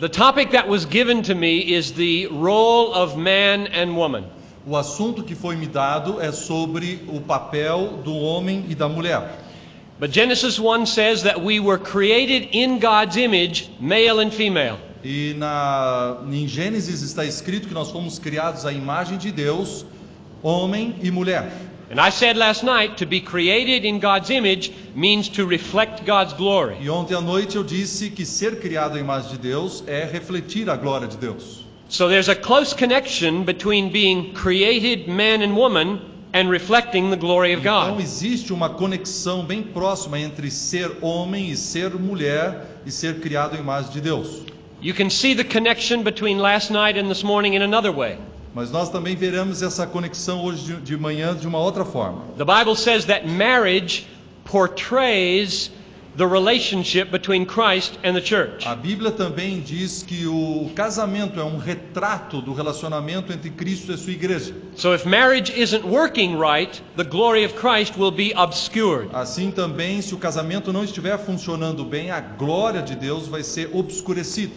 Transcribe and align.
The 0.00 0.08
topic 0.08 0.52
that 0.52 0.68
was 0.68 0.86
given 0.86 1.24
to 1.24 1.34
me 1.34 1.74
is 1.74 1.92
the 1.94 2.28
role 2.28 2.94
of 2.94 3.18
man 3.18 3.66
and 3.66 3.96
woman. 3.96 4.26
O 4.64 4.76
assunto 4.76 5.24
que 5.24 5.34
foi 5.34 5.56
me 5.56 5.66
dado 5.66 6.20
é 6.20 6.30
sobre 6.30 7.00
o 7.08 7.20
papel 7.20 7.98
do 8.04 8.14
homem 8.14 8.66
e 8.68 8.76
da 8.76 8.88
mulher. 8.88 9.28
But 9.98 10.12
Genesis 10.12 10.56
1 10.56 10.86
says 10.86 11.24
that 11.24 11.42
we 11.42 11.58
were 11.58 11.78
created 11.78 12.50
in 12.52 12.78
God's 12.78 13.16
image, 13.16 13.68
male 13.80 14.20
and 14.20 14.30
female. 14.30 14.78
E 15.04 15.34
na, 15.36 16.18
em 16.30 16.46
Gênesis 16.46 17.02
está 17.02 17.24
escrito 17.24 17.66
que 17.66 17.74
nós 17.74 17.90
fomos 17.90 18.20
criados 18.20 18.64
à 18.64 18.72
imagem 18.72 19.18
de 19.18 19.32
Deus, 19.32 19.84
homem 20.44 20.94
e 21.02 21.10
mulher. 21.10 21.50
And 21.90 21.98
I 21.98 22.10
said 22.10 22.36
last 22.36 22.62
night 22.64 22.98
to 22.98 23.06
be 23.06 23.20
created 23.20 23.86
in 23.86 23.98
God's 23.98 24.28
image 24.28 24.70
means 24.94 25.30
to 25.30 25.46
reflect 25.46 26.04
God's 26.04 26.34
glory. 26.34 26.76
E 26.82 26.90
ontem 26.90 27.14
à 27.14 27.20
noite 27.20 27.56
eu 27.56 27.64
disse 27.64 28.10
que 28.10 28.26
ser 28.26 28.60
criado 28.60 28.96
à 28.96 29.00
imagem 29.00 29.30
de 29.30 29.38
Deus 29.38 29.82
é 29.86 30.04
refletir 30.04 30.68
a 30.68 30.76
glória 30.76 31.08
de 31.08 31.16
Deus. 31.16 31.64
So 31.88 32.08
there's 32.08 32.28
a 32.28 32.34
close 32.34 32.74
connection 32.74 33.44
between 33.44 33.90
being 33.90 34.34
created 34.34 35.08
man 35.08 35.40
and 35.42 35.54
woman 35.56 36.00
and 36.34 36.50
reflecting 36.50 37.08
the 37.08 37.16
glory 37.16 37.54
of 37.54 37.62
Então 37.62 37.92
God. 37.92 38.00
existe 38.02 38.52
uma 38.52 38.68
conexão 38.68 39.42
bem 39.46 39.62
próxima 39.62 40.20
entre 40.20 40.50
ser 40.50 40.98
homem 41.00 41.48
e 41.50 41.56
ser 41.56 41.94
mulher 41.94 42.66
e 42.84 42.90
ser 42.90 43.20
criado 43.20 43.56
à 43.56 43.58
imagem 43.58 43.92
de 43.92 44.02
Deus. 44.02 44.42
You 44.82 44.92
can 44.92 45.08
see 45.08 45.34
the 45.34 45.42
connection 45.44 46.02
between 46.02 46.38
last 46.38 46.70
night 46.70 46.98
and 47.00 47.08
this 47.08 47.22
morning 47.24 47.54
in 47.54 47.62
another 47.62 47.90
way. 47.90 48.18
Mas 48.58 48.72
nós 48.72 48.90
também 48.90 49.14
veremos 49.14 49.62
essa 49.62 49.86
conexão 49.86 50.42
hoje 50.42 50.64
de, 50.64 50.80
de 50.80 50.96
manhã 50.96 51.32
de 51.32 51.46
uma 51.46 51.60
outra 51.60 51.84
forma. 51.84 52.24
The 52.36 52.44
Bible 52.44 52.74
says 52.74 53.04
that 53.04 53.24
marriage 53.24 54.04
portrays 54.44 55.70
the 56.16 56.26
relationship 56.26 57.12
between 57.12 57.46
Christ 57.46 58.00
and 58.02 58.14
the 58.14 58.20
church. 58.20 58.66
A 58.66 58.74
Bíblia 58.74 59.12
também 59.12 59.60
diz 59.60 60.02
que 60.02 60.26
o 60.26 60.72
casamento 60.74 61.38
é 61.38 61.44
um 61.44 61.56
retrato 61.56 62.42
do 62.42 62.52
relacionamento 62.52 63.32
entre 63.32 63.48
Cristo 63.48 63.92
e 63.92 63.96
sua 63.96 64.12
igreja. 64.12 64.52
So 64.74 64.92
if 64.92 65.04
marriage 65.04 65.52
isn't 65.56 65.86
working 65.86 66.36
right, 66.36 66.82
the 66.96 67.04
glory 67.04 67.44
of 67.44 67.54
Christ 67.54 67.96
will 67.96 68.10
be 68.10 68.34
obscured. 68.36 69.08
Assim 69.12 69.52
também, 69.52 70.02
se 70.02 70.16
o 70.16 70.18
casamento 70.18 70.72
não 70.72 70.82
estiver 70.82 71.16
funcionando 71.16 71.84
bem, 71.84 72.10
a 72.10 72.18
glória 72.18 72.82
de 72.82 72.96
Deus 72.96 73.28
vai 73.28 73.44
ser 73.44 73.70
obscurecida. 73.72 74.54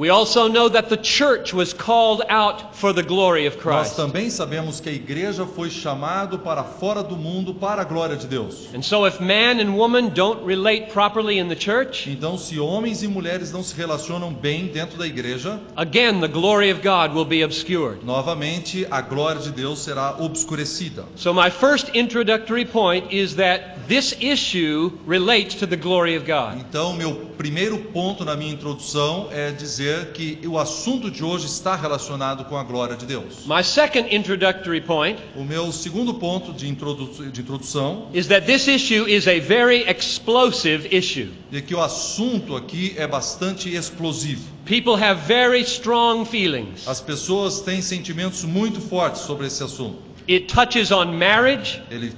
We 0.00 0.08
also 0.08 0.48
know 0.48 0.70
that 0.70 0.88
the 0.88 0.96
church 0.96 1.52
was 1.52 1.74
called 1.74 2.22
out 2.30 2.74
for 2.74 2.94
the 2.94 3.02
glory 3.02 3.44
of 3.44 3.56
Nós 3.56 3.62
Christ. 3.62 3.96
também 3.96 4.30
sabemos 4.30 4.80
que 4.80 4.88
a 4.88 4.92
igreja 4.92 5.44
foi 5.44 5.68
chamado 5.68 6.38
para 6.38 6.64
fora 6.64 7.02
do 7.02 7.18
mundo 7.18 7.52
para 7.52 7.82
a 7.82 7.84
glória 7.84 8.16
de 8.16 8.26
Deus. 8.26 8.66
And 8.74 8.80
so 8.80 9.06
if 9.06 9.20
man 9.20 9.60
and 9.60 9.76
woman 9.76 10.08
don't 10.14 10.42
relate 10.42 10.90
properly 10.90 11.38
in 11.38 11.48
the 11.48 11.54
church, 11.54 12.08
Então, 12.08 12.38
se 12.38 12.58
homens 12.58 13.02
e 13.02 13.08
mulheres 13.08 13.52
não 13.52 13.62
se 13.62 13.76
relacionam 13.76 14.32
bem 14.32 14.68
dentro 14.68 14.96
da 14.96 15.06
igreja, 15.06 15.60
again 15.76 16.20
the 16.22 16.28
glory 16.28 16.72
of 16.72 16.80
God 16.80 17.14
will 17.14 17.26
be 17.26 17.44
obscured. 17.44 18.02
novamente 18.02 18.86
a 18.90 19.02
glória 19.02 19.42
de 19.42 19.50
Deus 19.50 19.80
será 19.80 20.16
obscurecida. 20.18 21.04
So 21.14 21.34
my 21.34 21.50
first 21.50 21.90
introductory 21.94 22.64
point 22.64 23.12
is 23.12 23.34
that 23.34 23.86
this 23.86 24.16
issue 24.18 24.92
relates 25.06 25.56
to 25.56 25.66
the 25.66 25.76
glory 25.76 26.16
of 26.16 26.24
God. 26.24 26.56
Então, 26.58 26.94
meu 26.94 27.28
primeiro 27.36 27.76
ponto 27.92 28.24
na 28.24 28.34
minha 28.34 28.52
introdução 28.54 29.28
é 29.30 29.50
dizer 29.50 29.89
que 30.14 30.38
o 30.46 30.58
assunto 30.58 31.10
de 31.10 31.24
hoje 31.24 31.46
está 31.46 31.74
relacionado 31.76 32.44
com 32.44 32.56
a 32.56 32.62
glória 32.62 32.96
de 32.96 33.06
Deus. 33.06 33.46
My 33.46 33.62
second 33.62 34.14
introductory 34.14 34.80
point 34.80 35.18
O 35.36 35.44
meu 35.44 35.72
segundo 35.72 36.14
ponto 36.14 36.52
de, 36.52 36.68
introdu 36.68 37.30
de 37.30 37.40
introdução 37.40 38.08
is 38.12 38.26
that 38.28 38.46
this 38.46 38.66
issue 38.66 39.06
is 39.08 39.26
a 39.26 39.38
very 39.40 39.84
explosive 39.88 40.88
issue. 40.94 41.28
é 41.52 41.60
que 41.60 41.74
o 41.74 41.80
assunto 41.80 42.56
aqui 42.56 42.94
é 42.96 43.06
bastante 43.06 43.74
explosivo. 43.74 44.42
People 44.64 44.94
have 44.94 45.20
very 45.26 45.62
strong 45.62 46.24
feelings. 46.24 46.86
As 46.86 47.00
pessoas 47.00 47.60
têm 47.60 47.82
sentimentos 47.82 48.44
muito 48.44 48.80
fortes 48.80 49.22
sobre 49.22 49.46
esse 49.46 49.62
assunto. 49.62 49.98
It 50.28 50.46
touches 50.46 50.92
on 50.92 51.06
marriage, 51.16 51.82
Ele 51.90 52.12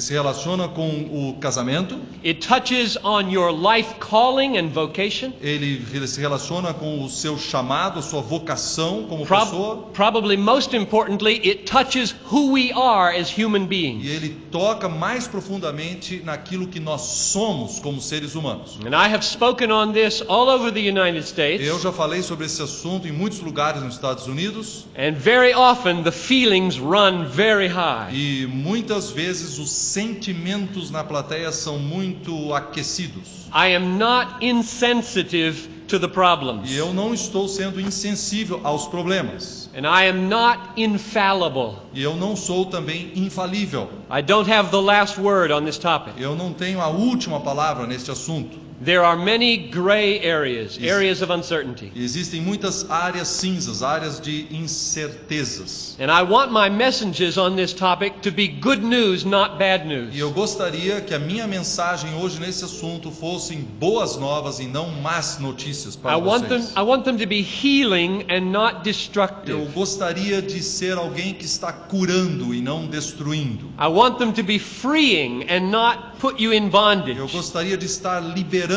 se 0.00 0.12
relaciona 0.12 0.68
com 0.68 0.88
o 1.10 1.36
casamento, 1.40 1.98
it 2.24 2.46
touches 2.46 2.96
on 3.02 3.30
your 3.30 3.50
life 3.52 3.94
calling 4.00 4.56
and 4.58 4.68
vocation. 4.68 5.32
ele 5.40 6.06
se 6.06 6.20
relaciona 6.20 6.72
com 6.74 7.04
o 7.04 7.08
seu 7.08 7.38
chamado, 7.38 7.98
a 7.98 8.02
sua 8.02 8.20
vocação 8.20 9.06
como 9.08 9.24
Prob- 9.26 9.44
pessoa, 9.44 9.76
probably 9.92 10.36
most 10.36 10.74
importantly, 10.76 11.34
it 11.44 11.64
touches 11.64 12.14
who 12.30 12.52
we 12.52 12.72
are 12.72 13.16
as 13.18 13.30
human 13.36 13.62
e 13.64 13.66
beings. 13.66 14.06
ele 14.06 14.30
toca 14.50 14.88
mais 14.88 15.26
profundamente 15.26 16.22
naquilo 16.24 16.66
que 16.68 16.80
nós 16.80 17.00
somos 17.02 17.78
como 17.78 18.00
seres 18.00 18.34
humanos. 18.34 18.78
And 18.84 18.90
I 18.94 19.08
have 19.12 19.24
spoken 19.24 19.70
on 19.72 19.92
this 19.92 20.22
all 20.28 20.48
over 20.48 20.72
the 20.72 20.80
United 20.80 21.24
States, 21.26 21.66
Eu 21.66 21.78
já 21.80 21.92
falei 21.92 22.22
sobre 22.22 22.46
esse 22.46 22.62
assunto 22.62 23.06
em 23.08 23.12
muitos 23.12 23.40
lugares 23.40 23.82
nos 23.82 23.94
Estados 23.94 24.26
Unidos 24.26 24.86
and 24.96 25.12
very 25.14 25.52
often 25.54 26.02
the 26.02 26.10
feelings 26.12 26.78
run 26.78 27.24
very 27.28 27.68
high. 27.68 28.12
e 28.12 28.46
muitas 28.46 29.10
vezes 29.10 29.58
os 29.58 29.70
sentimentos 29.78 30.90
na 30.90 31.02
plateia 31.04 31.52
são 31.52 31.78
muito 31.78 32.52
aquecidos. 32.54 33.46
I 33.54 33.74
am 33.74 33.96
not 33.98 34.44
insensitive 34.44 35.68
to 35.88 35.98
the 35.98 36.08
problems, 36.08 36.70
E 36.70 36.76
eu 36.76 36.92
não 36.92 37.14
estou 37.14 37.48
sendo 37.48 37.80
insensível 37.80 38.60
aos 38.62 38.86
problemas. 38.86 39.70
and 39.74 39.86
I 39.86 40.08
am 40.08 40.28
not 40.28 40.58
infallible. 40.76 41.76
E 41.94 42.02
eu 42.02 42.14
não 42.16 42.36
sou 42.36 42.66
também 42.66 43.12
infalível. 43.14 43.88
I 44.10 44.20
don't 44.22 44.50
have 44.52 44.70
the 44.70 44.80
last 44.80 45.18
word 45.20 45.52
on 45.52 45.64
this 45.64 45.78
topic. 45.78 46.14
Eu 46.18 46.34
não 46.36 46.52
tenho 46.52 46.80
a 46.80 46.88
última 46.88 47.40
palavra 47.40 47.86
neste 47.86 48.10
assunto. 48.10 48.58
There 48.80 49.02
are 49.04 49.16
many 49.16 49.56
gray 49.72 50.20
areas, 50.20 50.78
areas 50.80 51.20
of 51.20 51.30
uncertainty. 51.32 51.90
Existem 51.96 52.40
muitas 52.40 52.88
áreas 52.88 53.26
cinzas, 53.26 53.82
áreas 53.82 54.20
de 54.20 54.46
incertezas. 54.52 55.96
And 55.98 56.12
I 56.12 56.22
want 56.22 56.52
my 56.52 56.68
messages 56.70 57.36
on 57.36 57.56
this 57.56 57.72
topic 57.72 58.20
to 58.22 58.30
be 58.30 58.46
good 58.46 58.84
news, 58.84 59.24
not 59.24 59.58
bad 59.58 59.84
news. 59.84 60.14
E 60.14 60.20
eu 60.20 60.30
gostaria 60.30 61.00
que 61.00 61.12
a 61.12 61.18
minha 61.18 61.48
mensagem 61.48 62.14
hoje 62.14 62.38
nesse 62.38 62.64
assunto 62.64 63.10
fossem 63.10 63.58
boas 63.80 64.16
novas 64.16 64.60
e 64.60 64.66
não 64.68 64.90
más 65.02 65.40
notícias 65.40 65.96
I 65.96 65.98
para 65.98 66.16
want 66.18 66.48
them 66.48 66.60
vocês. 66.60 66.76
I 66.76 66.82
want 66.82 67.04
them 67.04 67.16
to 67.18 67.26
be 67.26 67.42
healing 67.42 68.26
and 68.30 68.52
not 68.52 68.76
Eu 68.76 68.82
destructive. 68.84 69.66
gostaria 69.74 70.40
de 70.40 70.62
ser 70.62 70.96
alguém 70.96 71.34
que 71.34 71.46
está 71.46 71.72
curando 71.72 72.54
e 72.54 72.60
não 72.60 72.86
destruindo. 72.86 73.66
I 73.76 73.88
want 73.88 74.18
them 74.18 74.30
to 74.32 74.44
be 74.44 74.60
freeing 74.60 75.46
and 75.50 75.70
not 75.72 76.18
put 76.20 76.40
you 76.40 76.52
in 76.52 76.66
Eu 76.66 76.70
bondage. 76.70 77.20
gostaria 77.32 77.76
de 77.76 77.86
estar 77.86 78.20
liberando 78.20 78.67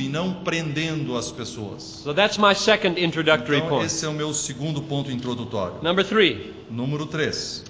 e 0.00 0.08
não 0.08 0.32
prendendo 0.44 1.16
as 1.16 1.30
pessoas. 1.30 1.82
So 2.02 2.12
that's 2.14 2.38
my 2.38 2.54
second 2.54 2.98
introductory 3.00 3.58
Então, 3.58 3.68
point. 3.68 3.86
esse 3.86 4.04
é 4.04 4.08
o 4.08 4.12
meu 4.12 4.32
segundo 4.34 4.82
ponto 4.82 5.10
introdutório. 5.10 5.82
Number 5.82 6.04
3. 6.04 6.54
Número 6.70 7.06
3. 7.06 7.64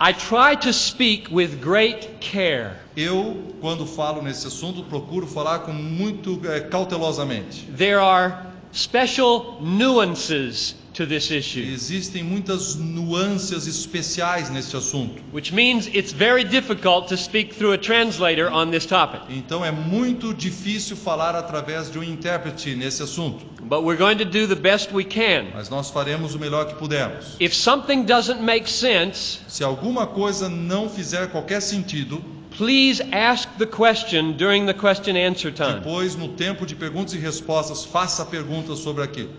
I 0.00 0.12
try 0.12 0.56
to 0.60 0.72
speak 0.72 1.32
with 1.32 1.56
great 1.60 2.08
care. 2.20 2.72
Eu, 2.96 3.54
quando 3.60 3.86
falo 3.86 4.20
nesse 4.20 4.46
assunto, 4.46 4.82
procuro 4.82 5.26
falar 5.26 5.60
com 5.60 5.72
muito 5.72 6.40
eh, 6.44 6.60
cautelosamente. 6.60 7.66
There 7.76 8.00
are 8.00 8.34
special 8.72 9.58
nuances 9.60 10.74
to 10.92 11.06
this 11.06 11.30
issue, 11.30 11.60
Existem 11.72 12.22
muitas 12.22 12.74
nuances 12.76 13.66
especiais 13.66 14.50
neste 14.50 14.76
assunto. 14.76 15.22
which 15.32 15.52
means 15.52 15.86
it's 15.92 16.12
very 16.12 16.44
difficult 16.44 17.08
to 17.08 17.16
speak 17.16 17.54
through 17.54 17.72
a 17.72 17.78
translator 17.78 18.50
on 18.52 18.70
this 18.70 18.84
topic. 18.86 19.20
Então 19.30 19.64
é 19.64 19.70
muito 19.70 20.34
difícil 20.34 20.96
falar 20.96 21.34
através 21.34 21.90
de 21.90 21.98
um 21.98 22.02
intérprete 22.02 22.74
nesse 22.74 23.02
assunto, 23.02 23.44
But 23.62 23.84
we're 23.84 23.96
going 23.98 24.16
to 24.18 24.24
do 24.24 24.46
the 24.46 24.54
best 24.60 24.92
we 24.92 25.04
can. 25.04 25.46
mas 25.54 25.70
nós 25.70 25.88
faremos 25.90 26.34
o 26.34 26.38
melhor 26.38 26.66
que 26.66 26.74
pudermos. 26.74 27.36
If 27.40 27.54
something 27.54 28.04
doesn't 28.04 28.42
make 28.42 28.68
sense, 28.70 29.40
Se 29.48 29.64
alguma 29.64 30.06
coisa 30.06 30.48
não 30.48 30.88
fizer 30.90 31.28
qualquer 31.30 31.60
sentido, 31.62 32.22
please 32.58 33.02
ask 33.12 33.48
the 33.58 33.64
question 33.66 34.32
during 34.32 34.66
the 34.66 34.74
question 34.74 35.16
answer 35.16 35.50
time. 35.50 35.80
depois 35.80 36.14
no 36.16 36.28
tempo 36.28 36.66
de 36.66 36.74
perguntas 36.74 37.14
e 37.14 37.18
respostas, 37.18 37.82
faça 37.84 38.26
perguntas 38.26 38.78
sobre 38.80 39.02
aquilo. 39.02 39.30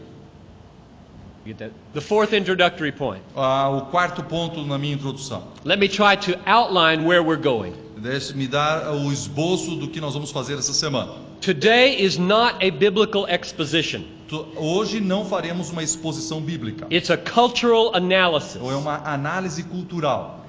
You 1.46 1.54
get 1.54 1.58
that? 1.60 1.72
The 1.94 2.02
fourth 2.02 2.34
introductory 2.34 2.92
point. 2.92 3.22
Ah, 3.36 3.70
o 3.70 3.82
quarto 3.92 4.24
ponto 4.24 4.64
na 4.66 4.78
minha 4.78 4.94
introdução. 4.96 5.44
Let 5.66 5.78
me 5.80 5.88
try 5.90 6.16
to 6.16 6.40
outline 6.46 7.06
where 7.06 7.22
we're 7.22 7.42
going. 7.42 7.74
Deixe-me 7.98 8.48
dar 8.48 8.92
o 8.94 9.12
esboço 9.12 9.76
do 9.76 9.88
que 9.88 10.00
nós 10.02 10.14
vamos 10.14 10.32
fazer 10.32 10.56
essa 10.58 10.74
semana. 10.74 11.14
Today 11.42 12.02
is 12.02 12.18
not 12.18 12.56
a 12.66 12.70
biblical 12.72 13.26
exposition. 13.28 14.04
Hoje 14.56 15.00
não 15.00 15.26
faremos 15.26 15.70
uma 15.70 15.84
exposição 15.84 16.42
bíblica, 16.42 16.88
It's 16.90 17.12
a 17.12 17.18
cultural 17.18 17.94
analysis. 17.96 18.60
ou 18.62 18.72
é 18.72 18.76
uma 18.76 18.96
análise 19.06 19.64
cultural. 19.64 20.40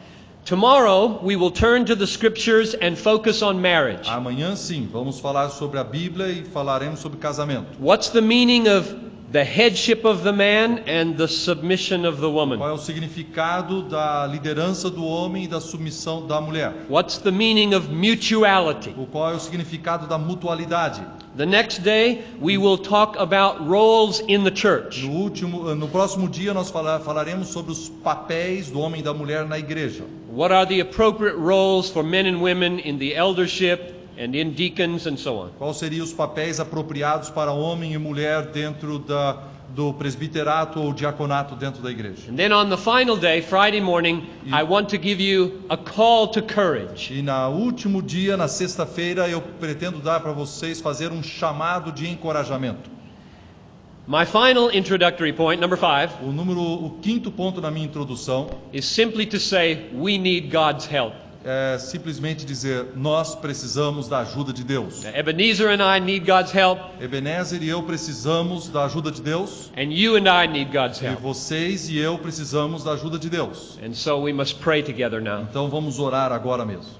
Tomorrow 0.45 1.21
we 1.23 1.37
will 1.37 1.51
turn 1.51 1.85
to 1.87 1.97
the 1.97 2.07
scriptures 2.07 2.75
and 2.81 2.97
focus 2.97 3.43
on 3.43 3.55
marriage. 3.55 4.09
Amanhã 4.09 4.55
sim, 4.57 4.89
vamos 4.91 5.19
falar 5.21 5.49
sobre 5.51 5.79
a 5.79 5.85
Bíblia 5.85 6.29
e 6.29 6.45
falaremos 6.45 7.01
sobre 7.01 7.19
casamento. 7.19 7.67
What's 7.81 8.09
the 8.11 8.21
meaning 8.21 8.69
of 8.69 8.95
the 9.35 9.43
headship 9.43 10.05
of 10.05 10.23
the 10.23 10.33
man 10.33 10.85
and 10.87 11.17
the 11.19 11.27
submission 11.27 12.05
of 12.07 12.21
the 12.21 12.31
woman. 12.31 12.57
Qual 12.57 12.71
é 12.71 12.73
o 12.73 12.79
significado 12.79 13.83
da 13.83 14.25
liderança 14.29 14.89
do 14.89 15.05
homem 15.05 15.43
e 15.43 15.49
da 15.49 15.61
submissão 15.61 16.25
da 16.25 16.41
mulher? 16.41 16.73
What's 16.89 17.19
the 17.19 17.33
meaning 17.33 17.75
of 17.75 17.89
mutuality? 17.91 18.95
O 18.97 19.07
qual 19.07 19.33
é 19.33 19.35
o 19.35 19.41
significado 19.41 20.07
da 20.07 20.17
mutualidade? 20.19 21.03
The 21.37 21.47
next 21.47 21.81
day, 21.81 22.23
we 22.41 22.57
will 22.57 22.79
talk 22.79 23.19
about 23.19 23.61
roles 23.69 24.21
in 24.29 24.45
the 24.45 24.55
church. 24.55 25.05
No 25.05 25.11
último, 25.15 25.75
no 25.75 25.89
próximo 25.89 26.29
dia 26.29 26.55
nós 26.55 26.71
fala- 26.71 27.01
falaremos 27.01 27.49
sobre 27.49 27.73
os 27.73 27.89
papéis 27.89 28.71
do 28.71 28.79
homem 28.79 29.01
e 29.01 29.03
da 29.03 29.13
mulher 29.13 29.45
na 29.49 29.59
igreja. 29.59 30.05
What 30.33 30.55
are 30.55 30.65
the 30.65 30.81
appropriate 30.81 31.37
roles 31.37 31.91
for 31.91 32.05
men 32.05 32.27
and 32.29 32.41
women 32.41 32.79
in 32.85 32.99
the 32.99 33.15
eldership 33.17 33.94
and 34.19 34.35
in 34.35 34.53
deacons 34.53 35.07
and 35.07 35.17
so 35.17 35.37
on? 35.37 35.51
Quais 35.59 35.77
seriam 35.77 36.05
os 36.05 36.13
papéis 36.13 36.61
apropriados 36.61 37.31
para 37.31 37.53
homem 37.53 37.93
e 37.95 37.99
mulher 37.99 38.47
dentro 38.47 38.99
da, 38.99 39.43
do 39.75 39.93
presbiterato 39.93 40.81
ou 40.81 40.93
diaconato 40.93 41.57
dentro 41.57 41.83
da 41.83 41.91
igreja? 41.91 42.31
And 42.31 42.37
then 42.37 42.53
on 42.53 42.69
the 42.69 42.77
final 42.77 43.17
day, 43.17 43.43
Friday 43.43 43.81
morning, 43.81 44.27
I 44.47 44.63
want 44.63 44.89
to 44.91 44.99
give 44.99 45.23
you 45.23 45.63
a 45.69 45.77
call 45.77 46.29
to 46.29 46.43
courage. 46.43 47.13
E 47.13 47.23
na 47.23 47.49
último 47.49 48.01
dia, 48.03 48.37
na 48.37 48.49
sexta-feira, 48.49 49.29
eu 49.29 49.41
pretendo 49.41 49.99
dar 49.99 50.21
para 50.21 50.33
vocês 50.33 50.81
fazer 50.81 51.11
um 51.11 51.23
chamado 51.23 51.93
de 51.93 52.09
encorajamento. 52.09 52.95
My 54.07 54.27
final 54.27 54.71
introductory 54.71 55.33
point, 55.33 55.59
number 55.63 55.79
five, 55.79 56.13
O 56.23 56.31
número, 56.31 56.61
o 56.61 56.99
quinto 57.01 57.31
ponto 57.31 57.63
na 57.63 57.71
minha 57.71 57.87
introdução 57.87 58.51
is 58.71 58.85
simply 58.85 59.25
to 59.25 59.41
say 59.41 59.89
we 59.95 60.19
need 60.19 60.51
God's 60.51 60.87
help. 60.87 61.15
É 61.45 61.77
simplesmente 61.79 62.45
dizer 62.47 62.87
nós 62.97 63.35
precisamos 63.35 64.09
da 64.09 64.21
ajuda 64.21 64.53
de 64.53 64.65
Deus. 64.65 65.05
Ebenezer 65.05 65.69
and 65.69 65.83
I 65.97 66.01
need 66.01 66.25
God's 66.25 66.53
help, 66.55 66.79
Ebenezer 67.01 67.63
e 67.63 67.69
eu 67.69 67.83
precisamos 67.83 68.69
da 68.69 68.85
ajuda 68.87 69.11
de 69.11 69.21
Deus. 69.21 69.71
and 69.77 69.93
you 69.93 70.17
and 70.17 70.27
I 70.27 70.47
need 70.47 70.73
God's 70.73 71.01
E 71.03 71.07
help. 71.07 71.21
vocês 71.21 71.89
e 71.91 71.99
eu 71.99 72.17
precisamos 72.19 72.83
da 72.83 72.93
ajuda 72.93 73.19
de 73.19 73.29
Deus. 73.29 73.79
And 73.85 73.93
so 73.95 74.19
we 74.23 74.33
must 74.33 74.57
pray 74.61 74.83
together 74.83 75.21
now. 75.21 75.43
Então 75.43 75.69
vamos 75.69 75.99
orar 75.99 76.33
agora 76.33 76.65
mesmo. 76.65 76.91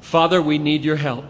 Father, 0.00 0.40
we 0.40 0.58
need 0.58 0.86
your 0.86 0.96
help. 0.96 1.24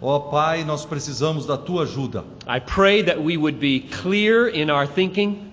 Ó 0.00 0.18
Pai, 0.18 0.64
nós 0.64 0.84
precisamos 0.84 1.46
da 1.46 1.56
tua 1.56 1.82
ajuda. 1.84 2.24
I 2.48 2.58
pray 2.60 3.04
that 3.04 3.20
we 3.20 3.36
would 3.36 3.58
be 3.58 3.80
clear 4.02 4.48
in 4.48 4.68
our 4.70 4.86
thinking. 4.86 5.52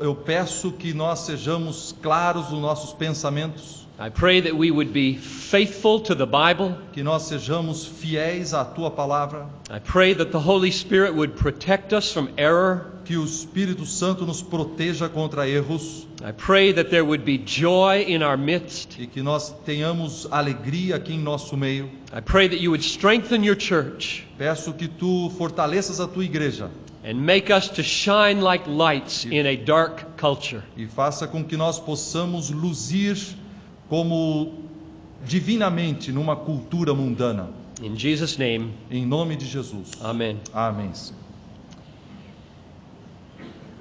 Eu 0.00 0.14
peço 0.14 0.72
que 0.72 0.92
nós 0.92 1.20
sejamos 1.20 1.94
claros 2.02 2.50
nos 2.50 2.60
nossos 2.60 2.92
pensamentos, 2.94 3.75
I 3.98 4.10
pray 4.10 4.40
that 4.42 4.54
we 4.54 4.70
would 4.70 4.92
be 4.92 5.16
faithful 5.16 6.00
to 6.00 6.14
the 6.14 6.26
Bible. 6.26 6.76
que 6.92 7.02
nós 7.02 7.22
sejamos 7.22 7.86
fiéis 7.86 8.52
à 8.52 8.62
tua 8.62 8.90
palavra, 8.90 9.46
I 9.70 9.78
pray 9.78 10.12
that 10.14 10.30
the 10.32 10.38
Holy 10.38 10.70
Spirit 10.70 11.14
would 11.14 11.34
protect 11.36 11.94
us 11.94 12.12
from 12.12 12.28
error. 12.36 12.92
que 13.06 13.16
o 13.16 13.24
Espírito 13.24 13.86
Santo 13.86 14.26
nos 14.26 14.42
proteja 14.42 15.08
contra 15.08 15.48
erros 15.48 16.06
I 16.22 16.32
pray 16.32 16.72
that 16.74 16.90
there 16.90 17.04
would 17.04 17.24
be 17.24 17.38
joy 17.38 18.04
in 18.06 18.22
our 18.22 18.36
midst. 18.36 18.98
e 18.98 19.06
que 19.06 19.22
nós 19.22 19.54
tenhamos 19.64 20.26
alegria 20.30 20.96
aqui 20.96 21.14
em 21.14 21.18
nosso 21.18 21.56
meio. 21.56 21.88
I 22.14 22.20
pray 22.20 22.48
that 22.50 22.60
you 22.60 22.72
would 22.72 22.84
strengthen 22.84 23.42
your 23.46 23.56
church 23.56 24.26
Peço 24.36 24.74
que 24.74 24.88
tu 24.88 25.30
fortaleças 25.38 26.00
a 26.00 26.06
tua 26.06 26.24
igreja 26.24 26.68
and 27.02 27.14
make 27.14 27.50
us 27.50 27.68
to 27.70 27.82
shine 27.82 28.42
like 28.42 28.68
lights 28.68 29.24
in 29.24 29.46
a 29.46 29.56
dark 29.56 30.18
culture. 30.20 30.62
e 30.76 30.86
faça 30.86 31.26
com 31.26 31.42
que 31.42 31.56
nós 31.56 31.78
possamos 31.80 32.50
luzir 32.50 33.16
como 33.88 34.52
divinamente 35.24 36.12
numa 36.12 36.36
cultura 36.36 36.94
mundana. 36.94 37.48
In 37.82 37.94
Jesus' 37.96 38.38
name, 38.38 38.72
Em 38.90 39.04
nome 39.06 39.36
de 39.36 39.46
Jesus. 39.46 39.90
amen. 40.02 40.38
Amém. 40.52 40.90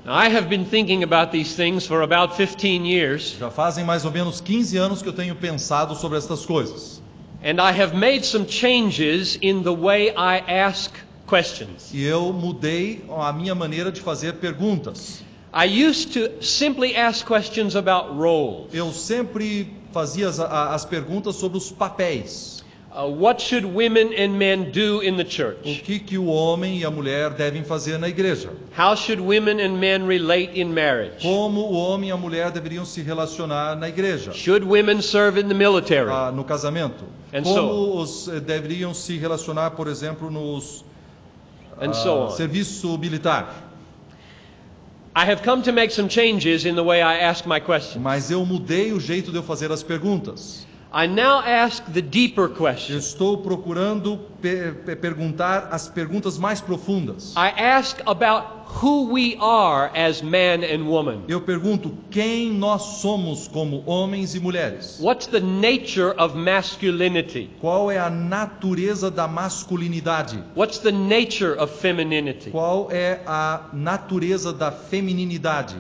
Now, 0.06 0.14
I 0.14 0.30
have 0.30 0.50
been 0.50 0.66
thinking 0.66 1.04
about 1.04 1.32
these 1.32 1.56
things 1.56 1.88
for 1.88 2.02
about 2.04 2.36
15 2.36 2.86
years, 2.86 3.36
Já 3.40 3.50
fazem 3.50 3.84
mais 3.84 4.06
ou 4.06 4.12
menos 4.12 4.40
15 4.40 4.78
anos 4.78 5.02
que 5.02 5.10
eu 5.10 5.14
tenho 5.14 5.36
pensado 5.36 5.96
sobre 5.96 6.18
estas 6.18 6.46
coisas. 6.46 7.02
and 7.44 7.60
I 7.62 7.72
have 7.72 7.96
made 7.96 8.26
some 8.26 8.46
changes 8.48 9.38
in 9.42 9.64
the 9.64 9.74
way 9.74 10.10
I 10.12 10.40
ask 10.48 10.92
questions. 11.28 11.92
E 11.94 12.04
eu 12.04 12.32
mudei 12.34 13.04
a 13.10 13.32
minha 13.34 13.56
maneira 13.56 13.92
de 13.92 14.02
fazer 14.02 14.34
perguntas. 14.36 15.24
I 15.54 15.66
used 15.88 16.12
to 16.14 16.44
simply 16.44 16.96
ask 16.96 17.26
questions 17.26 17.76
about 17.76 18.14
roles. 18.16 18.74
Eu 18.74 18.92
sempre 18.92 19.72
fazia 19.96 20.28
as, 20.28 20.40
as 20.42 20.84
perguntas 20.84 21.38
sobre 21.38 21.58
os 21.58 21.72
papéis. 21.72 22.64
Uh, 22.92 23.08
what 23.10 23.42
should 23.42 23.66
women 23.66 24.14
and 24.18 24.38
men 24.38 24.72
do 24.72 25.02
in 25.02 25.16
the 25.18 25.24
O 25.24 25.30
church? 25.30 25.82
que, 25.86 26.00
que 26.00 26.18
o 26.18 26.28
homem 26.28 26.78
e 26.80 26.86
a 26.86 26.90
mulher 26.92 27.30
devem 27.32 27.64
fazer 27.64 27.98
na 27.98 28.08
igreja? 28.08 28.50
How 28.78 28.96
should 28.96 29.22
women 29.22 29.60
and 29.60 29.78
men 29.80 30.06
relate 30.08 30.58
in 30.60 30.74
marriage? 30.74 31.22
Como 31.22 31.60
o 31.62 31.74
homem 31.74 32.10
e 32.10 32.12
a 32.12 32.18
mulher 32.18 32.52
deveriam 32.52 32.86
se 32.86 33.02
relacionar 33.02 33.76
na 33.78 33.88
igreja? 33.90 34.32
Should 34.34 34.66
women 34.66 35.02
serve 35.02 35.40
in 35.42 35.48
the 35.48 35.54
military? 35.54 36.10
Ah, 36.10 36.32
no 36.32 36.44
casamento? 36.46 37.04
And 37.34 37.44
Como 37.44 38.00
os 38.02 38.28
eh, 38.30 38.40
deveriam 38.40 38.94
se 38.94 39.18
relacionar, 39.18 39.72
por 39.72 39.88
exemplo, 39.90 40.32
nos 40.32 40.86
ah, 41.78 41.92
so 41.94 42.28
on. 42.28 42.30
serviço 42.32 42.98
militar? 42.98 43.75
Mas 47.98 48.30
eu 48.30 48.46
mudei 48.46 48.92
o 48.92 49.00
jeito 49.00 49.32
de 49.32 49.38
eu 49.38 49.44
fazer 49.44 49.72
as 49.72 49.82
perguntas. 49.82 50.68
I 50.98 51.08
now 51.08 51.42
ask 51.42 51.84
the 51.92 52.02
deeper 52.02 52.48
estou 52.96 53.40
procurando 53.40 54.18
pe- 54.42 54.72
pe- 54.86 54.96
perguntar 54.96 55.68
as 55.70 55.90
perguntas 55.90 56.38
mais 56.38 56.62
profundas. 56.62 57.34
I 57.36 57.50
ask 57.50 58.02
about 58.06 58.46
who 58.82 59.12
we 59.12 59.36
are 59.42 59.92
as 59.94 60.22
man 60.22 60.64
and 60.64 60.88
woman. 60.88 61.26
Eu 61.28 61.42
pergunto 61.42 61.92
quem 62.10 62.50
nós 62.50 63.02
somos 63.02 63.46
como 63.46 63.84
homens 63.86 64.36
e 64.36 64.40
mulheres. 64.40 64.98
What's 65.02 65.28
the 65.28 65.42
nature 65.42 66.16
of 66.18 66.34
masculinity? 66.38 67.50
Qual 67.60 67.92
é 67.92 68.00
a 68.00 68.10
natureza 68.10 69.12
da 69.12 69.28
masculinidade? 69.28 70.42
What's 70.56 70.78
the 70.80 70.94
nature 70.94 71.60
of 71.60 71.74
femininity? 71.78 72.52
Qual 72.52 72.88
é 72.90 73.20
a 73.28 73.66
natureza 73.74 74.54
da 74.54 74.72
femininidade? 74.72 75.76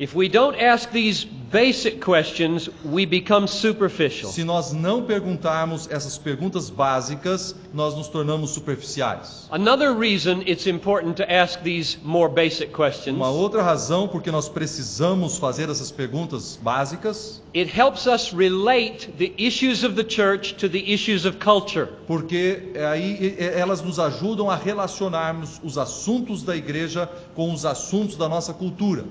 If 0.00 0.14
we 0.16 0.30
don't 0.30 0.56
ask 0.58 0.90
these 0.92 1.26
basic 1.26 2.00
questions, 2.02 2.70
we 2.86 3.04
become 3.04 3.46
superficial. 3.46 4.30
Se 4.32 4.42
nós 4.44 4.72
não 4.72 5.02
perguntarmos 5.02 5.86
essas 5.90 6.16
perguntas 6.16 6.70
básicas, 6.70 7.54
nós 7.74 7.94
nos 7.94 8.08
tornamos 8.08 8.52
superficiais. 8.52 9.46
Another 9.50 9.92
reason 9.94 10.40
it's 10.46 10.66
important 10.66 11.16
to 11.18 11.24
ask 11.30 11.60
these 11.62 11.98
more 12.02 12.32
basic 12.32 12.72
questions, 12.72 13.14
Uma 13.14 13.28
outra 13.28 13.60
razão 13.62 14.08
porque 14.08 14.30
nós 14.30 14.48
precisamos 14.48 15.36
fazer 15.36 15.68
essas 15.68 15.90
perguntas 15.90 16.58
básicas, 16.62 17.42
it 17.54 17.70
helps 17.70 18.06
us 18.06 18.32
relate 18.32 19.06
the 19.18 19.34
issues 19.36 19.84
of 19.84 19.94
the 19.96 20.08
church 20.08 20.54
to 20.54 20.66
the 20.66 20.78
issues 20.90 21.26
of 21.26 21.36
culture. 21.36 21.88
porque 22.06 22.72
aí 22.90 23.36
e- 23.38 23.44
elas 23.58 23.82
nos 23.82 23.98
ajudam 23.98 24.48
a 24.50 24.56
relacionarmos 24.56 25.60
os 25.62 25.76
assuntos 25.76 26.42
da 26.42 26.56
igreja 26.56 27.06
com 27.34 27.52
os 27.52 27.66
assuntos 27.66 28.16
da 28.16 28.30
nossa 28.30 28.54
cultura. 28.54 29.04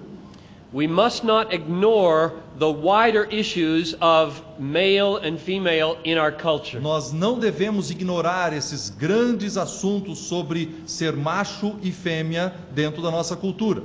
We 0.71 0.85
must 0.85 1.23
not 1.23 1.51
ignore 1.51 2.33
the 2.59 2.69
wider 2.71 3.23
issues 3.23 3.95
of 3.99 4.39
male 4.59 5.17
and 5.17 5.39
female 5.39 5.97
in 6.03 6.19
our 6.19 6.31
culture. 6.31 6.79
Nós 6.79 7.11
não 7.11 7.39
devemos 7.39 7.89
ignorar 7.89 8.53
esses 8.53 8.89
grandes 8.91 9.57
assuntos 9.57 10.19
sobre 10.19 10.83
ser 10.85 11.13
macho 11.15 11.75
e 11.81 11.91
fêmea 11.91 12.53
dentro 12.71 13.01
da 13.01 13.09
nossa 13.09 13.35
cultura. 13.35 13.81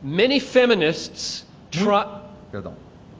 Many 0.00 0.38
feminists 0.38 1.44
try, 1.72 2.06
Perdão. 2.52 2.74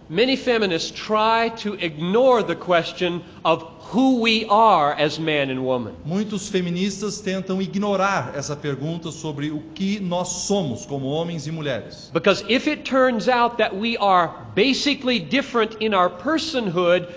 Many 0.08 0.36
feminists 0.36 0.90
try 0.90 1.48
to 1.48 1.74
ignore 1.74 2.42
the 2.42 2.56
question 2.56 3.22
of 3.44 3.62
who 3.90 4.20
we 4.20 4.44
are 4.46 4.92
as 4.92 5.18
man 5.18 5.50
and 5.50 5.64
woman. 5.64 5.94
Muitos 6.04 6.50
feministas 6.50 7.20
tentam 7.20 7.62
ignorar 7.62 8.32
essa 8.34 8.56
pergunta 8.56 9.12
sobre 9.12 9.50
o 9.50 9.60
que 9.74 10.00
nós 10.00 10.46
somos 10.46 10.84
como 10.86 11.06
homens 11.06 11.46
e 11.46 11.52
mulheres. 11.52 12.10
Because 12.12 12.44
if 12.48 12.66
it 12.66 12.84
turns 12.84 13.28
out 13.28 13.58
that 13.58 13.76
we 13.76 13.96
are 13.96 14.46
basically 14.54 15.18
different 15.18 15.76
in 15.80 15.94
our 15.94 16.10
personhood, 16.10 17.08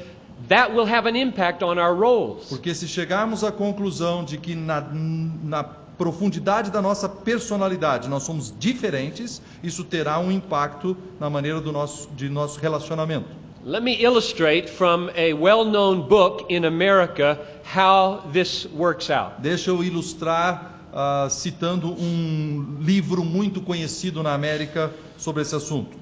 that 0.47 0.73
will 0.73 0.85
have 0.85 1.05
an 1.05 1.15
impact 1.15 1.63
on 1.63 1.77
our 1.77 1.93
roles. 1.93 2.49
Porque 2.49 2.73
se 2.73 2.87
chegarmos 2.87 3.43
à 3.43 3.51
conclusão 3.51 4.23
de 4.23 4.37
que 4.37 4.55
na, 4.55 4.81
na 4.81 5.63
profundidade 5.99 6.71
da 6.71 6.81
nossa 6.81 7.09
personalidade 7.09 8.07
nós 8.07 8.23
somos 8.23 8.53
diferentes, 8.57 9.41
isso 9.61 9.83
terá 9.83 10.17
um 10.17 10.31
impacto 10.31 10.95
na 11.19 11.29
maneira 11.29 11.59
do 11.59 11.73
nosso, 11.73 12.09
de 12.15 12.29
nosso 12.29 12.57
relacionamento. 12.57 13.27
Let 13.65 13.83
me 13.83 14.01
illustrate 14.01 14.69
from 14.69 15.09
a 15.09 15.33
well 15.33 15.65
known 15.65 16.07
book 16.07 16.45
in 16.49 16.65
America 16.65 17.37
how 17.75 18.21
this 18.31 18.65
works 18.73 19.09
out. 19.09 19.41
Deixa 19.41 19.69
eu 19.69 19.83
ilustrar 19.83 20.79
ah, 20.93 21.27
citando 21.29 21.91
um 21.91 22.77
livro 22.79 23.25
muito 23.25 23.59
conhecido 23.59 24.23
na 24.23 24.33
América 24.33 24.91
sobre 25.17 25.41
esse 25.41 25.53
assunto. 25.53 25.97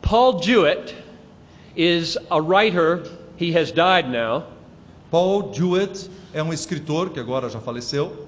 Paul 0.00 0.42
Jewett 0.42 0.94
is 1.76 2.16
a 2.30 2.40
writer, 2.40 3.02
he 3.38 3.54
has 3.54 3.70
died 3.70 4.08
now. 4.10 4.44
Paul 5.10 5.52
Jewett 5.52 6.10
é 6.32 6.42
um 6.42 6.52
escritor 6.54 7.10
que 7.10 7.20
agora 7.20 7.50
já 7.50 7.60
faleceu. 7.60 8.27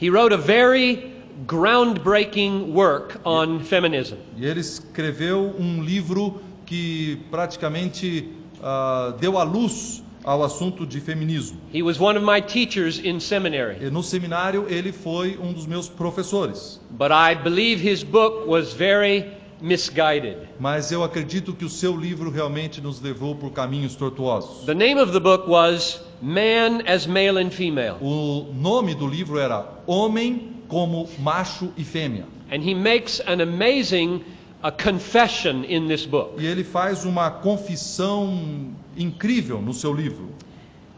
He 0.00 0.10
wrote 0.10 0.32
a 0.32 0.36
very 0.38 1.12
groundbreaking 1.46 2.72
work 2.72 3.20
on 3.24 3.60
feminism. 3.60 4.16
E 4.36 4.44
ele 4.46 4.60
escreveu 4.60 5.54
um 5.58 5.82
livro 5.82 6.40
que 6.66 7.18
praticamente 7.30 8.28
ah, 8.62 9.14
deu 9.20 9.38
à 9.38 9.42
luz 9.44 10.02
ao 10.24 10.42
assunto 10.42 10.84
de 10.86 11.00
feminismo. 11.00 11.58
He 11.72 11.82
was 11.82 11.98
one 11.98 12.18
of 12.18 12.24
my 12.24 12.40
teachers 12.40 12.98
in 12.98 13.18
seminary, 13.20 13.78
E 13.80 13.90
no 13.90 14.02
seminário 14.02 14.66
ele 14.68 14.92
foi 14.92 15.38
um 15.40 15.52
dos 15.52 15.66
meus 15.66 15.88
professores. 15.88 16.80
but 16.90 17.10
I 17.12 17.34
believe 17.34 17.80
his 17.80 18.02
book 18.04 18.46
was 18.46 18.72
very 18.74 19.24
misguided. 19.60 20.36
Mas 20.58 20.90
eu 20.92 21.02
acredito 21.02 21.52
que 21.52 21.64
o 21.64 21.68
seu 21.68 21.96
livro 21.96 22.30
realmente 22.30 22.80
nos 22.80 23.00
levou 23.00 23.34
por 23.34 23.50
caminhos 23.52 23.94
tortuosos. 23.96 24.64
The 24.66 24.74
name 24.74 25.00
of 25.00 25.12
the 25.12 25.20
book 25.20 25.48
was 25.48 26.00
Man 26.20 26.82
as 26.86 27.06
Male 27.06 27.38
and 27.38 27.50
Female, 27.50 27.96
O 28.00 28.52
nome 28.54 28.94
do 28.94 29.06
livro 29.06 29.38
era 29.38 29.64
Homem 29.86 30.52
como 30.68 31.08
Macho 31.18 31.72
e 31.76 31.84
Fêmea. 31.84 32.24
and 32.50 32.62
he 32.62 32.74
makes 32.74 33.20
an 33.26 33.40
amazing 33.42 34.24
uh, 34.62 34.70
confession 34.70 35.64
in 35.64 35.86
this 35.86 36.06
book. 36.06 36.34
E 36.40 36.46
ele 36.46 36.64
faz 36.64 37.04
uma 37.04 37.30
confissão 37.30 38.72
incrível 38.96 39.60
no 39.60 39.72
seu 39.74 39.92
livro. 39.92 40.30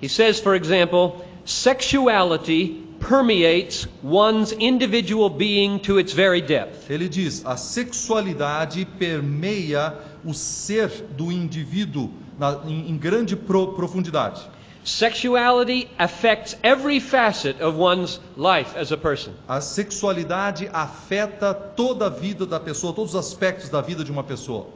He 0.02 0.08
says, 0.08 0.40
for 0.40 0.54
example, 0.54 1.16
sexuality 1.44 2.86
permeates 3.00 3.88
one's 4.04 4.52
individual 4.52 5.28
being 5.30 5.80
to 5.80 5.98
its 5.98 6.12
very 6.12 6.40
depth. 6.40 6.88
Ele 6.90 7.08
diz: 7.08 7.42
a 7.44 7.56
sexualidade 7.56 8.84
permeia 8.98 9.94
o 10.24 10.32
ser 10.34 10.88
do 11.16 11.32
indivíduo 11.32 12.10
na- 12.38 12.60
em, 12.66 12.90
em 12.90 12.96
grande 12.96 13.34
pro- 13.34 13.72
profundidade. 13.72 14.40
Sexuality 14.84 15.88
affects 15.98 16.56
every 16.62 17.00
facet 17.00 17.60
of 17.60 17.76
one's 17.78 18.18
life 18.36 18.74
as 18.78 18.90
a 18.92 18.96
person. 18.96 19.32
A 19.46 19.60
sexualidade 19.60 20.68
afeta 20.72 21.52
toda 21.52 22.06
a 22.06 22.08
vida 22.08 22.46
da 22.46 22.58
pessoa, 22.58 22.92
todos 22.92 23.14
os 23.14 23.20
aspectos 23.20 23.68
da 23.68 23.80
vida 23.82 24.02
de 24.04 24.10
uma 24.10 24.24
pessoa. 24.24 24.66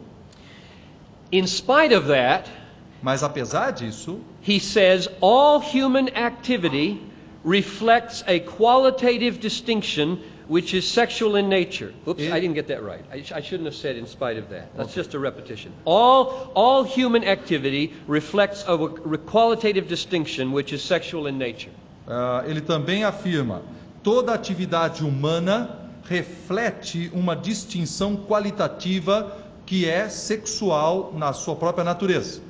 In 1.32 1.46
spite 1.46 1.94
of 1.94 2.06
that, 2.08 2.48
Mas 3.02 3.22
apesar 3.22 3.70
disso, 3.72 4.18
he 4.40 4.58
says 4.58 5.08
all 5.20 5.58
human 5.60 6.08
activity 6.14 7.00
reflects 7.44 8.24
a 8.26 8.40
qualitative 8.40 9.40
distinction 9.40 10.18
which 10.48 10.74
is 10.74 10.86
sexual 10.86 11.36
in 11.36 11.48
nature. 11.48 11.92
Oops, 12.06 12.20
I 12.20 12.38
didn't 12.40 12.54
get 12.54 12.68
that 12.68 12.82
right. 12.82 13.04
I, 13.10 13.22
sh- 13.22 13.32
I 13.32 13.40
shouldn't 13.40 13.64
have 13.66 13.74
said 13.74 13.96
in 13.96 14.06
spite 14.06 14.36
of 14.36 14.50
that. 14.50 14.76
That's 14.76 14.94
just 14.94 15.14
a 15.14 15.18
repetition. 15.18 15.72
All, 15.86 16.50
all 16.54 16.84
human 16.84 17.24
activity 17.24 17.94
reflects 18.06 18.64
a, 18.66 18.74
a 18.74 19.18
qualitative 19.18 19.88
distinction 19.88 20.52
which 20.52 20.72
is 20.72 20.82
sexual 20.82 21.26
in 21.26 21.38
nature. 21.38 21.70
ah, 22.06 22.42
ele 22.46 22.60
também 22.60 23.04
afirma: 23.04 23.62
toda 24.02 24.34
atividade 24.34 25.02
humana 25.02 25.78
reflete 26.04 27.10
uma 27.14 27.34
distinção 27.34 28.14
qualitativa 28.16 29.32
que 29.64 29.88
é 29.88 30.10
sexual 30.10 31.14
na 31.16 31.32
sua 31.32 31.56
própria 31.56 31.84
natureza. 31.84 32.42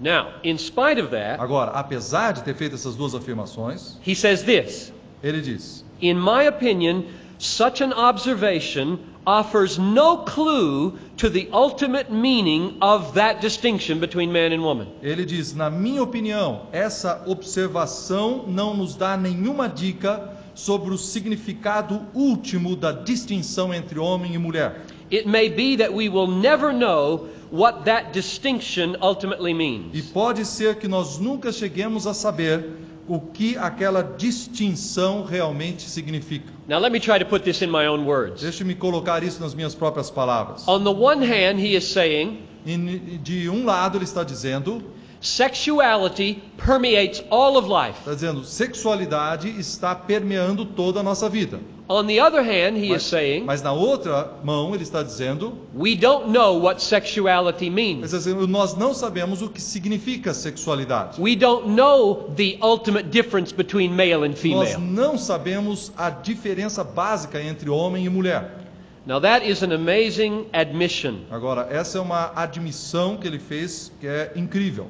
Now, 0.00 0.32
in 0.42 0.56
spite 0.56 0.98
of 0.98 1.10
that, 1.10 1.40
Agora, 1.40 1.72
apesar 1.72 2.32
de 2.32 2.42
ter 2.42 2.54
feito 2.54 2.74
essas 2.74 2.96
duas 2.96 3.14
afirmações, 3.14 3.98
he 4.06 4.14
says 4.14 4.42
this 4.42 4.92
ele 5.22 5.40
diz: 5.42 5.84
In 6.00 6.14
my 6.14 6.46
opinion, 6.46 7.04
such 7.38 7.82
an 7.82 7.92
observation 7.92 8.98
offers 9.26 9.78
no 9.78 10.24
clue 10.24 10.98
to 11.18 11.28
the 11.28 11.48
ultimate 11.52 12.10
meaning 12.10 12.78
of 12.80 13.14
that 13.14 13.40
distinction 13.40 14.00
between 14.00 14.32
man 14.32 14.52
and 14.52 14.62
woman. 14.62 14.88
Ele 15.02 15.24
diz: 15.26 15.54
na 15.54 15.68
minha 15.70 16.02
opinião, 16.02 16.62
essa 16.72 17.22
observação 17.26 18.44
não 18.46 18.74
nos 18.74 18.96
dá 18.96 19.16
nenhuma 19.16 19.68
dica 19.68 20.36
sobre 20.54 20.92
o 20.92 20.98
significado 20.98 22.06
último 22.14 22.74
da 22.76 22.92
distinção 22.92 23.72
entre 23.72 23.98
homem 23.98 24.34
e 24.34 24.38
mulher. 24.38 24.82
It 25.10 25.26
may 25.26 25.48
be 25.48 25.76
that 25.76 25.92
we 25.92 26.08
will 26.08 26.28
never 26.28 26.72
know 26.72 27.28
what 27.50 27.84
that 27.86 28.12
distinction 28.12 28.96
ultimately 29.02 29.50
E 29.50 29.54
means. 29.54 30.10
pode 30.12 30.44
ser 30.46 30.76
que 30.76 30.86
nós 30.86 31.18
nunca 31.18 31.52
cheguemos 31.52 32.06
a 32.06 32.14
saber 32.14 32.64
o 33.08 33.18
que 33.18 33.56
aquela 33.56 34.02
distinção 34.02 35.24
realmente 35.24 35.90
significa. 35.90 36.52
Now, 36.68 36.78
let 36.78 36.92
me 36.92 37.00
try 37.00 37.18
to 37.18 37.24
put 37.24 37.42
this 37.42 37.60
in 37.60 37.68
my 37.68 37.88
own 37.88 38.04
words. 38.06 38.40
Deixe-me 38.42 38.76
colocar 38.76 39.24
isso 39.24 39.40
nas 39.40 39.52
minhas 39.52 39.74
próprias 39.74 40.08
palavras. 40.10 40.68
On 40.68 40.84
the 40.84 40.92
one 40.92 41.20
hand, 41.20 41.58
he 41.58 41.74
is 41.74 41.84
saying 41.84 42.38
E 42.64 42.76
de 43.18 43.48
um 43.48 43.64
lado, 43.64 43.96
ele 43.96 44.04
está 44.04 44.22
dizendo, 44.22 44.82
sexuality 45.20 46.42
permeates 46.56 47.22
all 47.30 47.56
of 47.56 47.68
life. 47.68 47.98
está 48.00 48.14
dizendo, 48.14 48.44
sexualidade 48.44 49.48
está 49.58 49.94
permeando 49.94 50.64
toda 50.64 51.00
a 51.00 51.02
nossa 51.02 51.28
vida. 51.28 51.60
On 51.88 52.06
the 52.06 52.20
other 52.20 52.40
hand, 52.40 52.76
he 52.78 52.86
is 52.86 52.90
Mas, 52.92 53.02
saying 53.02 53.44
mas 53.44 53.62
na 53.62 53.72
outra 53.72 54.34
mão, 54.44 54.72
ele 54.74 54.84
está 54.84 55.02
dizendo, 55.02 55.58
we 55.74 55.96
don't 55.96 56.30
know 56.30 56.56
what 56.62 56.80
sexuality 56.80 57.68
means. 57.68 58.00
Mas, 58.02 58.14
assim, 58.14 58.32
nós 58.46 58.76
não 58.76 58.94
sabemos 58.94 59.42
o 59.42 59.48
que 59.48 59.60
significa 59.60 60.32
sexualidade. 60.32 61.20
We 61.20 61.34
don't 61.34 61.68
know 61.68 62.30
the 62.36 62.58
ultimate 62.62 63.08
difference 63.10 63.52
between 63.52 63.90
male 63.90 64.24
and 64.24 64.30
Nós 64.30 64.38
female. 64.40 64.78
não 64.78 65.18
sabemos 65.18 65.92
a 65.96 66.10
diferença 66.10 66.84
básica 66.84 67.42
entre 67.42 67.68
homem 67.68 68.04
e 68.04 68.08
mulher. 68.08 68.58
Now, 69.04 69.18
that 69.18 69.44
is 69.44 69.62
an 69.62 69.72
amazing 69.72 70.46
admission. 70.52 71.22
Agora, 71.30 71.66
essa 71.70 71.98
é 71.98 72.00
uma 72.00 72.30
admissão 72.36 73.16
que 73.16 73.26
ele 73.26 73.40
fez 73.40 73.90
que 73.98 74.06
é 74.06 74.30
incrível. 74.36 74.86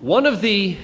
One 0.00 0.26
of 0.26 0.40
the 0.42 0.76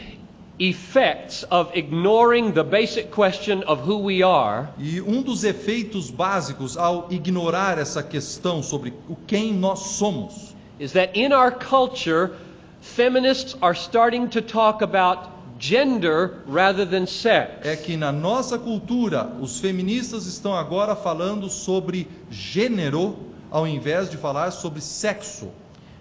effects 0.59 1.42
of 1.50 1.71
ignoring 1.75 2.52
the 2.52 2.64
basic 2.64 3.11
question 3.11 3.62
of 3.64 3.81
who 3.81 3.99
we 3.99 4.23
are 4.23 4.71
E 4.78 5.00
um 5.00 5.23
dos 5.23 5.45
efeitos 5.45 6.11
básicos 6.11 6.76
ao 6.76 7.09
ignorar 7.11 7.78
essa 7.78 8.02
questão 8.02 8.62
sobre 8.62 8.95
o 9.09 9.16
quem 9.26 9.52
nós 9.52 9.81
somos 9.99 10.54
is 10.78 10.92
that 10.92 11.19
in 11.19 11.33
our 11.33 11.50
culture, 11.50 12.33
feminists 12.81 13.57
are 13.61 13.75
starting 13.75 14.28
to 14.28 14.40
talk 14.40 14.83
about 14.83 15.28
gender 15.59 16.42
rather 16.47 16.85
than 16.87 17.07
sex. 17.07 17.66
é 17.66 17.76
que 17.76 17.97
na 17.97 18.11
nossa 18.12 18.59
cultura 18.59 19.31
os 19.40 19.61
feministas 19.61 20.26
estão 20.26 20.54
agora 20.54 20.97
falando 20.97 21.49
sobre 21.50 22.09
gênero 22.31 23.16
ao 23.50 23.66
invés 23.66 24.11
de 24.11 24.16
falar 24.16 24.50
sobre 24.50 24.81
sexo. 24.81 25.50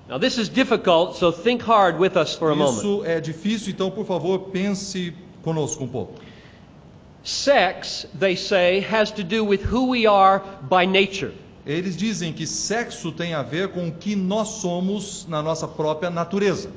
Now, 0.09 0.17
this 0.17 0.37
is 0.37 0.49
difficult, 0.49 1.15
so 1.15 1.31
think 1.31 1.61
hard 1.61 1.97
with 1.97 2.17
us 2.17 2.35
for 2.35 2.51
a 2.51 2.55
moment. 2.55 2.79
Isso 2.79 3.03
é 3.05 3.21
difícil, 3.21 3.71
então 3.71 3.89
por 3.89 4.05
favor 4.05 4.49
pense 4.51 5.13
conosco 5.41 5.83
um 5.83 5.87
pouco. 5.87 6.19
Sex, 7.23 8.07
they 8.19 8.35
say, 8.35 8.81
has 8.81 9.11
to 9.11 9.23
do 9.23 9.45
with 9.45 9.61
who 9.61 9.89
we 9.89 10.07
are 10.07 10.41
by 10.69 10.85
nature. 10.85 11.31
Eles 11.65 11.95
dizem 11.95 12.33
que 12.33 12.47
sexo 12.47 13.11
tem 13.11 13.35
a 13.35 13.43
ver 13.43 13.69
com 13.69 13.87
o 13.87 13.91
que 13.91 14.15
nós 14.15 14.47
somos 14.61 15.27
na 15.29 15.41
nossa 15.43 15.67
própria 15.67 16.09
natureza. 16.09 16.71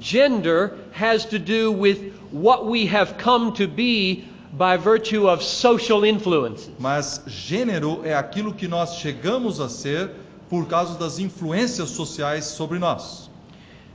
Gender 0.00 0.74
has 0.92 1.24
to 1.24 1.38
do 1.38 1.72
with 1.72 2.12
what 2.32 2.66
we 2.66 2.86
have 2.86 3.14
come 3.18 3.52
to 3.52 3.66
be 3.66 4.24
by 4.52 4.76
virtue 4.76 5.28
of 5.28 5.42
social 5.42 6.04
influences. 6.04 6.70
Mas 6.78 7.20
gênero 7.26 8.02
é 8.04 8.14
aquilo 8.14 8.54
que 8.54 8.68
nós 8.68 8.94
chegamos 8.96 9.60
a 9.60 9.68
ser 9.68 10.12
por 10.48 10.66
causa 10.66 10.98
das 10.98 11.18
influências 11.18 11.90
sociais 11.90 12.44
sobre 12.46 12.78
nós. 12.78 13.30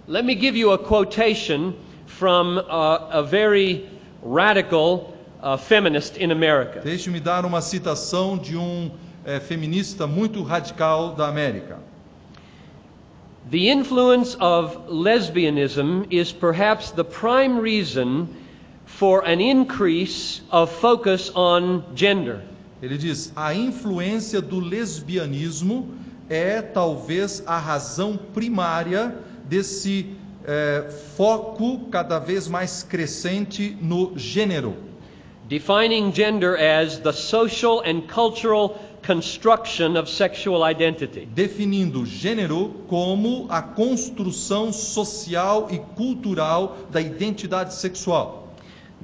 Let 0.07 0.25
me 0.25 0.35
give 0.35 0.57
you 0.57 0.71
a 0.71 0.77
quotation 0.77 1.73
from 2.05 2.57
uh, 2.57 3.07
a 3.11 3.23
very 3.23 3.89
radical 4.21 5.13
uh, 5.41 5.57
feminist 5.57 6.17
in 6.17 6.31
America. 6.31 6.81
Deixe-me 6.81 7.19
dar 7.19 7.45
uma 7.45 7.61
citação 7.61 8.37
de 8.37 8.57
um 8.57 8.91
eh, 9.25 9.39
feminista 9.39 10.05
muito 10.05 10.43
radical 10.43 11.15
da 11.15 11.27
América. 11.27 11.79
The 13.49 13.69
influence 13.69 14.35
of 14.39 14.77
lesbianism 14.87 16.07
is 16.09 16.31
perhaps 16.31 16.91
the 16.91 17.03
prime 17.03 17.59
reason 17.59 18.29
for 18.85 19.25
an 19.25 19.41
increase 19.41 20.41
of 20.49 20.71
focus 20.71 21.29
on 21.35 21.83
gender. 21.95 22.41
Ele 22.81 22.97
diz: 22.97 23.31
a 23.35 23.53
influência 23.53 24.41
do 24.41 24.59
lesbianismo 24.59 25.89
é 26.33 26.61
talvez 26.61 27.43
a 27.45 27.57
razão 27.57 28.17
primária 28.17 29.15
desse 29.45 30.15
eh, 30.45 30.89
foco 31.15 31.87
cada 31.91 32.19
vez 32.19 32.47
mais 32.47 32.83
crescente 32.83 33.77
no 33.81 34.17
gênero. 34.17 34.75
defining 35.47 36.11
gender 36.13 36.55
as 36.55 36.99
the 36.99 37.11
social 37.11 37.81
and 37.85 38.07
cultural 38.07 38.79
construction 39.05 39.97
of 39.97 40.09
sexual 40.09 40.63
identity. 40.67 41.25
definindo 41.27 42.05
gênero 42.05 42.73
como 42.87 43.45
a 43.49 43.61
construção 43.61 44.71
social 44.73 45.67
e 45.69 45.77
cultural 45.95 46.77
da 46.89 47.01
identidade 47.01 47.73
sexual. 47.73 48.39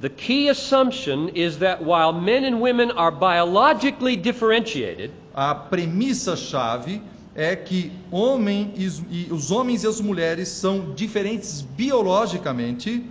The 0.00 0.08
key 0.08 0.48
assumption 0.48 1.28
is 1.34 1.58
that 1.58 1.82
while 1.84 2.12
men 2.14 2.44
and 2.44 2.60
women 2.60 2.90
are 2.92 3.10
biologically 3.12 4.16
differentiated, 4.16 5.10
A 5.34 5.54
premissa-chave 5.54 7.02
é 7.34 7.54
que 7.54 7.92
homem 8.10 8.72
e, 8.76 8.86
os- 8.86 9.02
e 9.10 9.28
os 9.30 9.50
homens 9.50 9.84
e 9.84 9.86
as 9.86 10.00
mulheres 10.00 10.48
são 10.48 10.92
diferentes 10.94 11.60
biologicamente, 11.62 13.04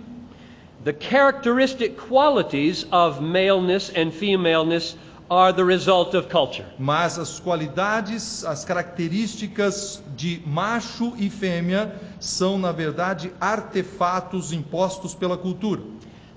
the 0.84 0.92
characteristic 0.98 1.96
qualities 2.08 2.86
of 2.90 3.20
maleness 3.20 3.90
and 3.96 4.10
femaleness 4.12 4.96
are 5.28 5.52
the 5.54 5.62
result 5.64 6.14
of 6.16 6.28
culture. 6.28 6.66
Mas 6.78 7.18
as 7.18 7.38
qualidades, 7.38 8.44
as 8.44 8.64
características 8.64 10.02
de 10.16 10.42
macho 10.44 11.12
e 11.16 11.30
fêmea 11.30 11.94
são, 12.18 12.58
na 12.58 12.72
verdade, 12.72 13.32
artefatos 13.40 14.52
impostos 14.52 15.14
pela 15.14 15.36
cultura. 15.36 15.82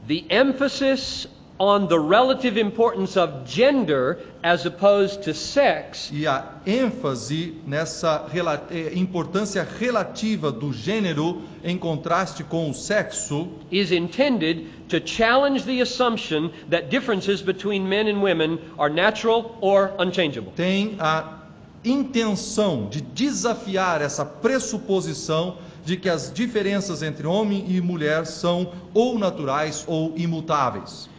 The 0.08 0.24
emphasis 0.30 1.28
on 1.64 1.88
the 1.88 1.98
relative 1.98 2.58
importance 2.60 3.16
of 3.16 3.46
gender 3.46 4.18
as 4.44 4.66
opposed 4.66 5.24
to 5.24 5.34
sex 5.34 6.10
E 6.12 6.28
a 6.28 6.44
ênfase 6.68 7.54
nessa 7.66 8.26
rela- 8.30 8.68
eh, 8.70 8.92
importância 8.96 9.66
relativa 9.80 10.52
do 10.52 10.74
gênero 10.74 11.42
em 11.64 11.78
contraste 11.78 12.44
com 12.44 12.70
o 12.70 12.74
sexo 12.74 13.48
is 13.72 13.92
intended 13.94 14.66
to 14.90 15.00
challenge 15.06 15.64
the 15.64 15.80
assumption 15.82 16.50
that 16.70 16.90
differences 16.90 17.42
between 17.42 17.88
men 17.88 18.10
and 18.10 18.22
women 18.22 18.60
are 18.78 18.94
natural 18.94 19.58
or 19.62 19.92
unchangeable. 19.98 20.52
tem 20.58 20.98
a 21.00 21.40
intenção 21.86 22.88
de 22.90 23.00
desafiar 23.02 24.02
essa 24.02 24.26
pressuposição 24.26 25.58
de 25.86 25.96
que 25.98 26.10
as 26.10 26.32
diferenças 26.34 27.02
entre 27.04 27.26
homem 27.28 27.66
e 27.70 27.80
mulher 27.82 28.26
são 28.26 28.72
ou 28.94 29.18
naturais 29.20 29.84
ou 29.88 30.14
imutáveis. 30.18 31.10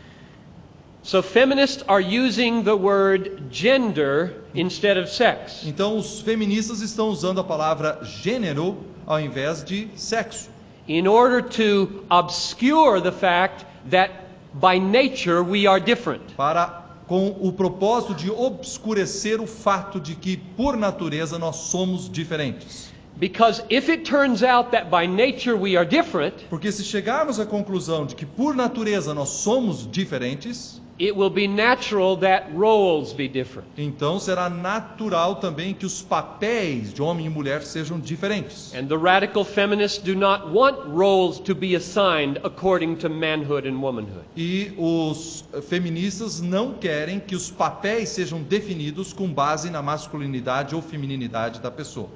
So 1.04 1.20
feminists 1.20 1.84
are 1.86 2.00
using 2.00 2.64
the 2.64 2.74
word 2.74 3.50
gender 3.50 4.42
instead 4.54 4.96
of 4.96 5.10
sex. 5.10 5.62
Então, 5.66 5.98
os 5.98 6.22
feministas 6.22 6.80
estão 6.80 7.08
usando 7.10 7.40
a 7.40 7.44
palavra 7.44 8.00
gênero 8.02 8.78
ao 9.06 9.20
invés 9.20 9.62
de 9.62 9.88
sexo, 9.96 10.48
in 10.88 11.06
order 11.06 11.42
to 11.42 12.02
obscure 12.10 13.02
the 13.02 13.12
fact 13.12 13.66
that 13.90 14.10
by 14.54 14.78
nature 14.78 15.42
we 15.42 15.66
are 15.66 15.78
different. 15.78 16.22
para 16.38 16.82
com 17.06 17.36
o 17.38 17.52
propósito 17.52 18.14
de 18.14 18.30
obscurecer 18.30 19.42
o 19.42 19.46
fato 19.46 20.00
de 20.00 20.14
que, 20.14 20.38
por 20.38 20.74
natureza, 20.74 21.38
nós 21.38 21.56
somos 21.56 22.08
diferentes. 22.10 22.90
Because 23.16 23.62
if 23.68 23.90
it 23.90 24.04
turns 24.04 24.42
out 24.42 24.70
that 24.70 24.88
by 24.90 25.06
nature 25.06 25.54
we 25.54 25.76
are 25.76 25.84
different, 25.86 26.34
Porque 26.48 26.72
se 26.72 26.82
chegarmos 26.82 27.38
à 27.38 27.44
conclusão 27.44 28.06
de 28.06 28.14
que, 28.14 28.24
por 28.24 28.56
natureza, 28.56 29.12
nós 29.12 29.28
somos 29.28 29.86
diferentes, 29.88 30.80
it 30.98 31.16
will 31.16 31.30
be 31.30 31.46
natural 31.46 32.16
that 32.16 32.46
roles 32.54 33.12
be 33.12 33.28
different. 33.28 33.68
então 33.76 34.18
será 34.18 34.48
natural 34.48 35.36
também 35.36 35.74
que 35.74 35.86
os 35.86 36.02
papéis 36.02 36.92
de 36.92 37.02
homem 37.02 37.26
e 37.26 37.28
mulher 37.28 37.62
sejam 37.62 37.98
diferentes. 37.98 38.74
And 38.74 38.86
the 38.86 38.96
radical 38.96 39.44
feminists 39.44 40.02
do 40.02 40.14
not 40.14 40.48
want 40.50 40.76
roles 40.86 41.38
to 41.40 41.54
be 41.54 41.74
assigned 41.74 42.40
according 42.44 42.96
to 42.96 43.08
manhood 43.08 43.68
and 43.68 43.80
womanhood. 43.80 44.24
E 44.36 44.72
os 44.76 45.44
feministas 45.68 46.40
não 46.40 46.74
querem 46.74 47.20
que 47.20 47.34
os 47.34 47.50
papéis 47.50 48.10
sejam 48.10 48.42
definidos 48.42 49.12
com 49.12 49.28
base 49.32 49.70
na 49.70 49.82
masculinidade 49.82 50.74
ou 50.74 50.82
feminilidade 50.82 51.60
da 51.60 51.70
pessoa. 51.70 52.08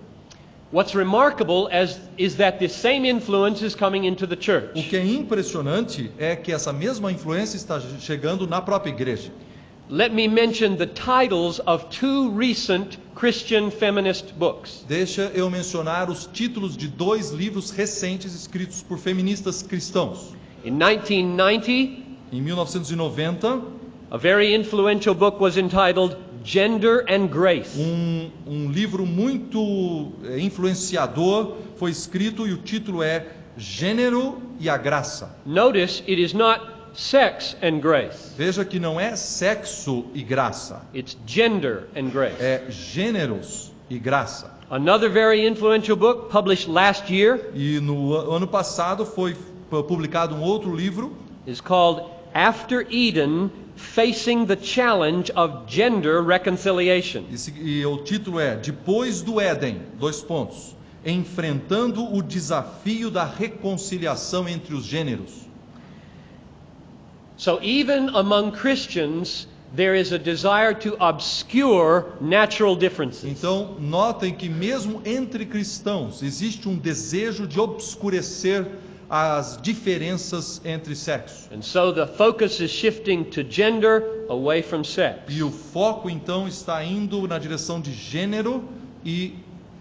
What's 0.71 0.95
remarkable 0.95 1.69
as, 1.73 1.99
is 2.19 2.37
that 2.37 2.59
this 2.59 2.75
same 2.75 3.07
influence 3.07 3.63
is 3.63 3.75
coming 3.75 4.05
into 4.05 4.27
the 4.27 4.35
O 4.37 4.41
church. 4.41 4.89
que 4.91 4.97
é 4.97 5.05
impressionante 5.07 6.11
é 6.19 6.37
que 6.37 6.53
essa 6.53 6.73
mesma 6.75 7.11
influência 7.11 7.57
está 7.57 7.81
chegando 8.01 8.47
na 8.47 8.61
própria 8.61 8.91
igreja. 8.91 9.31
Let 9.89 10.13
me 10.13 10.29
mention 10.29 10.77
the 10.77 10.87
titles 10.87 11.61
of 11.67 11.87
two 11.89 12.31
recent 12.33 12.99
Christian 13.15 13.71
feminist 13.71 14.35
books. 14.35 14.85
Deixa 14.87 15.31
eu 15.35 15.49
mencionar 15.49 16.11
os 16.11 16.27
títulos 16.31 16.77
de 16.77 16.87
dois 16.89 17.31
livros 17.31 17.71
recentes 17.71 18.35
escritos 18.35 18.83
por 18.83 18.99
feministas 18.99 19.63
cristãos. 19.63 20.35
In 20.63 20.73
1990, 20.73 22.07
Em 22.31 22.43
1990, 22.43 23.63
a 24.11 24.19
very 24.19 24.55
influential 24.55 25.15
book 25.15 25.41
was 25.41 25.57
entitled 25.57 26.15
Gender 26.45 27.05
and 27.09 27.29
Grace. 27.29 27.79
um, 27.79 28.31
um 28.47 28.71
livro 28.71 29.05
muito 29.05 30.13
eh, 30.25 30.39
influenciador 30.41 31.57
foi 31.77 31.91
escrito 31.91 32.47
e 32.47 32.53
o 32.53 32.59
título 32.59 33.03
é 33.03 33.27
Gênero 33.57 34.41
e 34.61 34.69
a 34.69 34.77
Graça. 34.77 35.37
Notice 35.45 36.03
it 36.09 36.21
is 36.23 36.33
not 36.33 36.61
sex 36.95 37.57
and 37.63 37.81
grace, 37.81 38.33
Veja 38.37 38.65
que 38.65 38.79
não 38.81 38.99
é 39.01 39.15
sexo 39.17 40.07
e 40.15 40.23
graça, 40.23 40.83
it's 40.95 41.17
gender 41.27 41.85
and 41.97 42.11
grace. 42.11 42.37
é 42.41 42.65
gêneros 42.71 43.73
e 43.91 43.99
graça. 43.99 44.57
Another 44.71 45.09
very 45.11 45.47
influential 45.47 45.97
book 45.97 46.31
published 46.31 46.69
last 46.71 47.11
year 47.13 47.51
E 47.55 47.81
no 47.81 48.15
ano 48.31 48.47
passado 48.47 49.05
foi 49.07 49.35
pu- 49.71 49.83
publicado 49.85 50.35
um 50.35 50.43
outro 50.43 50.75
livro 50.75 51.17
is 51.47 51.61
called 51.61 52.03
After 52.35 52.87
Eden 52.91 53.51
Facing 53.79 54.47
the 54.47 54.57
Challenge 54.57 55.31
of 55.37 55.67
Gender 55.69 56.23
Reconciliation. 56.23 57.25
e, 57.31 57.79
e 57.79 57.87
o 57.87 57.99
título 57.99 58.41
é 58.41 58.57
Depois 58.57 59.23
do 59.23 59.41
Éden, 59.41 59.81
dois 59.99 60.21
pontos, 60.21 60.75
enfrentando 61.07 62.13
o 62.13 62.23
desafio 62.23 63.11
da 63.11 63.25
reconciliação 63.25 64.49
entre 64.49 64.75
os 64.75 64.85
gêneros. 64.85 65.49
So, 67.37 67.61
even 67.63 68.09
among 68.17 68.51
Christians, 68.51 69.47
there 69.73 69.95
is 69.95 70.13
a 70.13 70.19
desire 70.19 70.75
to 70.75 70.97
obscure 70.99 72.07
natural 72.21 72.75
differences. 72.75 73.25
Então, 73.25 73.77
notem 73.79 74.35
que 74.35 74.49
mesmo 74.49 75.01
entre 75.05 75.47
cristãos 75.47 76.21
existe 76.23 76.69
um 76.69 76.77
desejo 76.77 77.47
de 77.47 77.61
obscurecer 77.61 78.67
as 79.09 79.59
diferenças 79.63 80.61
entre 80.65 80.95
sexos. 80.95 81.49
And 81.53 81.63
so 81.63 81.93
the 81.93 82.07
focus 82.07 82.61
is 82.61 82.71
shifting 82.71 83.25
to 83.31 83.43
gender 83.43 84.27
away 84.29 84.63
from 84.63 84.85
sex. 84.85 85.21
E 85.29 85.43
o 85.43 85.51
foco 85.51 86.11
então 86.11 86.47
está 86.47 86.85
indo 86.85 87.27
na 87.27 87.39
direção 87.39 87.81
de 87.81 87.93
gênero 87.93 88.65
e 89.05 89.35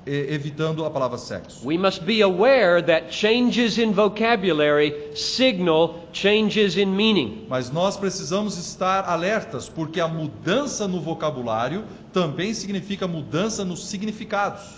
eh, 0.05 0.33
evitando 0.33 0.85
a 0.85 0.89
palavra 0.89 1.17
sexo. 1.17 1.67
We 1.67 1.77
must 1.77 2.03
be 2.03 2.21
aware 2.21 2.81
that 2.81 3.11
changes 3.11 3.77
in 3.77 3.91
vocabulary 3.91 4.93
signal 5.13 5.95
changes 6.13 6.77
in 6.77 6.95
meaning. 6.95 7.45
Mas 7.49 7.69
nós 7.69 7.97
precisamos 7.97 8.57
estar 8.57 9.03
alertas, 9.03 9.67
porque 9.67 9.99
a 9.99 10.07
mudança 10.07 10.87
no 10.87 11.01
vocabulário 11.01 11.83
também 12.13 12.53
significa 12.53 13.05
mudança 13.05 13.65
nos 13.65 13.89
significados. 13.89 14.77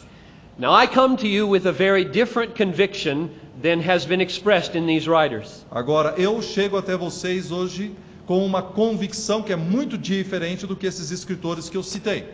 Now, 0.57 0.73
I 0.73 0.87
come 0.87 1.15
to 1.17 1.27
you 1.27 1.47
with 1.47 1.65
a 1.67 1.71
very 1.71 2.03
different 2.03 2.53
conviction 2.53 3.29
than 3.61 3.81
has 3.81 4.05
been 4.05 4.21
expressed 4.21 4.75
in 4.75 4.85
these 4.85 5.07
writers. 5.07 5.65
Agora, 5.71 6.13
eu 6.17 6.41
chego 6.41 6.77
até 6.77 6.95
vocês 6.95 7.51
hoje 7.51 7.93
com 8.25 8.45
uma 8.45 8.61
convicção 8.61 9.41
que 9.41 9.51
é 9.51 9.55
muito 9.55 9.97
diferente 9.97 10.67
do 10.67 10.75
que 10.75 10.85
esses 10.85 11.11
escritores 11.11 11.69
que 11.69 11.75
eu 11.75 11.83
citei. 11.83 12.25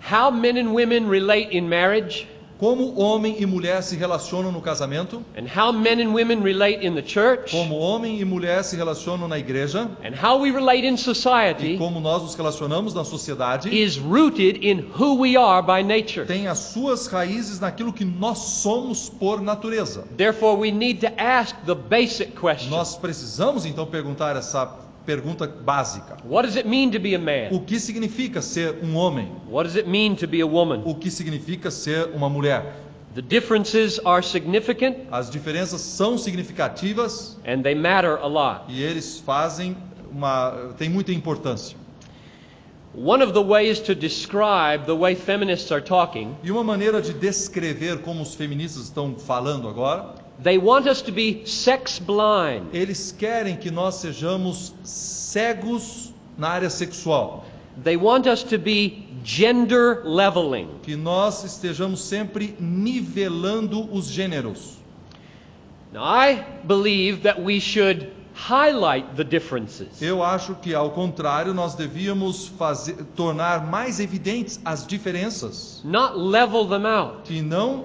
How 0.00 0.30
men 0.30 0.58
and 0.58 0.72
women 0.72 1.08
relate 1.08 1.56
in 1.56 1.68
marriage, 1.68 2.26
Como 2.58 3.00
homem 3.00 3.36
e 3.38 3.46
mulher 3.46 3.82
se 3.82 3.94
relacionam 3.94 4.50
no 4.50 4.60
casamento, 4.60 5.22
and 5.36 5.46
how 5.46 5.72
men 5.72 6.00
and 6.00 6.12
women 6.12 6.42
relate 6.42 6.84
in 6.84 6.94
the 6.94 7.02
church, 7.02 7.52
como 7.52 7.76
homem 7.76 8.20
e 8.20 8.24
mulher 8.24 8.64
se 8.64 8.74
relacionam 8.76 9.28
na 9.28 9.38
igreja, 9.38 9.88
and 10.04 10.14
how 10.20 10.40
we 10.40 10.50
relate 10.50 10.84
in 10.84 10.94
e 10.94 10.98
society 10.98 11.76
como 11.78 12.00
nós 12.00 12.22
nos 12.22 12.34
relacionamos 12.34 12.92
na 12.94 13.04
sociedade, 13.04 13.68
is 13.68 13.96
rooted 13.96 14.58
in 14.66 14.84
who 14.98 15.20
we 15.20 15.36
are 15.36 15.62
by 15.62 15.82
nature. 15.82 16.26
tem 16.26 16.48
as 16.48 16.58
suas 16.58 17.06
raízes 17.06 17.60
naquilo 17.60 17.92
que 17.92 18.04
nós 18.04 18.38
somos 18.38 19.08
por 19.08 19.40
natureza. 19.40 20.04
Therefore, 20.16 20.58
we 20.58 20.72
need 20.72 21.00
to 21.06 21.12
ask 21.16 21.54
the 21.64 21.76
basic 21.76 22.32
question. 22.32 22.70
Nós 22.70 22.96
precisamos 22.96 23.64
então 23.64 23.86
perguntar 23.86 24.34
essa 24.36 24.66
pergunta 24.66 24.87
básica: 25.64 26.16
What 26.24 26.46
does 26.46 26.56
it 26.56 26.68
mean 26.68 26.90
to 26.90 26.98
be 26.98 27.14
a 27.14 27.18
man? 27.18 27.48
O 27.52 27.60
que 27.60 27.78
significa 27.80 28.42
ser 28.42 28.78
um 28.82 28.94
homem? 28.96 29.28
What 29.50 29.66
does 29.66 29.76
it 29.76 29.88
mean 29.88 30.14
to 30.16 30.26
be 30.26 30.40
a 30.40 30.46
woman? 30.46 30.82
O 30.84 30.94
que 30.94 31.10
significa 31.10 31.70
ser 31.70 32.10
uma 32.14 32.28
mulher? 32.28 32.74
The 33.14 33.22
differences 33.22 33.98
are 34.04 34.22
significant 34.22 34.96
As 35.10 35.30
diferenças 35.30 35.80
são 35.80 36.18
significativas 36.18 37.36
and 37.46 37.62
they 37.62 37.74
matter 37.74 38.18
a 38.20 38.26
lot. 38.26 38.64
e 38.68 38.82
eles 38.82 39.18
fazem 39.18 39.76
uma 40.12 40.74
tem 40.76 40.88
muita 40.88 41.12
importância. 41.12 41.76
One 42.94 43.22
of 43.22 43.32
the 43.32 43.42
ways 43.42 43.80
to 43.80 43.94
describe 43.94 44.84
the 44.86 44.94
way 44.96 45.14
feminists 45.14 45.70
are 45.70 45.82
talking, 45.82 46.34
E 46.42 46.50
uma 46.50 46.64
maneira 46.64 47.00
de 47.00 47.12
descrever 47.12 47.98
como 48.02 48.22
os 48.22 48.34
feministas 48.34 48.84
estão 48.84 49.14
falando 49.18 49.68
agora, 49.68 50.14
they 50.42 50.58
want 50.58 50.86
us 50.86 51.02
to 51.02 51.12
be 51.12 51.42
sex 51.46 51.98
blind. 51.98 52.66
eles 52.72 53.12
querem 53.12 53.56
que 53.56 53.70
nós 53.70 53.96
sejamos 53.96 54.72
cegos 54.84 56.12
na 56.36 56.48
área 56.48 56.70
sexual, 56.70 57.44
They 57.84 57.96
want 57.96 58.26
us 58.26 58.42
to 58.44 58.58
be 58.58 59.06
gender 59.22 60.02
leveling. 60.04 60.68
que 60.82 60.96
nós 60.96 61.44
estejamos 61.44 62.00
sempre 62.00 62.56
nivelando 62.58 63.88
os 63.94 64.06
gêneros. 64.08 64.76
Now, 65.92 66.02
I 66.04 66.44
believe 66.64 67.22
that 67.22 67.40
we 67.40 67.60
should 67.60 68.08
highlight 68.34 69.14
the 69.16 69.22
differences. 69.24 70.02
Eu 70.02 70.22
acho 70.24 70.54
que, 70.56 70.74
ao 70.74 70.90
contrário, 70.90 71.54
nós 71.54 71.74
devíamos 71.74 72.48
fazer, 72.58 72.96
tornar 73.16 73.64
mais 73.66 74.00
evidentes 74.00 74.60
as 74.64 74.84
diferenças 74.86 75.80
not 75.84 76.16
level 76.16 76.66
them 76.66 76.84
out. 76.86 77.32
e 77.32 77.40
não 77.42 77.84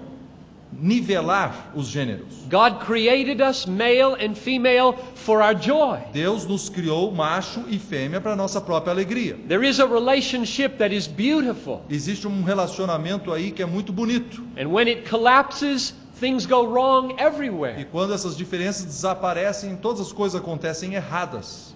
nivelar 0.82 1.72
os 1.76 1.88
gêneros. 1.88 2.28
God 2.50 2.80
created 2.86 3.42
us 3.42 3.66
male 3.66 4.16
and 4.20 4.36
female 4.36 4.94
for 5.16 5.42
our 5.42 5.54
joy. 5.56 6.00
Deus 6.12 6.46
nos 6.46 6.70
criou 6.70 7.12
macho 7.12 7.64
e 7.68 7.78
fêmea 7.80 8.20
para 8.22 8.36
nossa 8.36 8.60
própria 8.62 8.92
alegria. 8.92 9.38
There 9.48 9.68
is 9.68 9.80
a 9.80 9.86
relationship 9.86 10.78
that 10.78 10.94
is 10.96 11.08
beautiful. 11.08 11.82
Existe 11.90 12.28
um 12.28 12.44
relacionamento 12.44 13.32
aí 13.32 13.52
que 13.52 13.62
é 13.62 13.66
muito 13.66 13.92
bonito. 13.94 14.44
And 14.58 14.68
when 14.68 14.88
it 14.88 15.10
collapses, 15.10 15.94
things 16.20 16.46
go 16.46 16.64
wrong 16.66 17.16
E 17.18 17.22
everywhere. 17.22 17.86
quando 17.92 18.14
essas 18.14 18.36
diferenças 18.38 18.86
desaparecem, 18.86 19.76
todas 19.78 20.02
as 20.02 20.12
coisas 20.12 20.40
acontecem 20.40 20.94
erradas. 20.94 21.74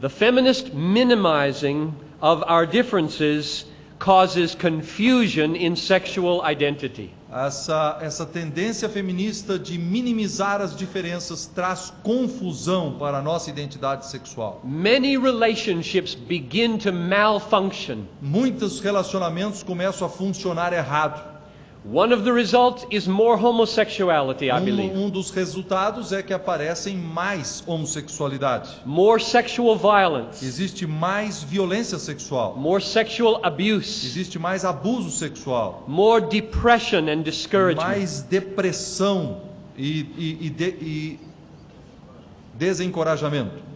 The 0.00 0.08
feminist 0.08 0.74
minimizing 0.74 1.94
of 2.20 2.42
our 2.48 2.66
differences 2.66 3.66
causes 4.00 4.54
confusion 4.56 5.54
in 5.54 5.76
sexual 5.76 6.42
identity. 6.44 7.12
Essa, 7.32 7.98
essa 8.02 8.26
tendência 8.26 8.90
feminista 8.90 9.58
de 9.58 9.78
minimizar 9.78 10.60
as 10.60 10.76
diferenças 10.76 11.46
traz 11.46 11.90
confusão 12.02 12.98
para 12.98 13.18
a 13.18 13.22
nossa 13.22 13.48
identidade 13.48 14.06
sexual. 14.06 14.60
Many 14.62 15.16
relationships 15.16 16.14
begin 16.14 16.76
to 16.76 16.92
malfunction. 16.92 18.04
Muitos 18.20 18.80
relacionamentos 18.80 19.62
começam 19.62 20.06
a 20.06 20.10
funcionar 20.10 20.74
errado. 20.74 21.31
One 21.84 22.12
of 22.14 22.22
the 22.22 22.32
results 22.32 22.86
is 22.92 23.08
more 23.08 23.36
homosexuality, 23.36 24.52
I 24.52 24.60
believe. 24.60 24.92
Um, 24.94 25.06
um 25.06 25.10
dos 25.10 25.30
resultados 25.32 26.12
é 26.12 26.22
que 26.22 26.32
aparecem 26.32 26.96
mais 26.96 27.60
homossexualidade. 27.66 28.70
More 28.86 29.20
sexual 29.20 29.76
violence, 29.76 30.44
Existe 30.44 30.86
mais 30.86 31.42
violência 31.42 31.98
sexual. 31.98 32.54
more 32.56 32.80
sexual 32.80 33.40
abuse, 33.42 34.06
Existe 34.06 34.38
mais 34.38 34.64
abuso 34.64 35.10
sexual. 35.10 35.82
more 35.88 36.24
depression 36.24 37.08
and 37.08 37.22
discouragement. 37.22 37.82
Mais 37.84 38.22
depressão 38.22 39.40
e, 39.76 40.06
e- 40.16 40.38
e 40.46 40.50
de- 40.50 40.76
e 40.80 41.20
desencorajamento. 42.54 43.71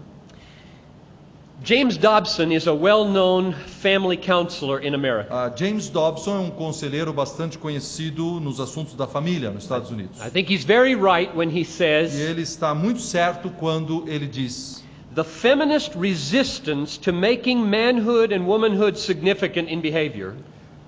James 1.62 1.97
Dobson 1.97 2.53
is 2.53 2.66
a 2.66 2.75
well 2.75 3.07
known 3.07 3.55
family 3.55 4.16
counselor 4.16 4.79
in 4.79 4.95
America. 4.95 5.29
Ah, 5.33 5.49
James 5.49 5.88
Dobson 5.88 6.37
é 6.37 6.40
um 6.40 6.51
conselheiro 6.51 7.12
bastante 7.12 7.57
conhecido 7.57 8.38
nos 8.40 8.61
assuntos 8.61 8.95
da 8.95 9.07
família 9.07 9.51
nos 9.51 9.62
Estados 9.62 9.90
Unidos. 9.90 10.21
I 10.21 10.29
think 10.29 10.53
he's 10.53 10.64
very 10.64 10.95
right 10.95 11.35
when 11.35 11.49
he 11.49 11.61
E 11.61 11.64
says 11.64 12.14
ele 12.14 12.42
está 12.42 12.75
muito 12.75 13.01
certo 13.01 13.49
quando 13.49 14.05
ele 14.07 14.27
diz: 14.27 14.85
the 15.14 15.25
feminist 15.25 15.95
resistance 15.97 16.99
to 16.99 17.12
making 17.12 17.59
manhood 17.59 18.33
and 18.35 18.47
womanhood 18.47 18.99
significant 18.99 19.71
in 19.71 19.81
behavior 19.81 20.35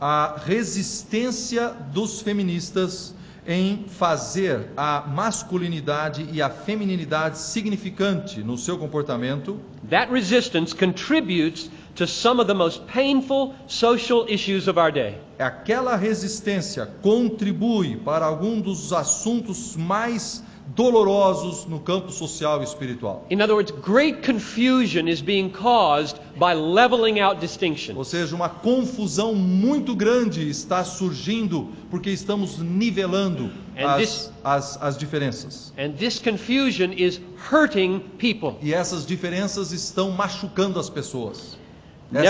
a 0.01 0.37
resistência 0.45 1.75
dos 1.93 2.21
feministas 2.21 3.15
em 3.49 3.87
fazer 3.89 4.69
a 4.77 5.01
masculinidade 5.09 6.29
e 6.31 6.43
a 6.43 6.51
feminilidade 6.51 7.39
significante 7.39 8.43
no 8.43 8.59
seu 8.59 8.77
comportamento, 8.77 9.59
That 9.89 10.13
resistance 10.13 10.75
contributes 10.75 11.71
to 11.95 12.07
some 12.07 12.41
of 12.41 12.47
the 12.47 12.55
most 12.55 12.83
painful 12.87 13.55
social 13.67 14.27
issues 14.29 14.69
of 14.69 14.79
our 14.79 14.93
day. 14.93 15.15
aquela 15.39 15.97
resistência 15.97 16.87
contribui 17.01 17.97
para 17.97 18.27
algum 18.27 18.61
dos 18.61 18.93
assuntos 18.93 19.75
mais 19.77 20.45
dolorosos 20.75 21.67
no 21.67 21.81
campo 21.81 22.13
social 22.13 22.61
e 22.61 22.65
espiritual. 22.65 23.25
In 23.31 23.41
other 23.41 23.55
words, 23.55 23.71
great 23.83 24.23
confusion 24.25 25.09
is 25.09 25.21
being 25.21 25.49
caused 25.51 26.17
by 26.37 26.55
leveling 26.55 27.21
out 27.21 27.37
Ou 27.37 27.41
distinctions. 27.41 28.09
seja, 28.09 28.35
uma 28.37 28.49
confusão 28.49 29.35
muito 29.35 29.95
grande 29.97 30.49
está 30.49 30.85
surgindo 30.85 31.69
porque 31.91 32.11
estamos 32.11 32.59
nivelando 32.59 33.51
And 33.77 33.87
as, 33.87 33.97
this- 34.01 34.33
as, 34.45 34.79
as 34.83 34.99
diferenças. 34.99 35.73
And 35.79 35.93
this 35.93 36.19
confusion 36.19 36.93
is 36.93 37.21
hurting 37.51 38.01
people. 38.19 38.57
E 38.63 38.75
essas 38.75 39.07
diferenças 39.07 39.73
estão 39.73 40.11
machucando 40.11 40.79
as 40.79 40.91
pessoas. 40.91 41.57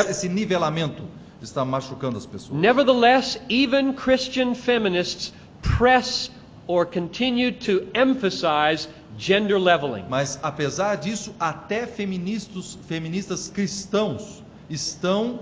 Esse 0.08 0.28
nivelamento 0.28 1.02
está 1.42 1.64
machucando 1.64 2.18
as 2.18 2.26
pessoas. 2.26 2.58
Nevertheless, 2.60 3.40
even 3.48 3.92
Christian 3.94 4.54
feminists 4.54 5.32
press 5.62 6.30
or 6.68 6.86
continue 6.86 7.50
to 7.50 7.88
emphasize 7.94 8.86
gender 9.16 9.58
leveling. 9.58 10.04
Mas 10.08 10.38
apesar 10.42 10.96
disso, 10.96 11.34
até 11.40 11.86
feministas, 11.86 12.78
feministas 12.86 13.48
cristãos 13.48 14.42
estão 14.70 15.40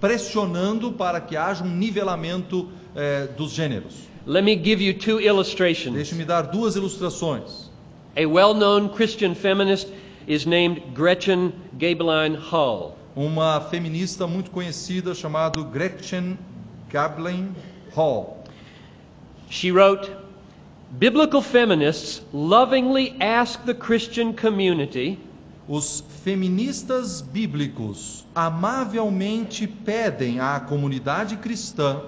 pressionando 0.00 0.92
para 0.92 1.20
que 1.20 1.36
haja 1.36 1.62
um 1.62 1.68
nivelamento 1.68 2.70
eh, 2.96 3.26
dos 3.36 3.52
gêneros. 3.52 4.08
Let 4.26 4.44
me 4.44 4.54
give 4.56 4.82
you 4.82 4.94
two 4.94 5.20
illustrations. 5.20 5.94
Deixe-me 5.94 6.24
dar 6.24 6.42
duas 6.42 6.76
ilustrações. 6.76 7.68
A 8.16 8.26
well 8.26 8.54
known 8.54 8.88
Christian 8.90 9.34
feminist 9.34 9.88
is 10.26 10.46
named 10.46 10.94
Gretchen 10.94 11.52
Gabeline. 11.78 12.38
Uma 13.16 13.60
feminista 13.60 14.26
muito 14.26 14.50
conhecida 14.50 15.14
chamada 15.14 15.62
Gretchen 15.62 16.38
Gablin 16.90 17.54
Hall. 17.94 18.44
She 19.48 19.72
wrote 19.72 20.19
Biblical 20.98 21.40
feminists 21.40 22.20
lovingly 22.32 23.14
ask 23.20 23.64
the 23.64 23.74
Christian 23.74 24.34
community 24.34 25.18
Os 25.68 26.02
feministas 26.24 27.20
bíblicos 27.20 28.26
amavelmente 28.34 29.68
pedem 29.68 30.40
à 30.40 30.58
comunidade 30.58 31.36
cristã 31.36 32.00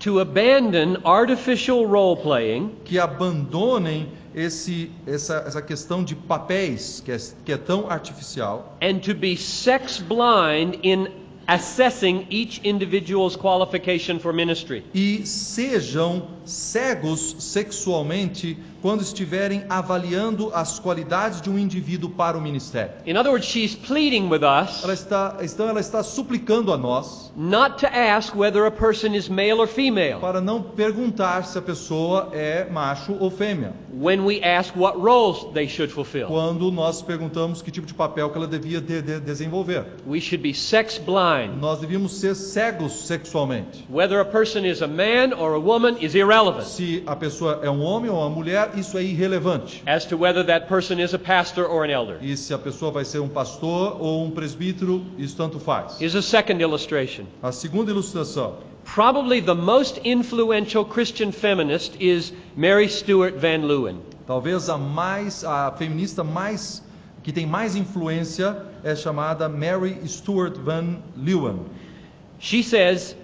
to 0.00 0.18
abandon 0.18 0.96
artificial 1.04 1.86
role 1.86 2.16
playing 2.16 2.72
que 2.84 2.98
abandonem 2.98 4.08
esse, 4.34 4.90
essa, 5.06 5.44
essa 5.46 5.62
questão 5.62 6.02
de 6.02 6.16
papéis 6.16 7.00
que 7.04 7.12
é, 7.12 7.18
que 7.44 7.52
é 7.52 7.56
tão 7.56 7.88
artificial 7.88 8.76
and 8.82 8.98
to 8.98 9.14
be 9.14 9.36
sex 9.36 10.00
blind 10.00 10.76
in 10.82 11.06
assessing 11.46 12.26
each 12.30 12.60
individual's 12.64 13.36
qualification 13.36 14.18
for 14.18 14.32
ministry. 14.32 14.82
e 14.92 15.24
sejam 15.24 16.26
cegos 16.44 17.36
sexualmente 17.38 18.56
quando 18.80 19.00
estiverem 19.02 19.64
avaliando 19.68 20.50
as 20.52 20.78
qualidades 20.80 21.40
de 21.40 21.48
um 21.48 21.56
indivíduo 21.58 22.10
para 22.10 22.36
o 22.36 22.40
ministério. 22.40 22.92
In 23.06 23.16
other 23.16 23.30
words, 23.30 23.46
she's 23.48 23.76
pleading 23.76 24.28
with 24.28 24.40
us 24.42 24.82
Ela 24.82 24.92
está, 24.92 25.36
então 25.40 25.68
ela 25.68 25.78
está 25.80 26.02
suplicando 26.02 26.72
a 26.72 26.76
nós 26.76 27.30
not 27.36 27.78
to 27.78 27.86
ask 27.86 28.34
whether 28.36 28.66
a 28.66 28.70
person 28.72 29.14
is 29.14 29.28
male 29.28 29.60
or 29.60 29.68
female 29.68 30.18
para 30.20 30.40
não 30.40 30.60
perguntar 30.62 31.44
se 31.44 31.56
a 31.56 31.62
pessoa 31.62 32.30
é 32.32 32.68
macho 32.68 33.16
ou 33.20 33.30
fêmea, 33.30 33.72
when 33.92 34.20
we 34.24 34.42
ask 34.42 34.74
what 34.76 34.98
roles 34.98 35.44
they 35.54 35.68
should 35.68 35.92
fulfill. 35.92 36.26
quando 36.26 36.70
nós 36.72 37.00
perguntamos 37.02 37.62
que 37.62 37.70
tipo 37.70 37.86
de 37.86 37.94
papel 37.94 38.30
que 38.30 38.36
ela 38.36 38.48
devia 38.48 38.80
de- 38.80 39.00
de- 39.00 39.20
desenvolver. 39.20 39.84
We 40.06 40.20
should 40.20 40.42
be 40.42 40.52
sex 40.52 40.98
blind. 40.98 41.56
Nós 41.60 41.78
devíamos 41.78 42.14
ser 42.14 42.34
cegos 42.34 43.06
sexualmente. 43.06 43.86
Whether 43.88 44.18
a 44.20 44.24
person 44.24 44.66
is 44.66 44.82
a 44.82 44.88
man 44.88 45.32
or 45.38 45.54
a 45.54 45.60
woman 45.60 45.96
is 46.00 46.14
irrelevant 46.16 46.31
Se 46.64 47.02
a 47.06 47.14
pessoa 47.14 47.60
é 47.62 47.70
um 47.70 47.82
homem 47.82 48.10
ou 48.10 48.18
uma 48.18 48.30
mulher, 48.30 48.70
isso 48.76 48.96
é 48.96 49.02
irrelevante. 49.02 49.82
as 49.86 50.04
to 50.06 50.16
whether 50.16 50.44
that 50.44 50.66
person 50.66 50.98
is 50.98 51.12
a 51.12 51.18
pastor 51.18 51.66
or 51.66 51.84
an 51.84 51.90
elder. 51.90 52.18
E 52.22 52.36
se 52.36 52.54
a 52.54 52.58
pessoa 52.58 52.90
vai 52.90 53.04
ser 53.04 53.18
um 53.20 53.28
pastor 53.28 54.00
ou 54.00 54.24
um 54.24 54.30
presbítero, 54.30 55.04
isso 55.18 55.36
tanto 55.36 55.58
faz. 55.58 56.00
Here's 56.00 56.14
a 56.14 56.22
second 56.22 56.62
illustration. 56.62 57.24
A 57.42 57.52
segunda 57.52 57.90
ilustração. 57.90 58.54
Probably 58.84 59.40
the 59.40 59.54
most 59.54 60.00
influential 60.04 60.84
Christian 60.84 61.32
feminist 61.32 61.96
is 62.00 62.32
Mary 62.56 62.88
Stuart 62.88 63.34
Van 63.36 63.62
Leeuwen. 63.66 63.98
Talvez 64.26 64.68
a 64.68 64.78
mais 64.78 65.44
a 65.44 65.70
feminista 65.72 66.24
mais 66.24 66.82
que 67.22 67.32
tem 67.32 67.46
mais 67.46 67.76
influência 67.76 68.56
é 68.82 68.96
chamada 68.96 69.48
Mary 69.48 69.98
Stuart 70.06 70.56
Van 70.56 70.96
Leeuwen. 71.16 71.60
She 72.40 72.62
says 72.62 73.14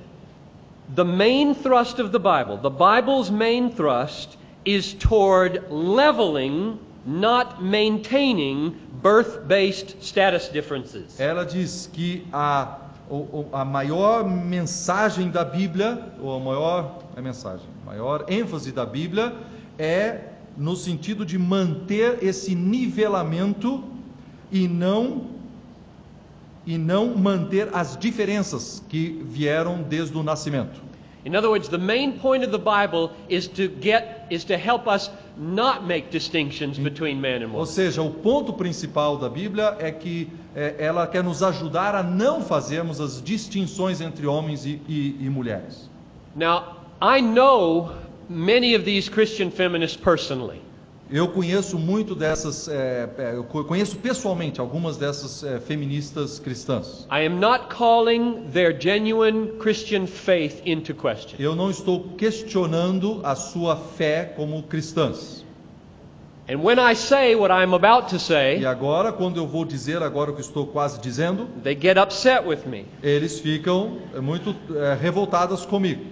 the 0.95 1.05
main 1.05 1.55
thrust 1.55 1.99
of 1.99 2.13
the 2.13 2.19
Bible, 2.19 2.57
the 2.57 2.71
Bible's 2.71 3.31
main 3.31 3.71
thrust, 3.71 4.37
is 4.65 4.95
toward 4.95 5.71
leveling, 5.71 6.79
not 7.05 7.63
maintaining 7.63 8.79
birth 9.03 9.47
based 9.47 10.03
status 10.03 10.49
differences. 10.49 11.19
Ela 11.21 11.45
diz 11.45 11.89
que 11.93 12.27
a, 12.33 12.79
a 13.53 13.65
maior 13.65 14.25
mensagem 14.25 15.31
da 15.31 15.45
Bíblia, 15.45 16.13
ou 16.21 16.37
a 16.37 16.41
maior 16.41 17.03
é 17.17 17.21
mensagem, 17.21 17.67
maior 17.85 18.25
ênfase 18.29 18.73
da 18.73 18.85
Bíblia 18.85 19.35
é 19.79 20.21
no 20.57 20.75
sentido 20.75 21.25
de 21.25 21.39
manter 21.39 22.19
esse 22.23 22.55
nivelamento 22.55 23.85
e 24.51 24.67
não 24.67 25.38
e 26.69 26.77
não 26.77 27.17
manter 27.17 27.71
as 27.73 27.97
diferenças 27.97 28.85
que 28.91 29.23
vieram 29.25 29.83
desde 29.83 30.15
o 30.19 30.23
nascimento. 30.23 30.83
In 31.25 31.35
other 31.35 31.49
words, 31.49 31.69
the 31.69 31.79
main 31.79 32.13
point 32.19 32.45
of 32.45 32.53
the 32.53 32.59
Bible 32.59 33.11
is 33.29 33.49
to 33.49 33.69
get 33.81 34.27
is 34.31 34.45
to 34.45 34.55
help 34.55 34.87
us 34.87 35.11
not 35.39 35.85
make 35.85 36.11
distinctions 36.11 36.79
between 36.79 37.19
man 37.21 37.43
and 37.43 37.47
Ou 37.47 37.53
woman. 37.61 37.67
seja, 37.67 38.03
o 38.03 38.11
ponto 38.11 38.53
principal 38.53 39.17
da 39.17 39.29
Bíblia 39.31 39.77
é 39.81 39.91
que 39.91 40.29
é, 40.55 40.77
ela 40.79 41.07
quer 41.07 41.25
nos 41.25 41.43
ajudar 41.43 41.95
a 41.95 42.03
não 42.03 42.43
fazermos 42.43 43.01
as 43.01 43.23
distinções 43.23 44.01
entre 44.03 44.27
homens 44.27 44.67
e, 44.67 44.81
e- 44.87 45.17
e 45.21 45.31
mulheres. 45.31 45.91
Now, 46.37 46.77
I 47.03 47.21
know 47.23 47.93
many 48.29 48.75
of 48.77 48.85
these 48.85 49.11
Christian 49.11 49.51
feminists 49.51 49.97
personally. 49.97 50.61
Eu 51.11 51.29
conheço 51.29 51.79
muito 51.79 52.15
dessas, 52.15 52.69
é, 52.69 53.09
eu 53.35 53.43
co- 53.45 53.65
conheço 53.65 53.97
pessoalmente 53.97 54.61
algumas 54.61 54.99
dessas 54.99 55.43
é, 55.43 55.59
feministas 55.59 56.39
cristãs. 56.39 57.07
I 57.11 57.25
am 57.27 57.39
not 57.41 57.69
calling 57.75 58.43
their 58.53 58.79
genuine 58.79 59.53
Christian 59.59 60.07
faith 60.07 60.61
into 60.67 60.93
question. 60.95 61.37
Eu 61.39 61.57
não 61.57 61.71
estou 61.71 62.11
questionando 62.19 63.21
a 63.25 63.35
sua 63.35 63.75
fé 63.77 64.25
como 64.37 64.63
cristãs. 64.65 65.47
And 66.51 66.59
when 66.63 66.79
I 66.79 66.95
say 66.95 67.35
what 67.35 67.51
I'm 67.53 67.75
about 67.75 68.09
to 68.11 68.17
E 68.17 68.21
say, 68.21 68.65
agora, 68.67 69.11
quando 69.11 69.39
eu 69.39 69.47
vou 69.47 69.65
dizer 69.65 70.03
agora 70.03 70.31
o 70.31 70.35
que 70.35 70.41
estou 70.43 70.67
quase 70.67 71.01
dizendo, 71.01 71.47
they 71.63 71.75
get 71.79 71.97
upset 71.99 72.47
with 72.47 72.67
me. 72.67 72.85
eles 73.03 73.39
ficam 73.41 73.97
é, 74.15 74.21
muito 74.21 74.55
é, 74.77 74.93
revoltadas 74.95 75.65
comigo. 75.65 76.05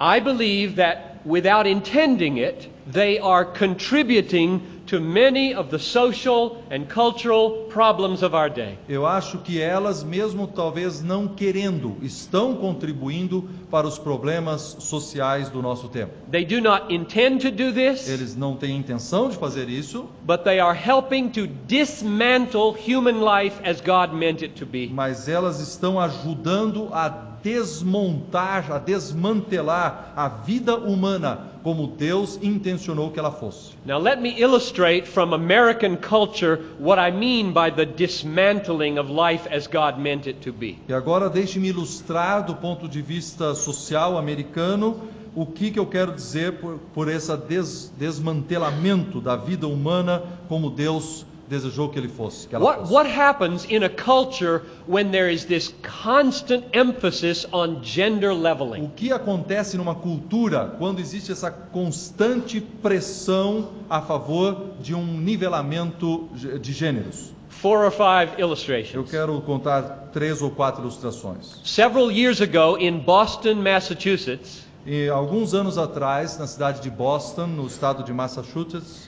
I 0.00 0.18
believe 0.20 0.76
that 0.76 1.18
without 1.26 1.66
intending 1.68 2.40
it, 2.42 2.70
they 2.92 3.18
are 3.18 3.44
contributing 3.44 4.60
to 4.86 5.00
many 5.00 5.54
of 5.54 5.70
the 5.70 5.78
social 5.78 6.64
and 6.70 6.88
cultural 6.88 7.66
problems 7.68 8.22
of 8.22 8.34
our 8.34 8.48
day. 8.48 8.78
Eu 8.88 9.04
acho 9.04 9.38
que 9.38 9.60
elas, 9.60 10.02
mesmo 10.02 10.46
talvez 10.46 11.02
não 11.02 11.28
querendo, 11.28 11.96
estão 12.00 12.54
contribuindo 12.54 13.46
para 13.70 13.86
os 13.86 13.98
problemas 13.98 14.76
sociais 14.80 15.50
do 15.50 15.60
nosso 15.60 15.88
tempo. 15.88 16.12
They 16.30 16.46
do 16.46 16.62
not 16.62 16.92
intend 16.92 17.40
to 17.42 17.50
do 17.50 17.70
this, 17.72 18.08
Eles 18.08 18.34
não 18.34 18.56
têm 18.56 18.78
intenção 18.78 19.28
de 19.28 19.36
fazer 19.36 19.68
isso, 19.68 20.06
but 20.24 20.42
they 20.44 20.58
are 20.58 20.74
helping 20.74 21.28
to 21.30 21.46
dismantle 21.66 22.74
human 22.74 23.20
life 23.22 23.60
as 23.62 23.82
God 23.82 24.14
meant 24.14 24.42
it 24.42 24.54
to 24.54 24.64
be. 24.64 24.88
mas 24.90 25.28
elas 25.28 25.60
estão 25.60 26.00
ajudando 26.00 26.88
a 26.92 27.27
desmontar, 27.42 28.70
a 28.72 28.78
desmantelar 28.78 30.12
a 30.16 30.28
vida 30.28 30.76
humana 30.76 31.48
como 31.62 31.86
Deus 31.86 32.38
intencionou 32.42 33.10
que 33.10 33.18
ela 33.18 33.30
fosse. 33.30 33.76
Now, 33.84 33.98
let 33.98 34.20
me 34.20 34.40
illustrate 34.40 35.06
from 35.06 35.34
American 35.34 35.96
culture 35.96 36.60
what 36.78 36.98
I 36.98 37.10
mean 37.10 37.52
by 37.52 37.70
the 37.70 37.84
dismantling 37.84 38.98
of 38.98 39.10
life 39.10 39.46
as 39.50 39.66
God 39.66 39.98
meant 39.98 40.26
it 40.26 40.40
to 40.42 40.52
be. 40.52 40.78
E 40.88 40.92
agora 40.92 41.28
deixe-me 41.28 41.68
ilustrar 41.68 42.44
do 42.44 42.54
ponto 42.54 42.88
de 42.88 43.02
vista 43.02 43.54
social 43.54 44.16
americano 44.16 45.00
o 45.34 45.46
que, 45.46 45.70
que 45.70 45.78
eu 45.78 45.86
quero 45.86 46.12
dizer 46.12 46.54
por, 46.54 46.78
por 46.94 47.08
esse 47.08 47.36
des, 47.36 47.92
desmantelamento 47.96 49.20
da 49.20 49.36
vida 49.36 49.68
humana 49.68 50.22
como 50.48 50.70
Deus 50.70 51.26
desejou 51.48 51.88
que 51.88 51.98
ele 51.98 52.08
fosse. 52.08 52.46
Que 52.46 52.54
ela 52.54 52.64
What, 52.64 52.80
fosse. 52.80 52.92
what 52.92 53.10
happens 53.10 53.64
in 53.70 53.82
a 53.84 53.88
culture 53.88 54.62
when 54.86 55.10
there 55.10 55.32
is 55.32 55.44
this 55.46 55.74
constant 56.02 56.64
emphasis 56.72 57.46
on 57.52 57.80
gender 57.82 58.32
leveling? 58.34 58.84
O 58.84 58.88
que 58.90 59.10
acontece 59.12 59.76
numa 59.76 59.94
cultura 59.94 60.74
quando 60.78 61.00
existe 61.00 61.32
essa 61.32 61.50
constante 61.50 62.60
pressão 62.60 63.68
a 63.88 64.00
favor 64.02 64.72
de 64.80 64.94
um 64.94 65.04
nivelamento 65.04 66.28
de 66.60 66.72
gêneros? 66.72 67.32
Four 67.48 67.84
or 67.84 67.90
five 67.90 68.32
Eu 68.38 68.46
illustrations. 68.46 69.10
quero 69.10 69.40
contar 69.40 70.10
três 70.12 70.40
ou 70.42 70.50
quatro 70.50 70.82
ilustrações. 70.82 71.56
Several 71.64 72.10
years 72.12 72.40
ago 72.40 72.76
in 72.78 72.98
Boston, 73.00 73.54
Massachusetts, 73.56 74.66
E 74.86 75.08
alguns 75.08 75.52
anos 75.54 75.76
atrás, 75.76 76.38
na 76.38 76.46
cidade 76.46 76.80
de 76.80 76.88
Boston, 76.88 77.46
no 77.48 77.66
estado 77.66 78.02
de 78.04 78.12
Massachusetts, 78.12 79.07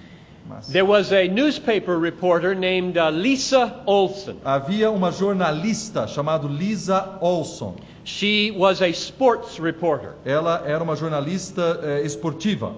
There 0.69 0.85
was 0.85 1.13
a 1.13 1.29
newspaper 1.29 1.99
reporter 1.99 2.55
named 2.55 2.97
uh, 2.99 3.11
Lisa 3.11 3.83
Olson. 3.87 4.41
havia 4.45 4.91
uma 4.91 5.11
jornalista 5.13 6.07
chamada 6.07 6.47
Lisa 6.47 7.19
Olson. 7.21 7.77
She 8.05 8.51
was 8.51 8.83
a 8.83 8.93
sports 8.93 9.59
reporter. 9.61 10.15
Ela 10.25 10.63
era 10.67 10.83
uma 10.83 10.97
jornalista 10.97 11.81
eh, 11.83 12.03
esportiva. 12.05 12.75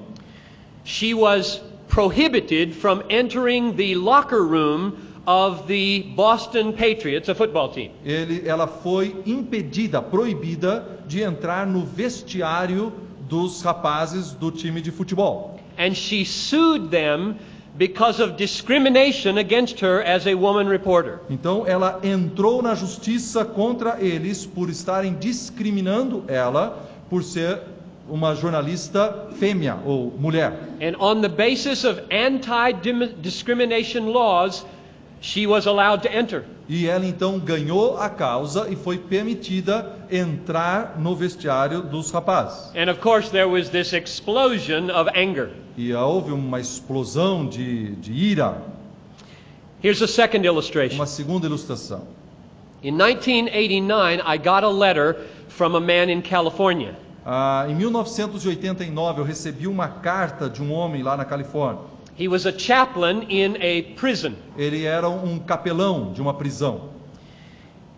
She 0.84 1.14
was 1.14 1.60
prohibited 1.88 2.74
from 2.74 3.02
entering 3.08 3.76
the 3.76 3.94
locker 3.94 4.42
room 4.42 4.96
of 5.26 5.68
the 5.68 6.02
Boston 6.16 6.72
Patriots, 6.72 7.28
a 7.28 7.34
football 7.34 7.68
team. 7.72 7.92
Ele, 8.04 8.46
ela 8.46 8.66
foi 8.66 9.22
impedida, 9.24 10.02
proibida 10.02 10.84
de 11.06 11.22
entrar 11.22 11.66
no 11.66 11.84
vestiário 11.84 12.92
dos 13.28 13.62
rapazes 13.62 14.32
do 14.32 14.50
time 14.50 14.80
de 14.80 14.90
futebol. 14.90 15.60
And 15.78 15.94
she 15.94 16.24
sued 16.24 16.90
them 16.90 17.36
because 17.76 18.20
of 18.20 18.36
discrimination 18.36 19.38
against 19.38 19.80
her 19.80 20.02
as 20.02 20.26
a 20.26 20.34
woman 20.34 20.68
reporter. 20.68 21.20
Então 21.30 21.66
ela 21.66 22.00
entrou 22.02 22.62
na 22.62 22.74
justiça 22.74 23.44
contra 23.44 23.98
eles 24.00 24.44
por 24.46 24.68
estarem 24.68 25.14
discriminando 25.14 26.24
ela 26.28 26.88
por 27.08 27.22
ser 27.22 27.60
uma 28.08 28.34
jornalista 28.34 29.28
fêmea 29.38 29.78
ou 29.84 30.12
mulher. 30.18 30.52
And 30.80 30.96
on 30.98 31.20
the 31.20 31.28
basis 31.28 31.84
of 31.84 32.00
anti 32.10 32.72
discrimination 33.22 34.12
laws, 34.12 34.64
she 35.22 35.46
was 35.46 35.66
allowed 35.66 36.02
to 36.02 36.12
enter. 36.12 36.44
E 36.68 36.86
ela 36.86 37.06
então 37.06 37.38
ganhou 37.38 37.96
a 37.96 38.10
causa 38.10 38.68
e 38.68 38.76
foi 38.76 38.98
permitida 38.98 40.06
entrar 40.10 40.98
no 40.98 41.14
vestiário 41.14 41.80
dos 41.82 42.10
rapazes. 42.10 42.70
And 42.74 42.90
of 42.90 43.00
course, 43.00 43.30
there 43.30 43.48
was 43.48 43.70
this 43.70 43.92
explosion 43.92 44.90
of 44.90 45.10
anger. 45.14 45.50
E 45.76 45.94
houve 45.94 46.32
uma 46.32 46.60
explosão 46.60 47.46
de, 47.46 47.94
de 47.96 48.12
ira. 48.12 48.62
Here's 49.82 50.02
a 50.02 50.08
second 50.08 50.44
illustration. 50.44 50.96
Uma 50.96 51.06
segunda 51.06 51.46
ilustração. 51.46 52.02
In 52.82 52.96
1989, 52.96 54.22
I 54.26 54.36
got 54.36 54.64
a 54.64 54.68
letter 54.68 55.16
from 55.48 55.76
a 55.76 55.80
man 55.80 56.10
in 56.10 56.20
California. 56.20 56.96
Ah, 57.24 57.66
em 57.68 57.74
1989 57.76 59.20
eu 59.20 59.24
recebi 59.24 59.68
uma 59.68 59.86
carta 59.86 60.50
de 60.50 60.60
um 60.60 60.72
homem 60.72 61.02
lá 61.02 61.16
na 61.16 61.24
Califórnia. 61.24 61.91
He 62.14 62.28
was 62.28 62.46
a 62.46 62.52
chaplain 62.52 63.22
in 63.30 63.56
a 63.60 63.82
prison. 63.96 64.36
Ele 64.56 64.84
era 64.84 65.08
um 65.08 65.38
capelão 65.38 66.12
de 66.12 66.20
uma 66.20 66.34
prisão. 66.34 66.90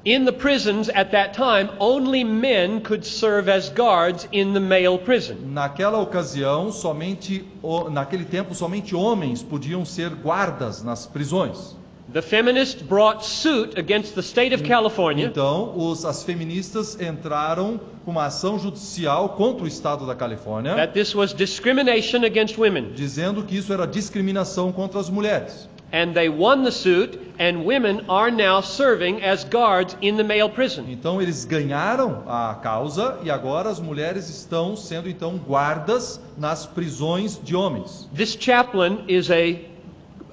In 0.05 0.27
the 0.27 0.33
prisons 0.33 0.91
at 0.91 1.13
that 1.13 1.33
time, 1.33 1.71
only 1.81 2.25
men 2.25 2.81
could 2.83 3.07
serve 3.07 3.49
as 3.49 3.71
guards 3.71 4.29
in 4.33 4.53
the 4.53 4.61
male 4.61 4.99
prison. 4.99 5.37
Naquela 5.53 5.99
ocasião, 5.99 6.71
somente 6.71 7.43
naquele 7.91 8.25
tempo 8.25 8.55
somente 8.55 8.95
homens 8.95 9.43
podiam 9.43 9.85
ser 9.85 10.11
guardas 10.11 10.83
nas 10.83 11.07
prisões. 11.07 11.75
The 12.15 12.23
feminists 12.23 12.81
brought 12.81 13.25
suit 13.25 13.77
against 13.77 14.15
the 14.15 14.23
state 14.23 14.55
of 14.55 14.63
California 14.63 15.27
Então, 15.27 15.77
os, 15.77 16.05
as 16.05 16.23
feministas 16.23 16.97
entraram 17.01 17.81
com 18.05 18.13
uma 18.13 18.27
ação 18.27 18.57
judicial 18.57 19.31
contra 19.31 19.65
o 19.65 19.67
estado 19.67 20.07
da 20.07 20.15
Califórnia, 20.15 20.77
that 20.77 20.93
this 20.93 21.13
was 21.13 21.35
discrimination 21.35 22.25
against 22.25 22.57
women. 22.57 22.93
dizendo 22.95 23.43
que 23.43 23.57
isso 23.57 23.73
era 23.73 23.85
discriminação 23.85 24.71
contra 24.71 25.01
as 25.01 25.11
mulheres. 25.11 25.69
And 25.93 26.13
they 26.13 26.29
won 26.29 26.63
the 26.63 26.71
suit, 26.71 27.19
and 27.41 27.65
women 27.65 28.03
are 28.09 28.31
now 28.31 28.61
serving 28.63 29.21
as 29.25 29.43
guards 29.45 29.97
in 30.01 30.17
the 30.17 30.23
male 30.23 30.49
prison. 30.49 30.85
Então 30.89 31.21
eles 31.21 31.45
ganharam 31.45 32.23
a 32.29 32.55
causa 32.63 33.19
e 33.25 33.31
agora 33.31 33.69
as 33.69 33.81
mulheres 33.81 34.29
estão 34.31 34.77
sendo 34.77 35.09
então 35.09 35.37
guardas 35.37 36.21
nas 36.39 36.65
prisões 36.65 37.41
de 37.43 37.57
homens. 37.57 38.09
This 38.15 38.37
chaplain 38.39 39.05
is 39.09 39.33
a 39.33 39.59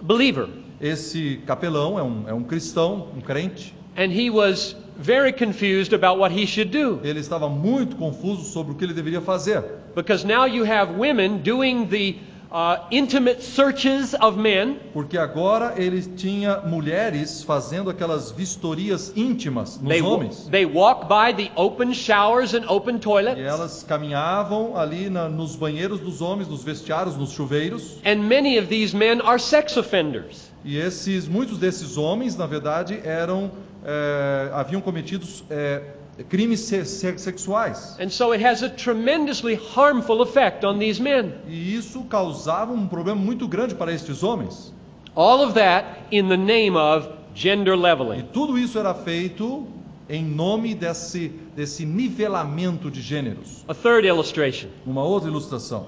believer, 0.04 0.48
Esse 0.82 1.39
capelão 1.46 2.00
é 2.00 2.04
um, 2.04 2.24
é 2.28 2.34
um 2.34 2.44
cristão, 2.44 3.08
um 3.15 3.22
crente. 3.22 3.74
and 3.98 4.10
he 4.12 4.30
was 4.30 4.76
very 4.98 5.34
confused 5.34 5.94
about 5.94 6.17
what 6.20 6.34
he 6.34 6.46
should 6.48 6.72
do. 6.72 7.00
Ele 7.04 7.20
estava 7.20 7.48
muito 7.50 7.96
confuso 7.98 8.44
sobre 8.46 8.72
o 8.72 8.76
que 8.76 8.86
ele 8.86 8.94
deveria 8.94 9.22
fazer, 9.22 9.63
Because 9.96 10.26
now 10.26 10.46
you 10.46 10.63
have 10.65 10.94
women 10.98 11.39
doing 11.44 11.86
the 11.88 12.15
uh, 12.52 12.86
intimate 12.89 13.44
searches 13.44 14.13
of 14.22 14.38
men, 14.39 14.78
porque 14.94 15.17
agora 15.17 15.74
ele 15.78 16.02
tinha 16.02 16.62
mulheres 16.62 17.44
fazendo 17.44 17.89
aquelas 17.89 18.32
vistorias 18.32 19.12
íntimas 19.15 19.78
nos 19.82 19.89
they, 19.89 20.02
homens. 20.02 20.48
they 20.50 20.65
walk 20.65 21.08
by 21.08 21.34
the 21.34 21.52
open 21.58 21.94
showers 21.94 22.54
and 22.54 22.63
open 22.70 22.96
E 22.96 23.00
toilets, 23.00 23.39
elas 23.41 23.84
caminhavam 23.84 24.78
ali 24.78 25.10
na- 25.10 25.28
nos 25.30 25.56
banheiros 25.58 26.00
dos 26.00 26.22
homens, 26.22 26.48
nos 26.48 26.63
vestiários, 26.63 27.17
nos 27.17 27.32
chuveiros. 27.34 27.98
and 28.06 28.17
many 28.28 28.58
of 28.58 28.67
these 28.70 28.96
men 28.96 29.20
are 29.22 29.38
sex 29.39 29.76
offenders. 29.78 30.50
E 30.63 30.78
esses, 30.78 31.28
muitos 31.28 31.58
desses 31.58 31.97
homens, 31.97 32.36
na 32.38 32.45
verdade, 32.45 33.00
eram 33.04 33.52
eh, 33.84 34.52
haviam 34.54 34.80
cometido 34.82 35.26
eh, 35.50 35.82
crimes 36.30 36.60
se- 36.60 36.86
se- 36.86 37.17
sexuais. 37.17 37.97
And 38.00 38.10
so 38.10 38.32
it 38.34 38.43
has 38.45 38.62
a 38.62 38.69
tremendously 38.69 39.56
harmful 39.76 40.21
effect 40.21 40.63
on 40.65 40.78
these 40.78 41.02
men. 41.02 41.34
E 41.47 41.76
isso 41.76 42.04
causava 42.04 42.71
um 42.74 42.88
problema 42.88 43.19
muito 43.19 43.47
grande 43.47 43.74
para 43.74 43.91
estes 43.91 44.21
homens. 44.21 44.71
All 45.15 45.43
of 45.43 45.54
that 45.56 45.86
in 46.12 46.28
the 46.30 46.38
name 46.38 46.78
of 46.78 47.10
gender 47.34 47.74
E 47.74 47.78
leveling. 47.78 48.21
tudo 48.32 48.58
isso 48.58 48.78
era 48.78 48.93
feito 48.93 49.65
em 50.08 50.24
nome 50.24 50.76
desse, 50.76 51.30
desse 51.56 51.86
nivelamento 51.86 52.91
de 52.91 53.02
gêneros. 53.02 53.63
A 53.67 53.74
third 53.74 54.08
illustration. 54.08 54.67
Uma 54.86 55.04
outra 55.04 55.30
ilustração. 55.30 55.88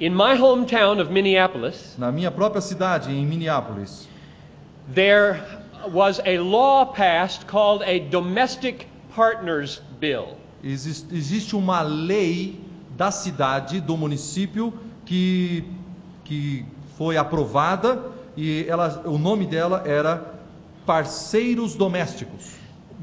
In 0.00 0.12
my 0.14 0.36
hometown 0.36 1.00
of 1.00 1.10
Minneapolis, 1.10 1.94
Na 1.96 2.10
minha 2.10 2.30
própria 2.30 2.60
cidade, 2.60 3.10
em 3.12 3.24
Minneapolis, 3.24 4.08
there 4.92 5.40
was 5.92 6.20
a 6.24 6.38
law 6.38 6.84
passed 6.86 7.46
called 7.46 7.82
a 7.86 8.00
domestic 8.00 8.88
partners 9.14 9.80
bill. 10.00 10.36
exis- 10.64 11.06
existe 11.12 11.54
uma 11.54 11.82
lei 11.82 12.58
da 12.96 13.10
cidade, 13.12 13.80
do 13.80 13.96
município 13.96 14.72
que, 15.04 15.64
que 16.24 16.64
foi 16.98 17.16
aprovada 17.16 18.02
e 18.36 18.64
ela, 18.68 19.02
o 19.06 19.16
nome 19.18 19.46
dela 19.46 19.82
era 19.86 20.34
Parceiros 20.86 21.74
Domésticos. 21.76 22.56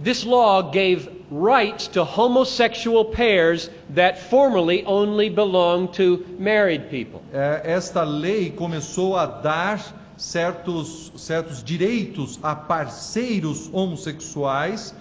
This 0.04 0.24
law 0.26 0.62
gave 0.72 1.08
rights 1.32 1.88
to 1.88 2.04
homosexual 2.04 3.06
pairs 3.06 3.70
that 3.96 4.20
formerly 4.30 4.84
only 4.84 5.30
belonged 5.30 5.94
to 5.94 6.26
married 6.38 6.90
people. 6.90 7.22
É, 7.34 7.62
esta 7.64 8.04
lei 8.04 8.52
começou 8.52 9.16
a 9.16 9.26
dar 9.26 9.82
certos, 10.18 11.12
certos 11.16 11.64
direitos 11.64 12.38
a 12.44 12.54
parceiros 12.54 13.70
homossexuais, 13.74 14.94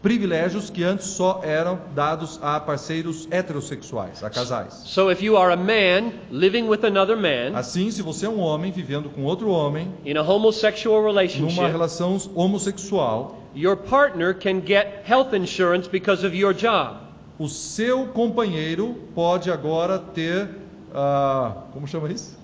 privilégios 0.00 0.70
que 0.70 0.82
antes 0.82 1.06
só 1.08 1.40
eram 1.44 1.78
dados 1.94 2.38
a 2.42 2.58
parceiros 2.58 3.28
heterossexuais, 3.30 4.22
a 4.22 4.30
casais. 4.30 4.82
So 4.86 5.10
if 5.10 5.22
you 5.22 5.36
are 5.36 5.52
a 5.52 5.56
man 5.56 6.12
living 6.30 6.68
with 6.68 6.84
another 6.84 7.16
man 7.16 7.54
Assim, 7.54 7.90
se 7.90 8.00
você 8.00 8.26
é 8.26 8.28
um 8.28 8.40
homem 8.40 8.72
vivendo 8.72 9.10
com 9.10 9.22
outro 9.24 9.50
homem, 9.50 9.92
in 10.04 10.16
a 10.16 10.22
homosexual 10.22 11.00
numa 11.00 11.10
relationship, 11.10 11.60
relação 11.70 12.18
homossexual, 12.34 13.41
your 13.54 13.76
partner 13.76 14.34
can 14.34 14.60
get 14.60 15.02
health 15.04 15.34
insurance 15.34 15.88
because 15.88 16.24
of 16.24 16.34
your 16.34 16.54
job. 16.54 16.98
o 17.38 17.48
seu 17.48 18.06
companheiro 18.06 18.94
pode 19.14 19.50
agora 19.50 19.98
ter, 19.98 20.48
ah, 20.94 21.64
como 21.72 21.86
chama 21.88 22.10
isso? 22.12 22.38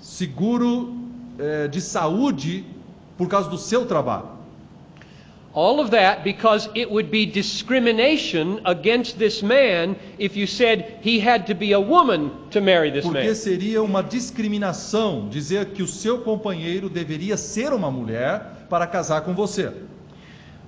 Seguro 0.00 0.94
eh, 1.38 1.66
de 1.68 1.80
saúde 1.80 2.64
por 3.16 3.28
causa 3.28 3.48
do 3.48 3.58
seu 3.58 3.86
trabalho. 3.86 4.28
All 5.54 5.78
of 5.80 5.90
that 5.90 6.24
because 6.24 6.68
it 6.74 6.90
would 6.90 7.10
be 7.10 7.26
discrimination 7.26 8.60
against 8.64 9.18
this 9.18 9.40
man 9.40 9.94
if 10.18 10.36
you 10.36 10.46
said 10.48 10.98
he 11.00 11.20
had 11.20 11.46
to 11.46 11.54
be 11.54 11.72
a 11.72 11.80
woman 11.80 12.30
to 12.50 12.60
marry 12.60 12.90
this 12.90 13.04
Porque 13.04 13.24
man. 13.24 13.34
seria 13.34 13.80
uma 13.82 14.02
discriminação 14.02 15.28
dizer 15.28 15.66
que 15.66 15.82
o 15.82 15.86
seu 15.86 16.18
companheiro 16.18 16.88
deveria 16.88 17.36
ser 17.36 17.72
uma 17.72 17.88
mulher 17.90 18.66
para 18.68 18.84
casar 18.86 19.22
com 19.22 19.32
você. 19.32 19.72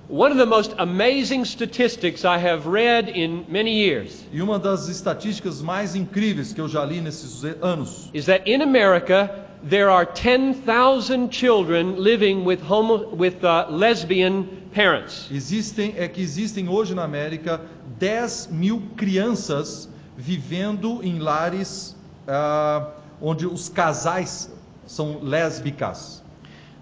One 0.09 0.31
of 0.31 0.37
the 0.37 0.45
most 0.45 0.73
amazing 0.77 1.43
statistics 1.43 2.23
I 2.23 2.37
have 2.37 2.65
read 2.65 3.09
in 3.09 3.45
many 3.49 3.73
years 3.73 4.23
E 4.31 4.41
uma 4.41 4.57
das 4.57 4.87
estatísticas 4.87 5.61
mais 5.61 5.95
incríveis 5.95 6.53
que 6.53 6.61
eu 6.61 6.69
já 6.69 6.85
li 6.85 7.01
nesses 7.01 7.43
anos 7.61 8.09
is 8.13 8.25
that 8.27 8.49
in 8.49 8.61
America 8.61 9.29
there 9.67 9.89
are 9.89 10.05
10,000 10.05 11.29
children 11.29 11.97
living 11.97 12.45
with 12.45 12.61
homo 12.61 13.13
with 13.15 13.43
uh, 13.43 13.67
lesbian 13.69 14.47
parents. 14.73 15.27
existem 15.29 15.93
é 15.97 16.07
que 16.07 16.21
existem 16.21 16.69
hoje 16.69 16.95
na 16.95 17.03
América 17.03 17.59
10 17.99 18.47
mil 18.51 18.81
crianças 18.95 19.89
vivendo 20.15 21.03
em 21.03 21.19
lares 21.19 21.97
ah, 22.27 22.91
onde 23.21 23.45
os 23.45 23.69
casais 23.69 24.49
são 24.85 25.19
lésbicas. 25.21 26.23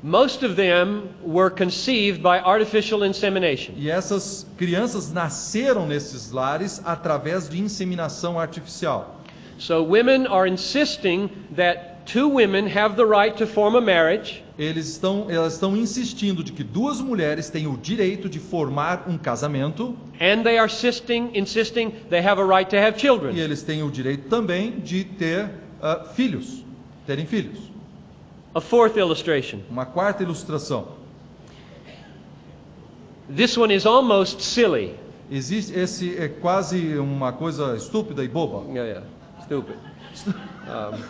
Most 0.04 0.44
of 0.44 0.56
them 0.56 1.10
were 1.24 1.50
conceived 1.50 2.22
by 2.22 2.40
artificial 2.40 3.04
insemination. 3.04 3.74
E 3.78 3.90
essas 3.90 4.46
crianças 4.58 5.12
nasceram 5.12 5.88
nesses 5.88 6.32
lares 6.32 6.82
através 6.86 7.50
de 7.50 7.60
inseminação 7.60 8.40
artificial. 8.40 9.16
So 9.58 9.82
women 9.84 10.28
are 10.28 10.48
insisting 10.48 11.30
that 11.56 12.06
two 12.06 12.28
women 12.28 12.68
have 12.68 12.96
the 12.96 13.06
right 13.06 13.36
to 13.38 13.48
form 13.48 13.76
a 13.76 13.82
marriage 13.82 14.44
Eles 14.58 14.88
estão, 14.88 15.28
elas 15.30 15.54
estão 15.54 15.76
insistindo 15.76 16.44
de 16.44 16.54
que 16.54 16.64
duas 16.64 17.02
mulheres 17.02 17.50
têm 17.50 17.68
o 17.68 17.76
direito 17.76 18.30
de 18.30 18.40
formar 18.40 19.06
um 19.08 19.18
casamento 19.18 19.98
and 20.22 20.44
they 20.44 20.58
are 20.58 20.72
insisting 20.72 21.32
insisting 21.34 21.92
they 22.10 22.26
have 22.26 22.40
a 22.40 22.46
right 22.46 22.70
to 22.70 22.78
have 22.78 22.96
e 22.98 23.00
children. 23.00 23.38
eles 23.38 23.64
têm 23.64 23.84
o 23.84 23.92
direito 23.92 24.30
também 24.30 24.80
de 24.80 25.04
ter 25.04 25.50
ah, 25.82 26.06
filhos, 26.16 26.64
terem 27.06 27.26
filhos. 27.26 27.75
A 28.56 28.62
fourth 28.62 28.96
illustration. 28.96 29.62
Uma 29.70 29.86
quarta 29.86 30.24
ilustração. 30.24 30.88
This 33.30 33.58
one 33.58 33.74
is 33.74 33.86
almost 33.86 34.42
silly. 34.42 34.96
Existe 35.30 35.78
esse 35.78 36.16
é 36.18 36.30
quase 36.30 36.98
uma 36.98 37.34
coisa 37.34 37.76
estúpida 37.76 38.24
e 38.24 38.30
boba. 38.30 38.64
Yeah, 38.72 38.86
yeah. 38.86 39.04
Stupid. 39.44 39.76
Um, 40.70 41.04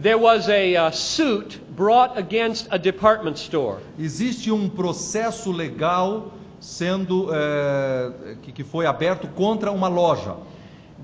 there 0.00 0.16
was 0.16 0.48
a 0.48 0.76
uh, 0.76 0.90
suit 0.92 1.58
brought 1.74 2.16
against 2.16 2.68
a 2.70 2.78
department 2.78 3.38
store. 3.38 3.80
Existe 3.98 4.52
um 4.52 4.68
processo 4.68 5.50
legal 5.50 6.32
sendo 6.60 7.28
eh, 7.34 8.36
que, 8.42 8.52
que 8.52 8.64
foi 8.64 8.86
aberto 8.86 9.28
contra 9.28 9.70
uma 9.70 9.88
loja, 9.88 10.36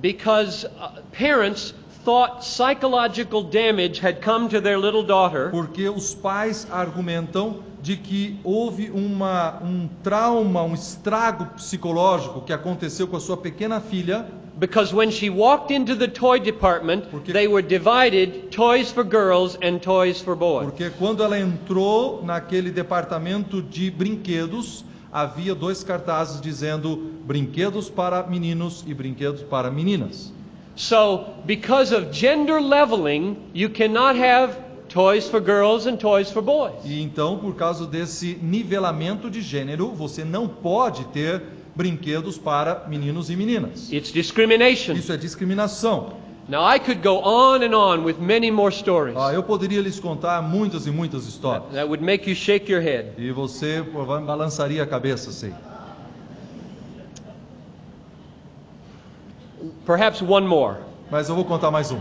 because 0.00 0.64
uh, 0.64 1.02
parents 1.12 1.74
thought 2.04 2.44
psychological 2.44 3.42
damage 3.42 4.00
had 4.00 4.20
come 4.22 4.48
to 4.48 4.60
their 4.60 4.78
little 4.78 5.02
daughter. 5.02 5.50
Porque 5.50 5.88
os 5.88 6.14
pais 6.14 6.66
argumentam 6.70 7.62
de 7.82 7.96
que 7.96 8.38
houve 8.44 8.90
uma, 8.90 9.58
um 9.62 9.88
trauma, 10.02 10.62
um 10.62 10.74
estrago 10.74 11.46
psicológico 11.56 12.42
que 12.42 12.52
aconteceu 12.52 13.06
com 13.08 13.16
a 13.16 13.20
sua 13.20 13.36
pequena 13.36 13.80
filha, 13.80 14.26
because 14.58 14.94
when 14.94 15.10
she 15.10 15.30
walked 15.30 15.72
into 15.72 15.96
the 15.96 16.06
toy 16.08 16.38
department 16.38 17.06
Porque- 17.10 17.32
they 17.32 17.48
were 17.48 17.62
divided 17.66 18.50
toys 18.50 18.90
for 18.90 19.02
girls 19.02 19.56
and 19.62 19.78
toys 19.78 20.20
for 20.20 20.36
boys. 20.36 20.66
porque 20.66 20.90
quando 20.98 21.22
ela 21.22 21.38
entrou 21.38 22.22
naquele 22.22 22.70
departamento 22.70 23.62
de 23.62 23.90
brinquedos, 23.90 24.84
havia 25.10 25.54
dois 25.54 25.82
cartazes 25.82 26.40
dizendo 26.40 26.96
brinquedos 27.24 27.88
para 27.88 28.22
meninos 28.26 28.84
e 28.86 28.92
brinquedos 28.92 29.42
para 29.42 29.70
meninas. 29.70 30.32
So 30.76 31.35
because 31.46 31.92
of 31.94 32.11
gender 32.11 32.61
leveling 32.61 33.37
you 33.54 33.68
cannot 33.68 34.16
have 34.16 34.56
toys 34.88 35.28
for 35.28 35.40
girls 35.40 35.87
and 35.87 35.96
toys 35.98 36.30
for 36.30 36.42
boys 36.42 36.74
E 36.85 37.00
então, 37.02 37.38
por 37.38 37.54
causa 37.54 37.87
desse 37.87 38.38
nivelamento 38.42 39.30
de 39.30 39.40
gênero, 39.40 39.88
você 39.90 40.24
não 40.24 40.48
pode 40.48 41.04
ter 41.06 41.42
brinquedos 41.76 42.37
para 42.38 42.87
meninos 42.88 43.30
e 43.30 43.37
meninas. 43.37 43.92
it's 43.92 44.12
discrimination 44.12 44.94
Isso 44.94 45.12
é 45.12 45.16
discriminação. 45.16 46.14
now 46.48 46.64
i 46.64 46.78
could 46.80 47.00
go 47.02 47.18
on 47.22 47.62
and 47.62 47.74
on 47.76 48.02
with 48.04 48.16
many 48.18 48.50
more 48.50 48.74
stories 48.74 49.16
Ah, 49.16 49.33
eu 49.33 49.42
poderia 49.42 49.80
lhes 49.80 50.00
contar 50.00 50.42
muitas 50.42 50.87
e 50.87 50.90
muitas 50.90 51.26
histórias. 51.26 51.72
that 51.72 51.87
would 51.87 52.02
make 52.02 52.28
you 52.28 52.35
shake 52.35 52.70
your 52.72 52.83
head 52.83 53.12
E 53.18 53.30
você 53.30 53.83
balançaria 53.83 54.83
a 54.83 54.87
cabeça, 54.87 55.30
sei. 55.30 55.52
Perhaps 59.85 60.23
one 60.23 60.47
more 60.47 60.79
Mas 61.11 61.29
eu 61.29 61.35
vou 61.35 61.45
contar 61.45 61.71
mais 61.71 61.90
um. 61.90 62.01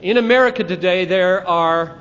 In 0.00 0.16
America 0.16 0.62
today, 0.62 1.06
there 1.06 1.48
are 1.48 1.98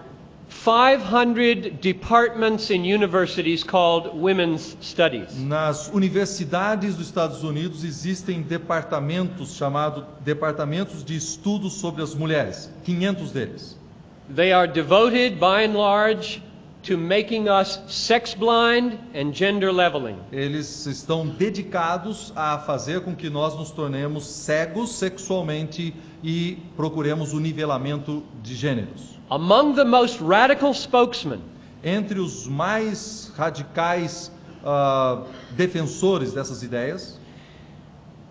500 0.50 1.82
departments 1.82 2.70
in 2.70 2.84
universities 2.84 3.64
called 3.64 4.20
women's 4.20 4.78
studies. 4.82 5.36
Nas 5.40 5.90
universidades 5.90 6.96
dos 6.96 7.08
Estados 7.08 7.44
Unidos 7.44 7.84
existem 7.84 8.42
departamentos 8.42 9.56
chamados 9.56 10.04
Departamentos 10.24 11.04
de 11.04 11.16
Estudos 11.16 11.74
sobre 11.74 12.02
as 12.04 12.14
Mulheres, 12.14 12.70
500 12.84 13.32
deles. 13.32 13.78
They 14.30 14.52
are 14.52 14.68
devoted, 14.68 15.40
by 15.40 15.64
and 15.64 15.74
large, 15.74 16.42
to 16.88 16.98
making 16.98 17.50
us 17.50 17.80
sex 17.88 18.34
blind 18.34 18.98
and 19.14 19.34
gender 19.34 19.74
leveling. 19.74 20.18
Eles 20.32 20.86
estão 20.86 21.28
dedicados 21.28 22.32
a 22.36 22.58
fazer 22.60 23.02
com 23.02 23.14
que 23.14 23.30
nós 23.30 23.56
nos 23.58 23.72
tornemos 23.72 24.26
cegos 24.26 24.92
sexualmente 24.94 25.94
e 26.24 26.58
procuremos 26.78 27.34
o 27.34 27.40
nivelamento 27.40 28.24
de 28.42 28.56
gêneros. 28.56 29.20
Among 29.30 29.76
the 29.76 29.84
most 29.84 30.22
radical 30.24 30.74
spokesmen 30.74 31.42
Entre 31.84 32.20
os 32.20 32.48
mais 32.48 33.32
radicais 33.36 34.32
ah, 34.64 35.24
defensores 35.52 36.34
dessas 36.34 36.64
ideias, 36.64 37.17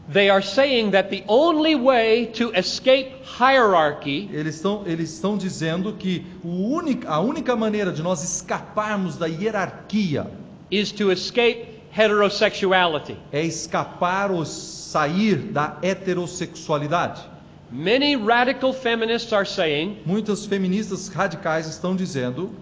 They 0.08 0.30
are 0.30 0.42
saying 0.42 0.92
that 0.92 1.10
the 1.10 1.24
only 1.26 1.74
way 1.74 2.26
to 2.34 2.52
escape 2.52 3.24
hierarchy 3.24 4.30
eles 4.32 4.54
estão, 4.56 4.84
eles 4.86 5.12
estão 5.12 5.36
dizendo 5.36 5.92
que 5.94 6.24
o 6.44 6.48
única, 6.48 7.08
a 7.08 7.20
única 7.20 7.56
maneira 7.56 7.92
de 7.92 8.02
nós 8.02 8.22
escaparmos 8.22 9.16
da 9.16 9.26
hierarquia 9.26 10.30
is 10.70 10.92
to 10.92 11.10
escape 11.10 11.66
heterosexuality. 11.90 13.16
é 13.32 13.42
escapar 13.44 14.30
ou 14.30 14.44
sair 14.44 15.36
da 15.36 15.76
heterossexualidade. 15.82 17.22
Many 17.70 18.14
radical 18.14 18.72
feminists 18.72 19.32
are 19.32 19.44
saying 19.44 19.98
Muitas 20.06 20.46
feministas 20.46 21.08
radicais 21.08 21.66
estão 21.66 21.96
dizendo 21.96 22.52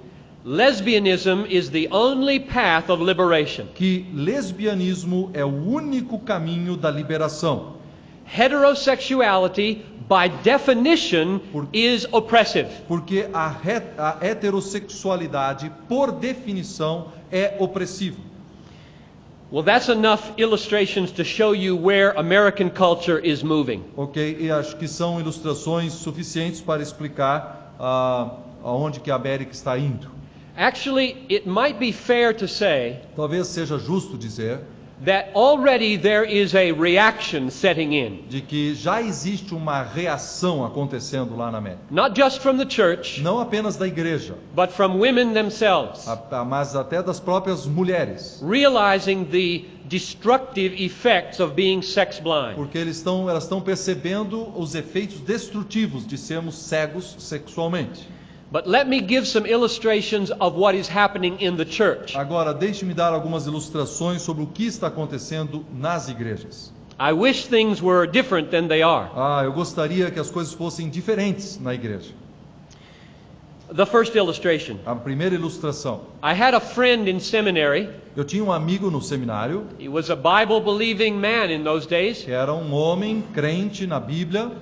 lesbianism 0.44 1.46
is 1.48 1.70
the 1.70 1.88
only 1.90 2.38
path 2.38 2.90
of 2.90 3.00
liberation. 3.00 3.66
que 3.74 4.06
lesbianismo 4.12 5.30
é 5.32 5.44
o 5.44 5.48
único 5.48 6.18
caminho 6.18 6.76
da 6.76 6.90
liberação, 6.90 7.74
Heterosexuality, 8.26 9.84
by 10.08 10.28
definition, 10.42 11.38
Por- 11.52 11.68
is 11.72 12.06
oppressive. 12.12 12.68
porque 12.88 13.26
a, 13.32 13.48
he- 13.64 13.82
a 13.98 14.18
heterossexualidade, 14.20 15.70
por 15.88 16.10
definição, 16.12 17.08
é 17.30 17.56
opressivo. 17.58 18.18
Well, 19.52 19.62
that's 19.62 19.88
enough 19.88 20.32
illustrations 20.38 21.12
to 21.12 21.22
show 21.24 21.54
you 21.54 21.76
where 21.76 22.12
American 22.18 22.70
culture 22.70 23.18
is 23.18 23.42
moving. 23.42 23.84
Ok? 23.96 24.36
E 24.40 24.50
acho 24.50 24.76
que 24.76 24.88
são 24.88 25.20
ilustrações 25.20 25.92
suficientes 25.92 26.60
para 26.60 26.82
explicar 26.82 27.74
ah, 27.78 28.36
aonde 28.64 29.00
que 29.00 29.10
a 29.10 29.14
América 29.14 29.52
está 29.52 29.78
indo. 29.78 30.10
Actually, 30.56 31.16
it 31.28 31.46
might 31.46 31.78
be 31.80 31.90
fair 31.92 32.32
to 32.34 32.46
say 32.46 33.00
Talvez 33.16 33.48
seja 33.48 33.78
justo 33.78 34.16
dizer 34.16 34.60
that 35.04 35.30
already 35.34 35.96
there 35.98 36.22
is 36.24 36.54
a 36.54 36.70
reaction 36.70 37.50
setting 37.50 37.92
in, 37.92 38.24
de 38.28 38.40
que 38.40 38.72
já 38.76 39.02
existe 39.02 39.52
uma 39.52 39.82
reação 39.82 40.64
acontecendo 40.64 41.36
lá 41.36 41.50
na 41.50 41.58
América. 41.58 41.80
not 41.90 42.14
just 42.16 42.38
from 42.40 42.56
the 42.56 42.64
church, 42.64 43.20
Não 43.20 43.40
apenas 43.40 43.76
da 43.76 43.88
igreja, 43.88 44.34
but 44.54 44.70
from 44.70 44.96
women 45.00 45.32
themselves, 45.34 46.06
a- 46.06 46.22
a- 46.30 46.44
mas 46.44 46.76
até 46.76 47.02
das 47.02 47.18
próprias 47.18 47.66
mulheres. 47.66 48.40
realizing 48.40 49.24
the 49.24 49.64
destructive 49.88 50.72
effects 50.80 51.40
of 51.40 51.54
being 51.54 51.82
sex 51.82 52.20
blind. 52.20 52.54
Porque 52.54 52.78
eles 52.78 52.96
estão, 52.98 53.28
elas 53.28 53.42
estão 53.42 53.60
percebendo 53.60 54.56
os 54.56 54.76
efeitos 54.76 55.18
destrutivos 55.20 56.06
de 56.06 56.16
sermos 56.16 56.54
cegos 56.56 57.16
sexualmente. 57.18 58.08
But 58.54 58.68
let 58.68 58.86
me 58.88 59.00
give 59.00 59.26
some 59.26 59.46
illustrations 59.46 60.30
of 60.30 60.54
what 60.54 60.76
is 60.76 60.86
happening 60.86 61.40
in 61.40 61.56
the 61.56 61.64
church. 61.64 62.14
Agora, 62.14 62.54
deixe-me 62.54 62.94
dar 62.94 63.12
algumas 63.12 63.48
ilustrações 63.48 64.20
sobre 64.20 64.44
o 64.44 64.46
que 64.46 64.64
está 64.68 64.86
acontecendo 64.86 65.66
nas 65.74 66.08
igrejas. 66.08 66.72
I 66.96 67.14
wish 67.14 67.46
things 67.46 67.82
were 67.82 68.06
different 68.06 68.52
than 68.52 68.68
they 68.68 68.80
are. 68.80 69.10
Ah, 69.16 69.42
eu 69.42 69.52
gostaria 69.52 70.08
que 70.08 70.20
as 70.20 70.30
coisas 70.30 70.54
fossem 70.54 70.88
diferentes 70.88 71.58
na 71.58 71.74
igreja. 71.74 72.12
The 73.74 73.86
first 73.86 74.14
illustration 74.14 74.76
A 74.86 74.94
primeira 74.94 75.34
ilustração. 75.34 76.02
I 76.22 76.32
had 76.32 76.54
a 76.54 76.60
friend 76.60 77.10
in 77.10 77.18
seminary. 77.18 77.88
Eu 78.14 78.22
tinha 78.22 78.44
um 78.44 78.52
amigo 78.52 78.88
no 78.88 79.02
seminário 79.02 79.66
He 79.80 79.88
was 79.88 80.10
a 80.10 80.14
Bible 80.14 80.60
believing 80.60 81.14
man 81.18 81.50
in 81.50 81.64
those 81.64 81.88
days. 81.88 82.22
que 82.22 82.30
era 82.30 82.54
um 82.54 82.72
homem 82.72 83.20
crente 83.34 83.84
na 83.84 83.98
Bíblia, 83.98 84.52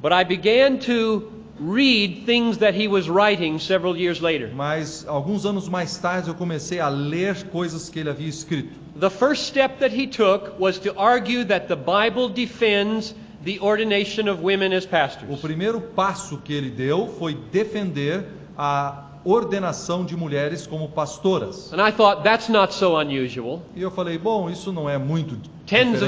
But 0.00 0.12
I 0.12 0.22
began 0.22 0.78
to 0.86 1.35
read 1.60 2.24
things 2.26 2.58
that 2.58 2.74
he 2.74 2.88
was 2.88 3.08
writing 3.08 3.58
several 3.58 3.96
years 3.96 4.20
later. 4.20 4.50
mas 4.54 5.06
alguns 5.08 5.44
anos 5.46 5.68
mais 5.68 5.96
tarde 5.98 6.28
eu 6.28 6.34
comecei 6.34 6.80
a 6.80 6.88
ler 6.88 7.44
coisas 7.48 7.88
que 7.88 7.98
ele 8.00 8.10
havia 8.10 8.28
escrito. 8.28 8.70
The 8.98 9.10
first 9.10 9.46
step 9.46 9.78
that 9.80 9.94
he 9.94 10.06
took 10.06 10.58
was 10.58 10.78
to 10.80 10.92
argue 10.98 11.44
that 11.44 11.68
the 11.68 11.76
Bible 11.76 12.28
defends 12.28 13.14
the 13.44 13.58
ordination 13.60 14.28
of 14.28 14.42
women 14.42 14.72
as 14.74 14.84
O 14.84 14.88
pastors. 14.88 15.40
primeiro 15.40 15.80
passo 15.80 16.38
que 16.38 16.52
ele 16.52 16.70
deu 16.70 17.08
foi 17.18 17.34
defender 17.52 18.24
a 18.56 19.02
ordenação 19.24 20.04
de 20.04 20.16
mulheres 20.16 20.66
como 20.66 20.88
pastoras. 20.88 21.72
And 21.72 21.80
I 21.80 21.90
thought 21.92 22.22
that's 22.22 22.48
not 22.48 22.72
so 22.72 22.96
unusual. 22.96 23.60
E 23.74 23.82
eu 23.82 23.90
falei, 23.90 24.18
bom, 24.18 24.48
isso 24.48 24.72
não 24.72 24.88
é 24.88 24.96
muito 24.98 25.36
tens 25.66 26.00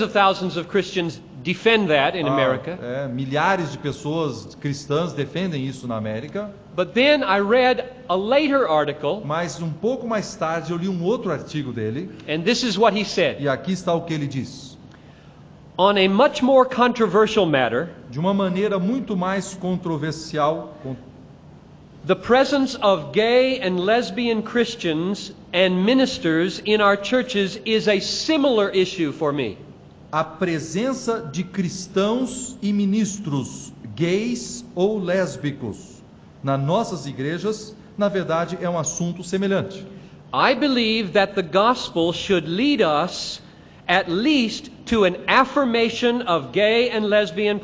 of 0.00 0.12
thousands 0.12 0.56
of 0.56 0.68
Christians 0.68 1.20
defend 1.52 1.88
that 1.88 2.14
in 2.14 2.26
Ah, 2.26 2.32
America. 2.32 2.78
é, 2.82 3.08
milhares 3.08 3.72
de 3.72 3.78
pessoas 3.78 4.54
cristãs 4.60 5.14
defendem 5.14 5.64
isso 5.66 5.86
na 5.88 5.96
América. 5.96 6.50
But 6.76 6.92
then 6.92 7.22
I 7.22 7.40
read 7.40 7.82
a 8.08 8.14
later 8.14 8.68
article, 8.68 9.22
Mas 9.24 9.60
um 9.62 9.70
pouco 9.70 10.06
mais 10.06 10.34
tarde 10.34 10.72
eu 10.72 10.76
li 10.76 10.88
um 10.88 11.02
outro 11.02 11.30
artigo 11.32 11.72
dele 11.72 12.10
and 12.28 12.42
this 12.42 12.62
is 12.62 12.76
what 12.76 12.94
he 12.94 13.04
said. 13.04 13.40
e 13.40 13.48
aqui 13.48 13.72
está 13.72 13.94
o 13.94 14.02
que 14.02 14.12
ele 14.12 14.26
diz. 14.26 14.76
On 15.78 15.96
a 15.96 16.08
much 16.08 16.42
more 16.42 16.68
controversial 16.68 17.46
matter, 17.46 17.88
De 18.10 18.18
uma 18.18 18.34
maneira 18.34 18.78
muito 18.78 19.16
mais 19.16 19.54
controversial, 19.54 20.74
con- 20.82 20.96
the 22.06 22.14
presence 22.16 22.76
of 22.82 23.12
gay 23.12 23.60
and 23.62 23.78
lesbian 23.80 24.42
Christians 24.42 25.32
and 25.54 25.84
ministers 25.84 26.60
in 26.66 26.80
our 26.82 26.96
churches 26.96 27.58
is 27.64 27.88
a 27.88 28.00
similar 28.00 28.70
issue 28.70 29.12
for 29.12 29.32
me. 29.32 29.56
A 30.10 30.24
presença 30.24 31.20
de 31.20 31.44
cristãos 31.44 32.56
e 32.62 32.72
ministros 32.72 33.72
gays 33.94 34.64
ou 34.74 34.98
lésbicos 34.98 36.02
nas 36.42 36.60
nossas 36.60 37.06
igrejas, 37.06 37.76
na 37.96 38.08
verdade, 38.08 38.56
é 38.60 38.68
um 38.70 38.78
assunto 38.78 39.22
semelhante. 39.22 39.86
I 40.32 40.54
believe 40.54 41.12
that 41.12 41.34
the 41.34 41.42
gospel 41.42 42.12
should 42.12 42.48
lead 42.48 42.82
us 42.82 43.42
at 43.86 44.10
least 44.10 44.70
to 44.86 45.04
an 45.04 45.16
affirmation 45.26 46.22
of 46.26 46.52
gay 46.52 46.90
and 46.90 47.06
lesbian. 47.06 47.60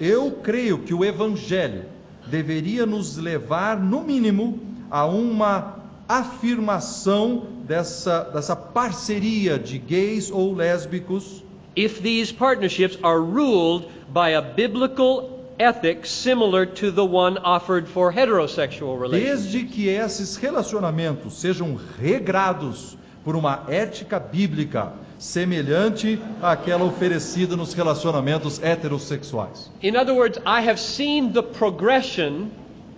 Eu 0.00 0.32
creio 0.42 0.78
que 0.78 0.92
o 0.92 1.04
evangelho 1.04 1.84
deveria 2.26 2.84
nos 2.84 3.16
levar, 3.16 3.78
no 3.78 4.02
mínimo, 4.02 4.58
a 4.90 5.06
uma 5.06 5.76
afirmação 6.08 7.46
dessa, 7.66 8.24
dessa 8.24 8.56
parceria 8.56 9.58
de 9.58 9.78
gays 9.78 10.30
ou 10.30 10.54
lésbicos 10.54 11.44
if 11.76 12.00
these 12.02 12.32
partnerships 12.32 12.96
are 13.02 13.20
ruled 13.20 13.90
by 14.12 14.30
a 14.30 14.42
biblical 14.42 15.38
ethic 15.58 16.06
similar 16.06 16.66
to 16.66 16.90
the 16.90 17.04
one 17.04 17.38
offered 17.38 17.88
for 17.88 18.12
heterosexual 18.12 18.98
relations. 18.98 19.52
desde 19.52 19.64
que 19.64 19.88
esses 19.88 20.36
relacionamentos 20.36 21.34
sejam 21.34 21.78
regrados 21.98 22.96
por 23.24 23.34
uma 23.34 23.64
ética 23.68 24.18
bíblica 24.20 24.92
semelhante 25.18 26.20
àquela 26.40 26.84
oferecida 26.84 27.56
nos 27.56 27.74
relacionamentos 27.74 28.62
heterossexuais. 28.62 29.68
In 29.82 29.96
other 29.96 30.14
words, 30.14 30.38
I 30.46 30.60
have 30.60 30.78
seen 30.78 31.32
the 31.32 31.42
progression 31.42 32.50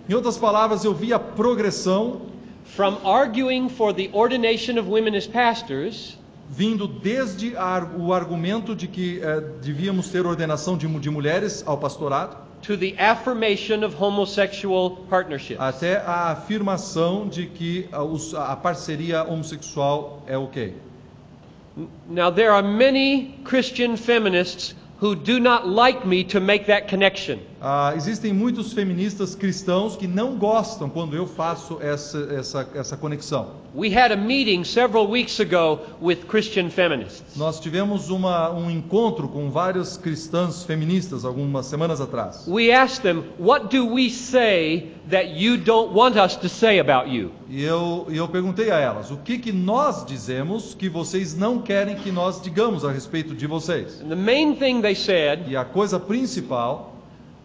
Em 0.09 0.13
outras 0.13 0.37
palavras, 0.37 0.83
eu 0.83 0.93
vi 0.93 1.13
a 1.13 1.19
progressão 1.19 2.21
from 2.63 2.97
arguing 3.05 3.69
for 3.69 3.93
the 3.93 4.09
ordination 4.13 4.77
of 4.77 4.89
women 4.89 5.15
as 5.15 5.25
pastors 5.27 6.17
vindo 6.51 6.85
desde 6.87 7.55
a- 7.55 7.87
o 7.97 8.13
argumento 8.13 8.75
de 8.75 8.87
que 8.87 9.19
eh, 9.23 9.41
devíamos 9.63 10.09
ter 10.09 10.25
ordenação 10.25 10.77
de, 10.77 10.85
de 10.99 11.09
mulheres 11.09 11.63
ao 11.65 11.77
pastorado, 11.77 12.35
to 12.61 12.77
the 12.77 12.93
affirmation 12.99 13.83
of 13.85 13.95
homosexual 13.99 14.91
partnerships. 15.09 15.59
até 15.59 15.97
a 15.97 16.31
afirmação 16.31 17.27
de 17.27 17.47
que 17.47 17.87
a, 17.91 18.03
os- 18.03 18.35
a 18.35 18.55
parceria 18.55 19.23
homossexual 19.23 20.21
é 20.27 20.37
ok. 20.37 20.75
Now, 22.09 22.29
there 22.31 22.49
are 22.49 22.61
many 22.61 23.33
Christian 23.45 23.95
feminists 23.95 24.75
who 25.01 25.15
do 25.15 25.39
not 25.39 25.65
like 25.67 26.05
me 26.05 26.23
to 26.25 26.39
make 26.39 26.65
that 26.67 26.87
connection. 26.89 27.39
Ah, 27.61 27.93
existem 27.95 28.33
muitos 28.33 28.73
feministas 28.73 29.33
cristãos 29.33 29.95
que 29.95 30.05
não 30.05 30.35
gostam 30.37 30.89
quando 30.89 31.15
eu 31.15 31.25
faço 31.25 31.79
essa, 31.81 32.19
essa, 32.37 32.69
essa 32.75 32.97
conexão. 32.97 33.51
We 33.73 33.89
had 33.89 34.11
a 34.11 34.17
meeting 34.17 34.65
several 34.65 35.07
weeks 35.07 35.39
ago 35.39 35.79
with 36.01 36.27
Christian 36.27 36.69
feminists. 36.69 37.37
Nós 37.37 37.57
tivemos 37.57 38.09
uma, 38.09 38.51
um 38.51 38.69
encontro 38.69 39.29
com 39.29 39.49
vários 39.49 39.95
cristãs 39.95 40.63
feministas 40.63 41.23
algumas 41.23 41.67
semanas 41.67 42.01
atrás. 42.01 42.45
We 42.47 42.71
asked 42.71 43.01
them, 43.01 43.23
What 43.39 43.69
do 43.75 43.85
we 43.85 44.09
say 44.09 44.91
that 45.09 45.29
you 45.39 45.55
don't 45.57 45.93
want 45.93 46.17
us 46.17 46.35
to 46.35 46.49
say 46.49 46.79
about 46.79 47.09
you? 47.09 47.31
E 47.49 47.63
eu, 47.63 48.07
eu 48.09 48.27
perguntei 48.27 48.71
a 48.71 48.77
elas: 48.77 49.09
o 49.09 49.17
que, 49.17 49.37
que 49.37 49.53
nós 49.53 50.05
dizemos 50.05 50.75
que 50.75 50.89
vocês 50.89 51.33
não 51.33 51.61
querem 51.61 51.95
que 51.95 52.11
nós 52.11 52.41
digamos 52.41 52.83
a 52.83 52.91
respeito 52.91 53.33
de 53.33 53.47
vocês? 53.47 54.01
And 54.01 54.09
the 54.09 54.15
main 54.15 54.55
thing 54.55 54.81
they 54.81 54.95
said 54.95 55.47
E 55.47 55.55
a 55.55 55.63
coisa 55.63 55.97
principal, 55.97 56.93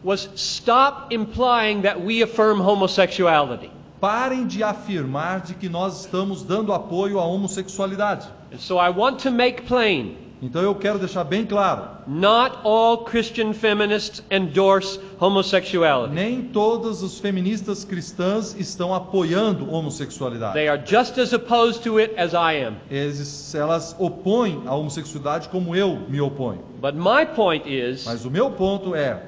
was 0.03 0.29
stop 0.35 1.13
implying 1.15 1.83
that 1.83 2.01
we 2.01 2.23
affirm 2.23 2.61
homosexuality. 2.61 3.71
Parem 4.01 4.47
de 4.47 4.63
afirmar 4.63 5.41
de 5.41 5.55
que 5.55 5.69
nós 5.69 6.01
estamos 6.01 6.43
dando 6.43 6.73
apoio 6.73 7.19
à 7.19 7.25
homossexualidade. 7.25 8.29
So 8.59 8.75
I 8.77 8.91
want 8.91 9.23
to 9.23 9.31
make 9.31 9.63
plain 9.63 10.27
Então 10.43 10.61
eu 10.61 10.75
quero 10.75 10.99
deixar 10.99 11.25
bem 11.25 11.47
claro: 11.47 11.89
not 12.07 12.59
all 12.63 13.05
Christian 13.05 13.55
feminists 13.55 14.23
endorse 14.31 15.01
homosexuality. 15.19 16.15
nem 16.15 16.43
todas 16.43 17.03
as 17.03 17.19
feministas 17.19 17.85
cristãs 17.85 18.55
estão 18.59 18.93
apoiando 18.93 19.73
homossexualidade. 19.73 20.53
They 20.53 20.69
are 20.69 20.83
just 20.85 21.19
as 21.19 21.33
opposed 21.33 21.83
to 21.85 21.99
it 21.99 22.15
as 22.19 22.33
I 22.33 22.65
am. 22.67 22.77
Eles, 22.91 23.55
elas 23.55 23.97
opõem 23.99 24.63
a 24.67 24.75
homossexualidade 24.75 25.49
como 25.49 25.75
eu 25.75 26.01
me 26.09 26.21
oponho. 26.21 26.63
But 26.83 26.95
my 26.95 27.25
point 27.35 27.67
is 27.67 28.05
Mas 28.05 28.27
o 28.27 28.31
meu 28.31 28.51
ponto 28.51 28.95
é: 28.95 29.23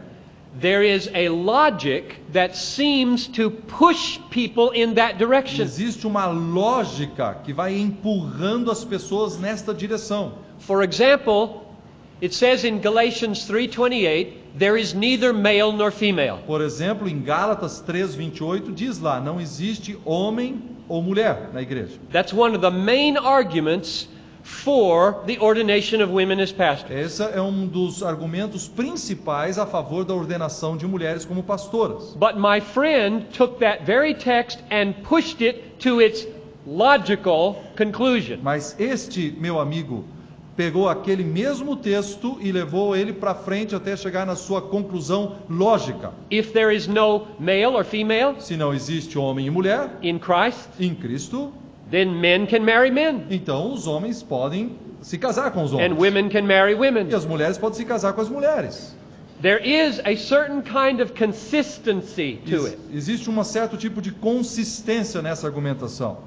there 0.60 0.82
is 0.82 1.10
a 1.14 1.28
logic 1.28 2.16
that 2.32 2.56
seems 2.56 3.28
to 3.28 3.50
push 3.50 4.18
people 4.30 4.70
in 4.70 4.94
that 4.94 5.18
direction. 5.18 5.64
existe 5.64 6.06
uma 6.06 6.26
lógica 6.26 7.42
que 7.44 7.52
vai 7.52 7.78
empurrando 7.78 8.70
as 8.70 8.84
pessoas 8.84 9.38
nesta 9.38 9.74
direção. 9.74 10.32
For 10.58 10.82
example, 10.82 11.62
it 12.22 12.34
says 12.34 12.64
in 12.64 12.80
Galatians 12.80 13.46
3:28, 13.46 14.32
there 14.56 14.76
is 14.76 14.94
neither 14.94 15.32
male 15.32 15.72
nor 15.72 15.90
female. 15.90 16.40
Por 16.46 16.60
exemplo, 16.60 17.08
em 17.08 17.20
Gálatas 17.20 17.82
3:28 17.86 18.72
diz 18.74 18.98
lá: 18.98 19.20
não 19.20 19.40
existe 19.40 19.98
homem 20.04 20.62
ou 20.88 21.02
mulher 21.02 21.50
na 21.52 21.62
igreja. 21.62 21.98
That's 22.10 22.32
one 22.32 22.56
of 22.56 22.62
the 22.62 22.70
main 22.70 23.16
arguments 23.16 24.08
for 24.48 25.22
the 25.26 25.38
ordination 25.38 26.00
of 26.00 26.10
women 26.10 26.40
as 26.40 26.50
pastors. 26.50 26.90
Esse 26.90 27.22
é 27.22 27.40
um 27.40 27.66
dos 27.66 28.02
argumentos 28.02 28.66
principais 28.66 29.58
a 29.58 29.66
favor 29.66 30.04
da 30.04 30.14
ordenação 30.14 30.76
de 30.76 30.86
mulheres 30.86 31.24
como 31.24 31.42
pastoras. 31.42 32.16
But 32.16 32.36
my 32.36 32.60
friend 32.60 33.26
took 33.32 33.60
that 33.60 33.84
very 33.84 34.14
text 34.14 34.58
and 34.70 34.94
pushed 35.04 35.42
it 35.42 35.78
to 35.80 36.00
its 36.00 36.26
logical 36.66 37.62
conclusion. 37.76 38.38
Mas 38.42 38.74
este 38.78 39.36
meu 39.38 39.60
amigo 39.60 40.04
pegou 40.56 40.88
aquele 40.88 41.22
mesmo 41.22 41.76
texto 41.76 42.38
e 42.40 42.50
levou 42.50 42.96
ele 42.96 43.12
para 43.12 43.34
frente 43.34 43.76
até 43.76 43.96
chegar 43.96 44.26
na 44.26 44.34
sua 44.34 44.62
conclusão 44.62 45.36
lógica. 45.48 46.12
If 46.30 46.52
there 46.52 46.74
is 46.74 46.88
no 46.88 47.28
male 47.38 47.76
or 47.76 47.84
female 47.84 48.40
Se 48.40 48.56
não 48.56 48.74
existe 48.74 49.18
homem 49.18 49.46
e 49.46 49.50
mulher 49.50 49.98
in 50.02 50.18
Christ, 50.18 50.68
em 50.80 50.94
Cristo, 50.94 51.52
then 51.90 52.20
men 52.20 52.46
can 52.46 52.64
marry 52.64 52.90
men 52.90 53.26
então 53.30 53.72
os 53.72 53.86
homens 53.86 54.22
podem 54.22 54.78
se 55.00 55.16
casar 55.18 55.50
com 55.52 55.62
os 55.62 55.72
and 55.72 55.76
homens. 55.76 55.98
women 55.98 56.28
can 56.28 56.42
marry 56.42 56.74
women. 56.74 57.08
E 57.08 57.14
as 57.14 57.24
mulheres 57.24 57.56
podem 57.56 57.78
se 57.78 57.84
casar 57.84 58.12
com 58.12 58.20
as 58.20 58.28
mulheres. 58.28 58.96
There 59.40 59.60
is 59.62 60.00
a 60.04 60.16
certain 60.16 60.62
kind 60.62 61.00
of 61.00 61.12
consistency 61.12 62.40
to 62.50 62.66
it. 62.66 62.78
existe 62.92 63.30
um 63.30 63.44
certo 63.44 63.76
tipo 63.76 64.02
de 64.02 64.10
consistência 64.10 65.22
nessa 65.22 65.46
argumentação. 65.46 66.18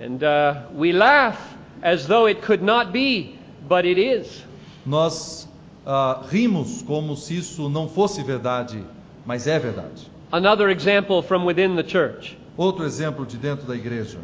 And 0.00 0.16
uh, 0.24 0.66
we 0.76 0.92
laugh 0.92 1.38
as 1.80 2.06
though 2.06 2.26
it 2.28 2.40
could 2.42 2.64
not 2.64 2.90
be, 2.90 3.36
but 3.68 3.84
it 3.84 4.00
is. 4.00 4.44
Nós 4.84 5.48
ah, 5.86 6.22
rimos 6.28 6.82
como 6.82 7.16
se 7.16 7.38
isso 7.38 7.68
não 7.68 7.88
fosse 7.88 8.22
verdade, 8.22 8.82
mas 9.24 9.46
é 9.46 9.58
verdade. 9.58 10.10
Another 10.32 10.70
example 10.70 11.22
from 11.22 11.44
within 11.44 11.76
the 11.76 11.84
church. 11.84 12.36
Outro 12.56 12.84
exemplo 12.84 13.24
de 13.24 13.36
dentro 13.36 13.66
da 13.66 13.76
igreja. 13.76 14.18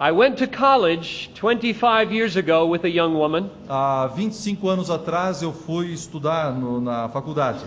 I 0.00 0.12
went 0.12 0.36
to 0.38 0.46
college 0.46 1.28
25 1.34 2.12
years 2.12 2.36
ago 2.36 2.66
with 2.66 2.84
a 2.84 2.88
young 2.88 3.14
woman. 3.14 3.50
Há 3.68 4.08
25 4.14 4.68
anos 4.68 4.90
atrás 4.90 5.42
eu 5.42 5.52
fui 5.52 5.92
estudar 5.92 6.52
no- 6.52 6.80
na 6.80 7.08
faculdade. 7.08 7.64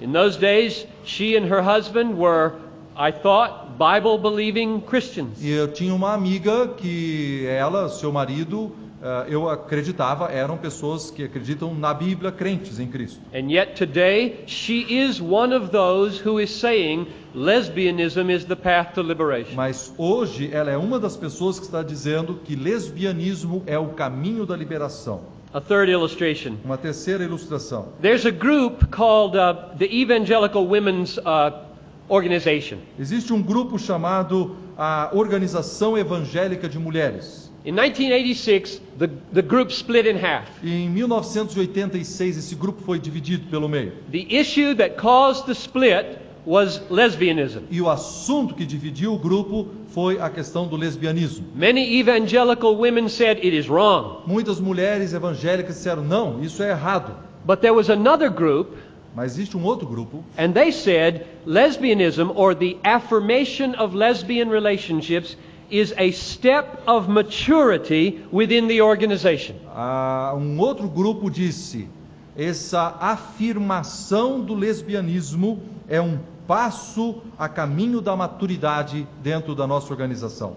In 0.00 0.10
those 0.12 0.36
days, 0.36 0.84
she 1.04 1.36
and 1.36 1.46
her 1.48 1.62
husband 1.62 2.14
were, 2.16 2.54
I 2.96 3.12
thought, 3.12 3.78
Bible 3.78 4.18
believing 4.18 4.80
Christians. 4.80 5.40
E 5.40 5.48
eu 5.50 5.68
tinha 5.68 5.94
uma 5.94 6.12
amiga 6.12 6.66
que 6.76 7.46
ela, 7.46 7.88
seu 7.88 8.10
marido, 8.10 8.72
ah, 9.00 9.26
eu 9.28 9.48
acreditava, 9.48 10.26
eram 10.32 10.56
pessoas 10.56 11.08
que 11.10 11.22
acreditam 11.22 11.72
na 11.72 11.94
Bíblia, 11.94 12.32
crentes 12.32 12.80
em 12.80 12.88
Cristo. 12.88 13.20
And 13.32 13.48
yet 13.48 13.74
today, 13.76 14.42
she 14.46 14.84
is 14.88 15.20
one 15.20 15.54
of 15.54 15.68
those 15.70 16.18
who 16.26 16.40
is 16.40 16.50
saying 16.50 17.06
lesbianism 17.34 18.30
is 18.30 18.44
the 18.44 18.56
path 18.56 18.94
to 18.94 19.02
liberation. 19.02 19.54
Mas 19.54 19.92
hoje 19.96 20.50
ela 20.52 20.70
é 20.70 20.76
uma 20.76 20.98
das 20.98 21.16
pessoas 21.16 21.58
que 21.58 21.66
está 21.66 21.82
dizendo 21.82 22.40
que 22.44 22.56
lesbianismo 22.56 23.62
é 23.66 23.78
o 23.78 23.88
caminho 23.88 24.44
da 24.46 24.56
liberação. 24.56 25.20
A 25.52 25.60
third 25.60 25.90
illustration. 25.90 26.56
Uma 26.64 26.78
terceira 26.78 27.24
ilustração. 27.24 27.88
There's 28.00 28.24
a 28.24 28.30
group 28.30 28.90
called 28.90 29.36
uh, 29.36 29.76
the 29.76 29.86
Evangelical 29.86 30.66
Women's 30.66 31.18
uh, 31.18 31.66
Organization. 32.08 32.78
Existe 32.98 33.32
um 33.32 33.42
grupo 33.42 33.78
chamado 33.78 34.56
a 34.78 35.10
Organização 35.12 35.98
Evangélica 35.98 36.68
de 36.68 36.78
Mulheres. 36.78 37.50
In 37.64 37.74
1986, 37.74 38.80
the, 38.98 39.08
the 39.34 39.42
group 39.42 39.70
split 39.70 40.06
in 40.06 40.16
half. 40.16 40.48
Em 40.64 40.88
1986 40.88 42.38
esse 42.38 42.54
grupo 42.54 42.82
foi 42.82 42.98
dividido 42.98 43.50
pelo 43.50 43.68
meio. 43.68 43.92
The 44.10 44.26
issue 44.30 44.74
that 44.76 44.96
caused 44.96 45.44
the 45.44 45.52
split 45.52 46.18
was 46.50 46.80
lesbianism. 46.90 47.62
E 47.70 47.80
o 47.80 47.88
assunto 47.88 48.56
que 48.56 48.66
dividiu 48.66 49.14
o 49.14 49.18
grupo 49.18 49.68
foi 49.90 50.20
a 50.20 50.28
questão 50.28 50.66
do 50.66 50.76
lesbianismo. 50.76 51.46
Many 51.54 52.00
evangelical 52.00 52.74
women 52.76 53.08
said 53.08 53.38
it 53.38 53.56
is 53.56 53.68
wrong. 53.68 54.22
Muitas 54.26 54.58
mulheres 54.58 55.14
evangélicas 55.14 55.76
disseram: 55.76 56.02
não, 56.02 56.42
isso 56.42 56.60
é 56.60 56.70
errado. 56.70 57.14
But 57.44 57.60
there 57.60 57.72
was 57.72 57.88
another 57.88 58.28
group, 58.28 58.76
Mas 59.14 59.32
existe 59.32 59.56
um 59.56 59.64
outro 59.64 59.86
grupo 59.86 60.24
and 60.36 60.52
they 60.52 60.72
said 60.72 61.26
lesbianism 61.46 62.32
or 62.34 62.54
the 62.54 62.76
affirmation 62.82 63.74
of 63.76 63.94
lesbian 63.94 64.48
relationships 64.48 65.36
is 65.70 65.94
a 65.96 66.10
step 66.10 66.82
of 66.86 67.08
maturity 67.08 68.24
within 68.32 68.66
the 68.66 68.82
organization. 68.82 69.54
Ah, 69.68 70.34
um 70.36 70.58
outro 70.58 70.88
grupo 70.88 71.30
disse: 71.30 71.88
essa 72.36 72.96
afirmação 73.00 74.40
do 74.40 74.54
lesbianismo 74.54 75.60
é 75.88 76.00
um 76.00 76.18
passo 76.54 77.22
a 77.38 77.48
caminho 77.48 78.00
da 78.00 78.16
maturidade 78.16 79.06
dentro 79.22 79.54
da 79.54 79.68
nossa 79.68 79.92
organização. 79.92 80.56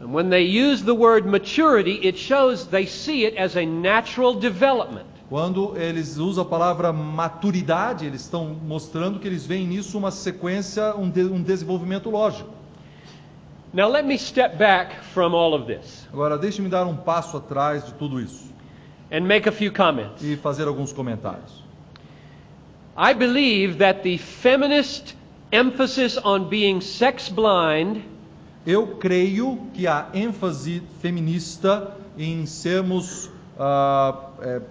And 0.00 0.06
when 0.14 0.30
they 0.30 0.46
use 0.46 0.82
the 0.82 0.92
word 0.94 1.28
maturity, 1.28 2.00
it 2.02 2.18
shows 2.18 2.64
they 2.64 2.86
see 2.86 3.26
it 3.26 3.36
as 3.38 3.54
a 3.54 3.66
natural 3.66 4.34
development. 4.36 5.04
Quando 5.28 5.76
eles 5.76 6.16
usam 6.16 6.42
a 6.42 6.46
palavra 6.46 6.90
maturidade, 6.90 8.06
eles 8.06 8.22
estão 8.22 8.46
mostrando 8.66 9.18
que 9.20 9.28
eles 9.28 9.44
veem 9.44 9.66
nisso 9.66 9.98
uma 9.98 10.10
sequência, 10.10 10.96
um, 10.96 11.10
de- 11.10 11.24
um 11.24 11.42
desenvolvimento 11.42 12.08
lógico. 12.08 12.48
Now 13.74 13.90
let 13.90 14.06
me 14.06 14.16
step 14.18 14.56
back 14.56 15.04
from 15.12 15.34
all 15.34 15.52
of 15.54 15.66
this 15.66 16.08
Agora, 16.10 16.38
deixe-me 16.38 16.68
dar 16.70 16.86
um 16.86 16.96
passo 16.96 17.36
atrás 17.36 17.84
de 17.84 17.92
tudo 17.92 18.18
isso 18.18 18.50
and 19.12 19.20
make 19.20 19.46
a 19.46 19.52
few 19.52 19.70
comments. 19.70 20.22
e 20.24 20.34
fazer 20.36 20.66
alguns 20.66 20.94
comentários. 20.94 21.62
I 22.96 23.12
believe 23.14 23.78
that 23.78 24.02
the 24.02 24.18
feminist 24.18 25.14
emphasis 25.52 26.16
on 26.18 26.48
being 26.48 26.80
sex 26.80 27.28
blind 27.28 28.02
Eu 28.66 28.86
creio 28.98 29.58
que 29.72 29.86
a 29.86 30.08
ênfase 30.12 30.82
feminista 31.00 31.96
em 32.18 32.44
sermos 32.46 33.30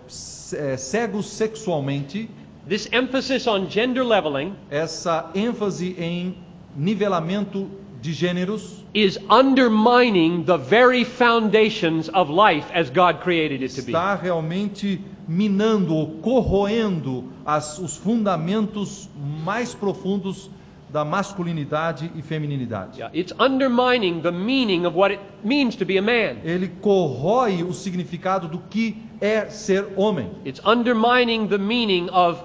c- 0.07 0.55
é, 0.57 0.77
cegos 0.77 1.27
sexualmente, 1.27 2.29
This 2.67 2.87
emphasis 2.93 3.47
on 3.47 3.67
gender 3.67 4.03
leveling 4.05 4.53
essa 4.69 5.31
ênfase 5.33 5.95
em 5.97 6.37
nivelamento 6.75 7.67
de 7.99 8.13
gêneros, 8.13 8.83
is 8.93 9.17
undermining 9.29 10.43
the 10.43 10.57
very 10.57 11.03
foundations 11.03 12.09
of 12.13 12.29
life 12.31 12.67
as 12.73 12.89
God 12.91 13.21
created 13.23 13.63
it 13.63 13.73
to 13.75 13.81
be. 13.81 13.91
está 13.91 14.13
realmente 14.15 15.01
minando 15.29 15.93
ou 15.95 16.07
corroendo 16.21 17.25
as- 17.45 17.77
os 17.77 17.95
fundamentos 17.95 19.07
mais 19.45 19.75
profundos 19.75 20.49
da 20.91 21.05
masculinidade 21.05 22.11
e 22.15 22.21
feminilidade. 22.23 22.97
Yeah, 22.97 23.15
it's 23.15 23.31
undermining 23.39 24.21
the 24.21 24.31
meaning 24.31 24.87
of 24.87 24.97
what 24.97 25.13
it 25.13 25.21
means 25.43 25.75
to 25.75 25.85
be 25.85 25.99
a 25.99 26.01
man. 26.01 26.37
Ele 26.43 26.67
corrói 26.67 27.61
o 27.61 27.71
significado 27.73 28.47
do 28.47 28.57
que 28.57 28.97
é 29.21 29.45
ser 29.51 29.93
homem. 29.95 30.31
It's 30.43 30.59
undermining 30.65 31.47
the 31.47 31.59
meaning 31.59 32.09
of 32.11 32.41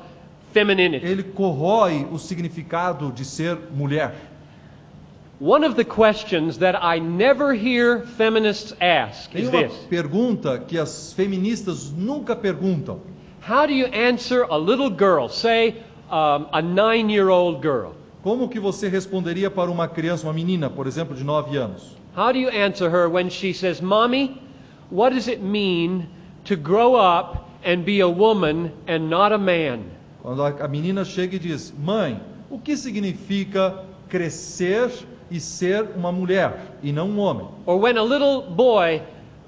femininity. 0.52 1.06
Ele 1.06 1.22
corrói 1.22 2.06
o 2.12 2.18
significado 2.18 3.10
de 3.10 3.24
ser 3.24 3.56
mulher. 3.74 4.14
One 5.40 5.64
of 5.64 5.74
the 5.74 5.84
questions 5.84 6.58
that 6.58 6.80
I 6.80 7.00
never 7.00 7.54
hear 7.54 8.02
feminists 8.02 8.72
ask 8.80 9.34
is 9.34 9.50
this 9.50 9.72
pergunta 9.90 10.64
que 10.66 10.78
as 10.78 11.12
feministas 11.12 11.90
nunca 11.90 12.36
perguntam. 12.36 13.00
How 13.40 13.66
do 13.66 13.74
you 13.74 13.86
answer 13.86 14.44
a 14.44 14.56
little 14.56 14.90
girl, 14.90 15.28
say 15.28 15.82
um, 16.08 16.46
a 16.52 16.62
nine 16.62 17.10
year 17.10 17.30
old 17.30 17.62
girl? 17.62 17.96
Como 18.22 18.48
que 18.48 18.60
você 18.60 18.88
responderia 18.88 19.50
para 19.50 19.70
uma 19.70 19.88
criança, 19.88 20.24
uma 20.24 20.32
menina, 20.32 20.70
por 20.70 20.86
exemplo, 20.86 21.16
de 21.16 21.24
9 21.24 21.56
anos? 21.56 21.96
How 22.16 22.32
do 22.32 22.38
you 22.38 22.48
answer 22.48 22.88
her 22.88 23.08
when 23.08 23.28
she 23.28 23.52
says, 23.52 23.82
Mommy, 23.82 24.40
what 24.88 25.12
does 25.12 25.26
it 25.26 25.42
mean 25.42 26.08
to 26.44 26.54
grow 26.54 26.94
up 26.94 27.50
and 27.64 27.84
be 27.84 28.00
a 28.00 28.08
woman 28.08 28.72
and 28.86 29.10
not 29.10 29.32
a 29.32 29.38
man? 29.38 29.82
Quando 30.22 30.42
a 30.42 30.68
menina 30.68 31.04
chega 31.04 31.34
e 31.34 31.38
diz: 31.40 31.74
"Mãe, 31.76 32.20
o 32.48 32.58
que 32.58 32.76
significa 32.76 33.84
crescer 34.08 34.90
e 35.34 35.40
ser 35.40 35.88
uma 35.96 36.12
mulher 36.12 36.76
e 36.82 36.92
não 36.92 37.08
um 37.08 37.18
homem?" 37.18 37.46
Or 37.66 37.80
when 37.80 37.96
a 37.98 38.02
little 38.02 38.42
boy, 38.42 39.02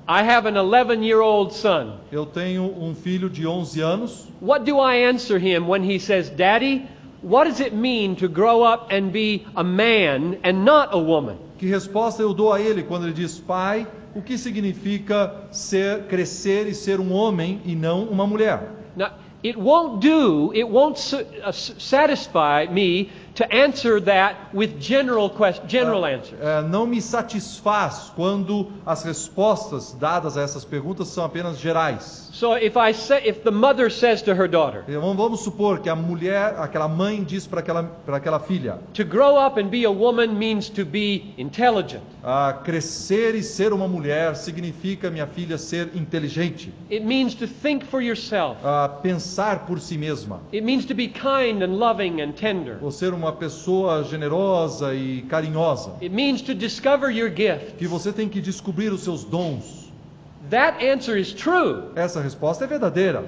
I 0.08 0.22
have 0.22 0.46
an 0.48 0.56
11 0.56 1.02
year 1.04 1.20
old 1.20 1.52
son, 1.54 1.94
Eu 2.12 2.26
tenho 2.26 2.64
um 2.64 2.94
filho 2.94 3.28
de 3.30 3.46
11 3.46 3.80
anos. 3.80 4.28
what 4.40 4.64
do 4.64 4.78
I 4.78 5.04
answer 5.08 5.38
him 5.38 5.66
when 5.68 5.82
he 5.82 5.98
says, 5.98 6.30
Daddy, 6.30 6.86
what 7.22 7.48
does 7.48 7.60
it 7.60 7.74
mean 7.74 8.14
to 8.16 8.28
grow 8.28 8.62
up 8.62 8.92
and 8.92 9.10
be 9.12 9.44
a 9.56 9.64
man 9.64 10.38
and 10.44 10.64
not 10.64 10.90
a 10.92 10.98
woman? 10.98 11.36
Que 11.58 11.66
resposta 11.68 12.22
eu 12.22 12.34
dou 12.34 12.52
a 12.52 12.60
ele 12.60 12.82
quando 12.82 13.04
ele 13.06 13.14
diz: 13.14 13.38
"Pai, 13.40 13.86
o 14.14 14.20
que 14.22 14.36
significa 14.38 15.32
ser 15.50 16.04
crescer 16.04 16.66
e 16.68 16.74
ser 16.74 17.00
um 17.00 17.12
homem 17.12 17.60
e 17.64 17.74
não 17.74 18.04
uma 18.04 18.26
mulher?" 18.26 18.70
Now, 18.94 19.08
it 19.44 19.58
won't 19.58 20.06
do, 20.06 20.52
it 20.52 20.64
won't 20.64 20.98
uh, 21.14 21.52
satisfy 21.52 22.66
me 22.70 23.10
to 23.36 23.44
answer 23.54 24.00
that 24.00 24.34
with 24.54 24.78
general, 24.80 25.30
quest- 25.30 25.62
general 25.68 26.04
answers. 26.04 26.40
É, 26.40 26.62
não 26.62 26.86
me 26.86 27.00
satisfaz 27.00 28.12
quando 28.16 28.68
as 28.84 29.02
respostas 29.04 29.92
dadas 29.98 30.36
a 30.36 30.42
essas 30.42 30.64
perguntas 30.64 31.08
são 31.08 31.24
apenas 31.24 31.58
gerais. 31.58 32.26
So 32.32 32.56
if 32.58 32.76
I 32.76 32.92
say, 32.92 33.22
if 33.26 33.42
the 33.44 33.50
mother 33.50 33.90
says 33.90 34.20
to 34.22 34.32
her 34.34 34.46
daughter, 34.48 34.84
Vamos 34.88 35.16
vamos 35.16 35.40
supor 35.40 35.78
que 35.80 35.88
a 35.88 35.94
mulher, 35.96 36.54
aquela 36.58 36.86
mãe 36.88 37.24
diz 37.24 37.46
para 37.46 37.60
aquela, 37.60 37.82
para 37.82 38.16
aquela 38.18 38.38
filha: 38.40 38.78
to 38.92 39.04
grow 39.04 39.38
up 39.38 39.58
and 39.58 39.68
be 39.68 39.84
a 39.86 39.90
woman 39.90 40.34
means 40.34 40.68
to 40.68 40.84
be 40.84 41.34
intelligent. 41.38 42.02
ah, 42.22 42.52
crescer 42.62 43.34
e 43.34 43.42
ser 43.42 43.72
uma 43.72 43.88
mulher 43.88 44.34
significa, 44.36 45.10
minha 45.10 45.26
filha, 45.26 45.56
ser 45.56 45.90
inteligente, 45.94 46.72
It 46.90 47.04
means 47.06 47.34
to 47.36 47.46
think 47.46 47.86
for 47.86 48.02
yourself. 48.02 48.58
ah, 48.64 48.88
pensar 49.02 49.60
por 49.66 49.80
si 49.80 49.96
mesma, 49.96 50.40
It 50.52 50.62
means 50.62 50.84
to 50.86 50.94
be 50.94 51.08
kind 51.08 51.62
and 51.62 51.76
loving 51.78 52.20
and 52.20 52.32
tender. 52.32 52.76
ou 52.82 52.90
ser 52.90 53.14
uma 53.14 53.25
uma 53.26 53.32
pessoa 53.32 54.04
generosa 54.04 54.94
e 54.94 55.22
carinhosa, 55.22 55.90
It 56.00 56.10
means 56.10 56.40
to 56.42 56.54
discover 56.54 57.10
your 57.10 57.28
gift. 57.28 57.72
que 57.76 57.86
você 57.86 58.12
tem 58.12 58.28
que 58.28 58.40
descobrir 58.40 58.92
os 58.92 59.02
seus 59.02 59.24
dons. 59.24 59.90
That 60.50 60.84
answer 60.86 61.18
is 61.18 61.32
true, 61.32 61.86
Essa 61.96 62.20
resposta 62.20 62.64
é 62.64 62.68
verdadeira, 62.68 63.24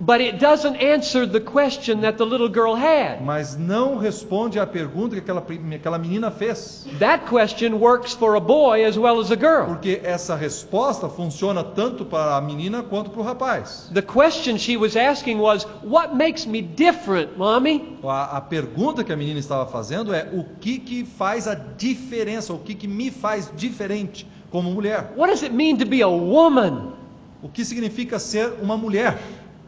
but 0.00 0.20
it 0.20 0.38
doesn't 0.38 0.76
answer 0.76 1.26
the 1.26 1.40
question 1.40 2.00
that 2.00 2.16
the 2.16 2.24
little 2.24 2.48
girl 2.48 2.74
had. 2.74 3.20
mas 3.22 3.56
não 3.56 3.98
responde 3.98 4.58
à 4.58 4.66
pergunta 4.66 5.14
que 5.14 5.20
aquela, 5.20 5.44
aquela 5.74 5.98
menina 5.98 6.30
fez. 6.30 6.86
That 6.98 7.26
question 7.26 7.74
works 7.78 8.14
for 8.14 8.34
a 8.36 8.40
boy 8.40 8.86
as 8.86 8.96
well 8.96 9.20
as 9.20 9.30
a 9.30 9.36
girl. 9.36 9.66
Porque 9.66 10.00
essa 10.02 10.34
resposta 10.34 11.08
funciona 11.08 11.62
tanto 11.62 12.04
para 12.04 12.36
a 12.36 12.40
menina 12.40 12.82
quanto 12.82 13.10
para 13.10 13.20
o 13.20 13.24
rapaz. 13.24 13.90
The 13.92 14.02
question 14.02 14.56
she 14.56 14.76
was 14.76 14.96
asking 14.96 15.38
was, 15.38 15.66
What 15.82 16.14
makes 16.14 16.46
me 16.46 16.62
different, 16.62 17.36
mommy? 17.36 17.98
A, 18.02 18.38
a 18.38 18.40
pergunta 18.40 19.04
que 19.04 19.12
a 19.12 19.16
menina 19.16 19.38
estava 19.38 19.66
fazendo 19.66 20.14
é 20.14 20.28
o 20.32 20.44
que, 20.60 20.78
que 20.78 21.04
faz 21.04 21.46
a 21.46 21.54
diferença, 21.54 22.52
o 22.52 22.58
que, 22.58 22.74
que 22.74 22.88
me 22.88 23.10
faz 23.10 23.52
diferente 23.54 24.26
como 24.50 24.70
mulher. 24.70 25.12
What 25.16 25.30
does 25.30 25.42
it 25.42 25.54
mean 25.54 25.76
to 25.76 25.86
be 25.86 26.02
a 26.02 26.08
woman? 26.08 26.94
O 27.42 27.48
que 27.48 27.64
significa 27.64 28.18
ser 28.18 28.52
uma 28.60 28.76
mulher? 28.76 29.18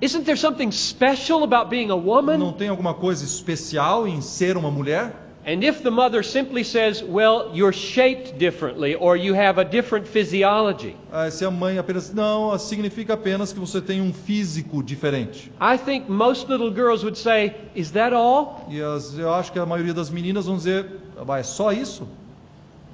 Isn't 0.02 0.24
there 0.24 0.36
something 0.36 0.72
special 0.72 1.44
about 1.44 1.70
being 1.70 1.90
a 1.90 1.96
woman? 1.96 2.36
Não 2.38 2.52
tem 2.52 2.68
alguma 2.68 2.92
coisa 2.92 3.24
especial 3.24 4.06
em 4.08 4.20
ser 4.20 4.56
uma 4.56 4.68
mulher? 4.70 5.14
And 5.46 5.62
if 5.64 5.80
the 5.82 5.90
mother 5.90 6.24
simply 6.24 6.64
says, 6.64 7.02
Well, 7.02 7.50
you're 7.54 7.72
shaped 7.72 8.36
differently, 8.38 8.94
or 8.96 9.16
you 9.16 9.32
have 9.34 9.60
a 9.60 9.64
different 9.64 10.06
physiology, 10.08 10.96
Ah, 11.12 11.30
se 11.30 11.44
a 11.44 11.50
mãe 11.52 11.78
apenas. 11.78 12.12
Não, 12.12 12.56
significa 12.58 13.14
apenas 13.14 13.52
que 13.52 13.60
você 13.60 13.80
tem 13.80 14.00
um 14.00 14.12
físico 14.12 14.82
diferente. 14.82 15.52
I 15.60 15.76
think 15.78 16.08
most 16.10 16.48
little 16.50 16.70
girls 16.74 17.04
would 17.04 17.16
say, 17.16 17.54
Is 17.76 17.92
that 17.92 18.12
all? 18.12 18.66
E 18.68 18.80
as- 18.82 19.16
eu 19.16 19.32
acho 19.32 19.52
que 19.52 19.58
a 19.60 19.66
maioria 19.66 19.94
das 19.94 20.10
meninas 20.10 20.46
vão 20.46 20.56
dizer, 20.56 20.86
"Ah, 21.28 21.38
é 21.38 21.42
só 21.44 21.72
isso? 21.72 22.08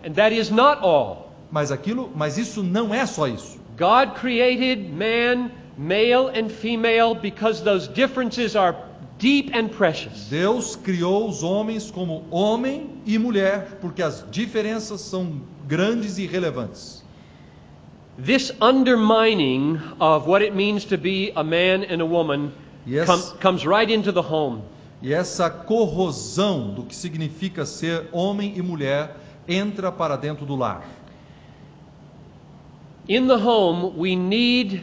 And 0.05 0.13
that 0.13 0.35
is 0.35 0.51
not 0.51 0.83
all. 0.83 1.33
Mas 1.51 1.73
aquilo, 1.73 2.11
mas 2.15 2.37
isso 2.37 2.63
não 2.63 2.95
é 2.95 3.07
só 3.07 3.27
isso. 3.27 3.59
God 3.79 4.15
created 4.21 4.91
man, 4.93 5.51
male 5.79 6.29
and 6.29 6.51
female, 6.51 7.15
because 7.15 7.63
those 7.63 7.89
differences 7.89 8.57
are 8.57 8.77
deep 9.19 9.51
and 9.55 9.69
precious. 9.71 10.29
Deus 10.29 10.77
criou 10.77 11.29
os 11.29 11.43
homens 11.43 11.91
como 11.91 12.25
homem 12.31 12.91
e 13.07 13.17
mulher, 13.19 13.79
porque 13.81 14.03
as 14.03 14.25
diferenças 14.31 15.01
são 15.01 15.41
grandes 15.67 16.19
e 16.19 16.27
relevantes. 16.27 17.03
This 18.21 18.53
undermining 18.61 19.79
of 20.01 20.29
what 20.29 20.43
it 20.45 20.53
means 20.55 20.85
to 20.87 20.99
be 20.99 21.33
a 21.37 21.45
man 21.45 21.85
and 21.89 22.01
a 22.03 22.05
woman 22.07 22.51
Yes. 22.87 23.07
com- 23.07 23.39
comes 23.41 23.65
right 23.65 23.89
into 23.93 24.13
the 24.13 24.23
home. 24.23 24.63
E 25.01 25.13
essa 25.15 25.49
corrosão 25.49 26.75
do 26.75 26.83
que 26.83 26.97
significa 26.97 27.65
ser 27.65 28.09
homem 28.11 28.55
e 28.57 28.63
mulher 28.63 29.15
entra 29.47 29.93
para 29.93 30.17
dentro 30.17 30.45
do 30.45 30.57
lar. 30.57 30.83
In 33.09 33.27
the 33.29 33.37
home, 33.37 33.93
we 33.97 34.17
need 34.17 34.83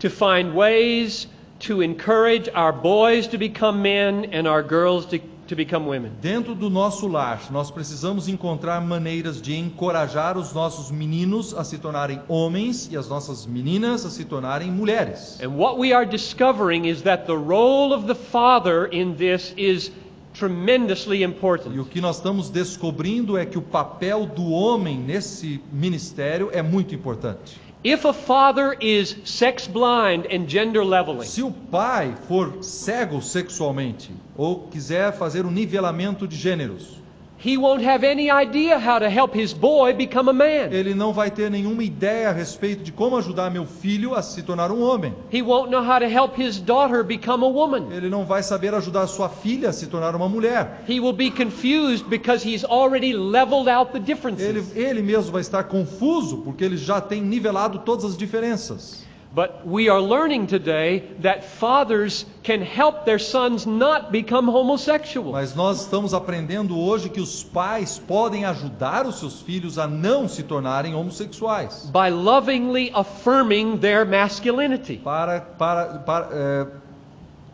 to 0.00 0.08
find 0.10 0.54
ways 0.54 1.26
to 1.60 1.82
encourage 1.82 2.48
our 2.54 2.72
boys 2.72 3.26
to 3.28 3.38
become 3.38 3.82
men 3.82 4.26
and 4.32 4.48
our 4.48 4.62
girls 4.62 5.04
to, 5.06 5.18
to 5.46 5.54
become 5.54 5.86
women. 5.86 6.12
Dentro 6.22 6.54
do 6.54 6.70
nosso 6.70 7.06
lar, 7.06 7.50
nós 7.50 7.70
precisamos 7.70 8.28
encontrar 8.28 8.80
maneiras 8.80 9.42
de 9.42 9.54
encorajar 9.54 10.38
os 10.38 10.54
nossos 10.54 10.90
meninos 10.90 11.52
a 11.54 11.62
se 11.62 11.76
tornarem 11.76 12.20
homens 12.28 12.88
e 12.90 12.96
as 12.96 13.08
nossas 13.08 13.44
meninas 13.44 14.06
a 14.06 14.10
se 14.10 14.24
tornarem 14.24 14.70
mulheres. 14.70 15.38
And 15.42 15.50
what 15.56 15.78
we 15.78 15.92
are 15.92 16.06
discovering 16.06 16.86
is 16.86 17.02
that 17.02 17.26
the 17.26 17.36
role 17.36 17.92
of 17.92 18.06
the 18.06 18.14
father 18.14 18.86
in 18.90 19.16
this 19.16 19.52
is 19.56 19.90
tremendously 20.32 21.18
E 21.18 21.26
o 21.26 21.28
important. 21.28 21.84
que 21.90 22.00
nós 22.00 22.16
estamos 22.16 22.48
descobrindo 22.48 23.36
é 23.36 23.44
que 23.44 23.58
o 23.58 23.62
papel 23.62 24.24
do 24.24 24.50
homem 24.50 24.96
nesse 24.98 25.60
ministério 25.70 26.48
é 26.52 26.62
muito 26.62 26.94
importante. 26.94 27.60
If 27.82 28.04
a 28.04 28.12
father 28.12 28.76
is 28.78 29.16
sex 29.24 29.66
blind 29.66 30.26
and 30.26 30.46
gender 30.46 30.84
leveling, 30.84 31.26
Se 31.26 31.42
o 31.42 31.50
pai 31.50 32.14
for 32.28 32.62
cego 32.62 33.22
sexualmente 33.22 34.10
ou 34.36 34.68
quiser 34.68 35.12
fazer 35.12 35.46
um 35.46 35.50
nivelamento 35.50 36.28
de 36.28 36.36
gêneros, 36.36 36.99
he 37.42 37.56
won't 37.56 37.82
have 37.82 38.04
any 38.04 38.30
idea 38.30 38.78
how 38.78 38.98
to 38.98 39.08
help 39.08 39.34
his 39.34 39.54
boy 39.54 39.94
become 39.94 40.28
a 40.28 40.32
man. 40.32 40.72
ele 40.72 40.94
não 40.94 41.12
vai 41.12 41.30
ter 41.30 41.50
nenhuma 41.50 41.82
ideia 41.82 42.28
a 42.28 42.32
respeito 42.32 42.82
de 42.82 42.92
como 42.92 43.16
ajudar 43.16 43.50
meu 43.50 43.64
filho 43.66 44.14
a 44.14 44.22
se 44.22 44.42
tornar 44.42 44.70
um 44.70 44.82
homem. 44.82 45.14
He 45.32 45.42
won't 45.42 45.70
know 45.70 45.82
how 45.82 45.98
to 45.98 46.06
help 46.06 46.36
his 46.36 46.60
daughter 46.60 47.02
become 47.02 47.44
a 47.44 47.48
woman. 47.48 47.90
Ele 47.92 48.10
não 48.10 48.24
vai 48.24 48.42
saber 48.42 48.74
ajudar 48.74 49.06
sua 49.06 49.28
filha 49.28 49.70
a 49.70 49.72
se 49.72 49.86
tornar 49.86 50.14
uma 50.14 50.28
mulher. 50.28 50.84
He 50.88 51.00
will 51.00 51.14
be 51.14 51.30
confused 51.30 52.06
because 52.08 52.46
he's 52.46 52.64
already 52.64 53.12
leveled 53.12 53.68
out 53.68 53.92
the 53.92 54.00
Ele, 54.38 54.64
ele 54.74 55.02
mesmo 55.02 55.32
vai 55.32 55.40
estar 55.40 55.64
confuso 55.64 56.38
porque 56.38 56.64
ele 56.64 56.76
já 56.76 57.00
tem 57.00 57.22
nivelado 57.22 57.78
todas 57.80 58.04
as 58.04 58.16
diferenças. 58.16 59.09
But 59.32 59.64
we 59.64 59.88
are 59.88 60.00
learning 60.00 60.48
today 60.48 61.04
that 61.22 61.44
fathers 61.44 62.26
can 62.42 62.62
help 62.62 63.04
their 63.04 63.20
sons 63.20 63.64
not 63.64 64.10
become 64.10 64.48
homosexual. 64.48 65.30
Mas 65.30 65.54
nós 65.54 65.82
estamos 65.82 66.12
aprendendo 66.12 66.76
hoje 66.76 67.08
que 67.08 67.20
os 67.20 67.44
pais 67.44 67.96
podem 68.08 68.44
ajudar 68.44 69.06
os 69.06 69.20
seus 69.20 69.40
filhos 69.40 69.78
a 69.78 69.86
não 69.86 70.26
se 70.28 70.42
tornarem 70.42 70.96
homossexuais. 70.96 71.88
by 71.92 72.10
lovingly 72.10 72.90
affirming 72.92 73.78
their 73.78 74.04
masculinity, 74.04 74.96
Para, 74.96 75.40
para, 75.40 75.86
para, 76.00 76.28
é, 76.32 76.66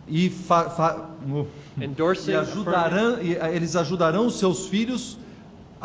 e, 0.08 0.30
fa, 0.30 0.70
fa, 0.70 1.10
no- 1.26 1.46
e 1.78 2.34
ajudarão, 2.34 3.20
e, 3.20 3.34
eles 3.54 3.76
ajudarão 3.76 4.26
os 4.28 4.38
seus 4.38 4.66
filhos 4.66 5.18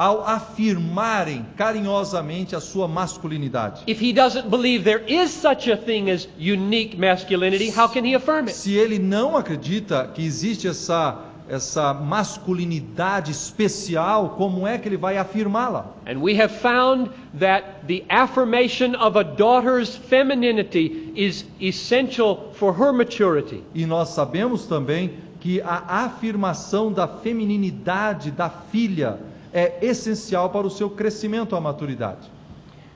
ao 0.01 0.23
afirmarem 0.25 1.45
carinhosamente 1.55 2.55
a 2.55 2.59
sua 2.59 2.87
masculinidade. 2.87 3.83
If 3.85 4.01
he 4.01 4.11
doesn't 4.11 4.49
believe 4.49 4.83
there 4.83 5.03
is 5.07 5.29
such 5.29 5.69
a 5.69 5.77
thing 5.77 6.09
as 6.09 6.27
unique 6.39 6.97
masculinity, 6.97 7.69
how 7.69 7.87
can 7.87 8.03
he 8.03 8.15
affirm 8.15 8.47
it? 8.47 8.53
Se 8.53 8.73
ele 8.73 8.97
não 8.97 9.37
acredita 9.37 10.09
que 10.11 10.25
existe 10.25 10.67
essa, 10.67 11.19
essa 11.47 11.93
masculinidade 11.93 13.29
especial, 13.29 14.29
como 14.39 14.65
é 14.65 14.79
que 14.79 14.89
ele 14.89 14.97
vai 14.97 15.19
afirmá-la? 15.19 15.93
And 16.07 16.17
we 16.17 16.35
have 16.41 16.51
found 16.51 17.11
that 17.39 17.85
the 17.85 18.03
affirmation 18.09 18.95
of 18.95 19.15
a 19.19 19.23
daughter's 19.23 19.95
femininity 19.95 21.13
is 21.15 21.45
essential 21.61 22.51
for 22.55 22.73
her 22.73 22.91
maturity. 22.91 23.63
E 23.75 23.85
nós 23.85 24.09
sabemos 24.09 24.65
também 24.65 25.11
que 25.39 25.61
a 25.61 26.05
afirmação 26.05 26.91
da 26.91 27.07
femininidade 27.07 28.31
da 28.31 28.49
filha 28.49 29.29
é 29.53 29.77
essencial 29.81 30.49
para 30.49 30.65
o 30.65 30.69
seu 30.69 30.89
crescimento 30.89 31.55
à 31.55 31.61
maturidade. 31.61 32.29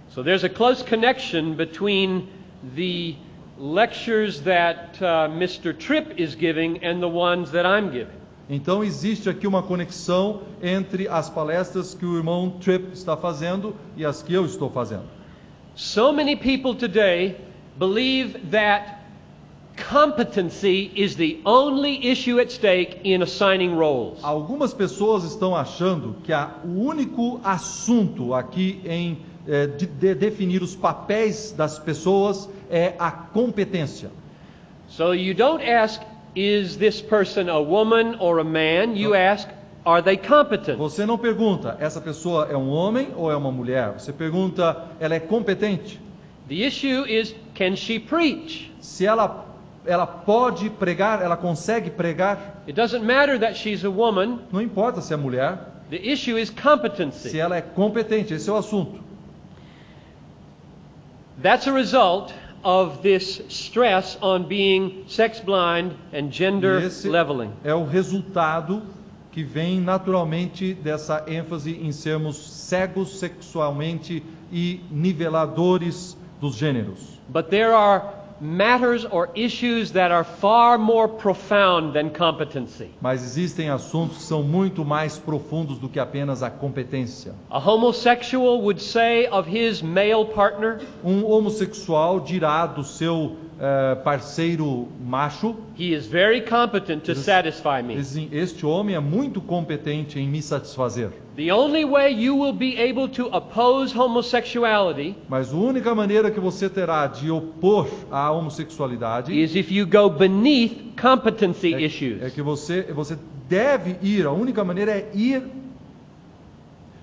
So 0.09 0.23
there's 0.23 0.43
a 0.43 0.49
close 0.49 0.83
connection 0.83 1.55
between 1.55 2.27
the 2.75 3.15
lectures 3.57 4.41
that 4.41 4.97
uh, 5.01 5.29
Mr. 5.29 5.77
Tripp 5.77 6.17
is 6.17 6.35
giving 6.35 6.83
and 6.83 7.01
the 7.01 7.09
ones 7.09 7.51
that 7.51 7.65
I'm 7.65 7.91
giving. 7.91 8.15
Então 8.49 8.83
existe 8.83 9.27
aqui 9.27 9.47
uma 9.47 9.63
conexão 9.63 10.41
entre 10.61 11.07
as 11.07 11.29
palestras 11.29 11.95
que 11.95 12.05
o 12.05 12.15
irmão 12.15 12.51
Tripp 12.61 12.93
está 12.93 13.17
fazendo 13.17 13.75
e 13.97 14.05
as 14.05 14.21
que 14.21 14.33
eu 14.33 14.45
estou 14.45 14.69
fazendo. 14.69 15.05
So 15.75 16.13
many 16.13 16.35
people 16.35 16.75
today 16.75 17.37
believe 17.77 18.39
that 18.51 19.04
competency 19.75 20.91
is 20.95 21.15
the 21.15 21.39
only 21.45 22.07
issue 22.11 22.39
at 22.39 22.51
stake 22.51 22.99
in 23.03 23.21
assigning 23.21 23.75
roles. 23.75 24.19
Algumas 24.23 24.73
pessoas 24.73 25.23
estão 25.23 25.55
achando 25.55 26.15
que 26.23 26.33
a- 26.33 26.51
o 26.63 26.79
único 26.85 27.39
assunto 27.43 28.33
aqui 28.33 28.79
em 28.85 29.17
eh, 29.47 29.67
de, 29.67 29.85
de 29.85 30.15
definir 30.15 30.63
os 30.63 30.75
papéis 30.75 31.51
das 31.51 31.77
pessoas 31.77 32.49
é 32.69 32.93
a 32.97 33.11
competência. 33.11 34.09
So 34.87 35.13
you 35.13 35.33
don't 35.35 35.63
ask, 35.63 36.01
is 36.35 36.77
this 36.77 36.99
person 37.01 37.49
a 37.49 37.59
woman 37.59 38.15
or 38.19 38.39
a 38.39 38.43
man? 38.43 38.95
You 38.95 39.13
ask, 39.13 39.47
are 39.85 40.01
they 40.01 40.17
competent? 40.17 40.77
Você 40.77 41.05
não 41.05 41.17
pergunta, 41.17 41.77
essa 41.79 42.01
pessoa 42.01 42.47
é 42.49 42.57
um 42.57 42.69
homem 42.69 43.09
ou 43.15 43.31
é 43.31 43.35
uma 43.35 43.51
mulher? 43.51 43.93
Você 43.99 44.11
pergunta, 44.11 44.85
ela 44.99 45.13
é 45.13 45.19
competente? 45.19 45.99
The 46.47 46.55
issue 46.55 47.05
is, 47.07 47.35
can 47.55 47.75
she 47.75 47.99
preach? 47.99 48.71
Se 48.79 49.05
ela, 49.05 49.45
ela 49.85 50.05
pode 50.07 50.69
pregar, 50.69 51.21
ela 51.21 51.37
consegue 51.37 51.89
pregar, 51.89 52.61
It 52.67 52.73
doesn't 52.73 53.03
matter 53.05 53.39
that 53.39 53.55
she's 53.57 53.83
a 53.85 53.89
woman. 53.89 54.39
não 54.51 54.61
importa 54.61 55.01
se 55.01 55.13
é 55.13 55.17
mulher, 55.17 55.57
The 55.89 55.97
issue 55.97 56.37
is 56.39 56.49
se 56.49 56.55
competency. 56.55 57.39
ela 57.39 57.55
é 57.55 57.61
competente, 57.61 58.33
esse 58.33 58.49
é 58.49 58.53
o 58.53 58.57
assunto. 58.57 58.99
That's 61.41 61.67
a 61.67 61.71
result 61.73 62.33
of 62.63 63.01
this 63.03 63.41
stress 63.49 64.17
on 64.21 64.47
being 64.47 65.03
sex 65.07 65.39
blind 65.39 65.91
and 66.13 66.31
gender 66.31 66.81
esse 66.83 67.07
leveling. 67.07 67.51
é 67.63 67.73
o 67.73 67.85
resultado 67.85 68.81
que 69.31 69.43
vem 69.43 69.81
naturalmente 69.81 70.73
dessa 70.73 71.25
ênfase 71.27 71.73
em 71.73 71.91
sermos 71.91 72.37
cegos 72.37 73.19
sexualmente 73.19 74.23
e 74.51 74.79
niveladores 74.89 76.17
dos 76.39 76.55
gêneros. 76.55 77.19
But 77.27 77.47
there 77.49 77.73
are 77.73 78.01
matters 78.45 79.05
or 79.05 79.29
issues 79.35 79.91
that 79.93 80.11
are 80.11 80.23
far 80.23 80.77
more 80.77 81.07
profound 81.07 81.93
than 81.93 82.09
competency. 82.09 82.89
Mas 83.01 83.23
existem 83.23 83.69
assuntos 83.69 84.17
que 84.17 84.23
são 84.23 84.43
muito 84.43 84.85
mais 84.85 85.17
profundos 85.17 85.77
do 85.77 85.89
que 85.89 85.99
apenas 85.99 86.43
a 86.43 86.49
competência. 86.49 87.33
A 87.49 87.59
homosexual 87.59 88.61
would 88.61 88.81
say 88.81 89.27
of 89.27 89.49
his 89.49 89.81
male 89.81 90.25
partner, 90.25 90.79
Um 91.03 91.23
homossexual 91.25 92.19
dirá 92.19 92.65
do 92.65 92.83
seu 92.83 93.35
eh, 93.59 93.95
parceiro 94.03 94.87
macho: 95.05 95.55
he 95.77 95.93
is 95.93 96.05
very 96.07 96.41
competent 96.41 97.03
to 97.03 97.15
satisfy 97.15 97.81
me. 97.81 97.95
"Esse- 97.95 98.27
Este 98.31 98.65
homem 98.65 98.95
é 98.95 98.99
muito 98.99 99.39
competente 99.41 100.19
em 100.19 100.27
me 100.27 100.41
satisfazer. 100.41 101.09
The 101.35 101.51
only 101.53 101.83
way 101.85 102.13
you 102.13 102.37
will 102.39 102.53
be 102.53 102.77
able 102.81 103.09
to 103.09 103.27
oppose 103.35 103.93
homosexuality 103.97 105.15
Mas 105.27 105.53
a 105.53 105.57
única 105.57 105.93
maneira 105.93 106.31
que 106.31 106.39
você 106.39 106.69
terá 106.69 107.07
de 107.07 107.29
opor 107.29 107.87
à 108.09 108.31
homossexualidade 108.31 109.37
is 109.37 109.53
if 109.55 109.69
you 109.71 109.85
go 109.85 110.09
beneath 110.09 110.95
competency 111.01 111.73
é, 111.73 111.81
issues. 111.81 112.21
é 112.23 112.29
que 112.29 112.41
você, 112.41 112.83
você 112.93 113.17
deve 113.49 113.97
ir, 114.01 114.25
a 114.25 114.31
única 114.31 114.63
maneira 114.63 114.91
é 114.91 115.11
ir 115.13 115.43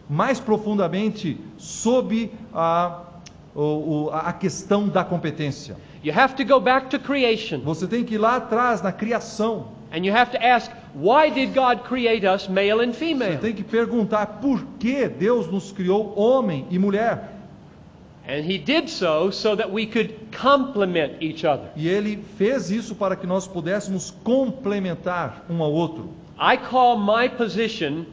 mais 0.08 0.38
profundamente 0.40 1.38
sob 1.56 2.30
a, 2.54 3.02
o- 3.54 4.04
o- 4.06 4.10
a 4.12 4.32
questão 4.32 4.88
da 4.88 5.04
competência. 5.04 5.76
You 6.04 6.12
have 6.18 6.34
to 6.34 6.44
go 6.44 6.58
back 6.60 6.88
to 6.90 6.98
creation 6.98 7.60
Você 7.60 7.86
tem 7.86 8.02
que 8.04 8.14
ir 8.14 8.18
lá 8.18 8.36
atrás, 8.36 8.82
na 8.82 8.90
criação. 8.92 9.68
and 9.92 10.04
you 10.06 10.14
have 10.16 10.30
to 10.32 10.38
ask, 10.42 10.70
why 10.94 11.30
did 11.30 11.52
God 11.54 11.80
create 11.86 12.26
us 12.26 12.48
male 12.48 12.80
and 12.82 12.92
Você 12.92 12.98
female? 12.98 13.38
tem 13.38 13.52
que 13.54 13.62
perguntar 13.62 14.26
por 14.40 14.64
que 14.78 15.06
Deus 15.08 15.46
nos 15.48 15.70
criou 15.70 16.12
homem 16.18 16.66
e 16.70 16.78
mulher. 16.78 17.28
And 18.26 18.38
he 18.48 18.56
did 18.56 18.88
so 18.88 19.30
so 19.32 19.56
that 19.56 19.70
we 19.72 19.84
could 19.84 20.14
complement 20.40 21.14
each 21.20 21.44
other. 21.44 21.70
E 21.76 21.88
ele 21.88 22.22
fez 22.38 22.70
isso 22.70 22.94
para 22.94 23.16
que 23.16 23.26
nós 23.26 23.46
pudéssemos 23.48 24.12
complementar 24.22 25.44
um 25.50 25.62
ao 25.62 25.72
outro. 25.72 26.10
I 26.38 26.56
call 26.56 26.98
my 26.98 27.28
position 27.28 28.04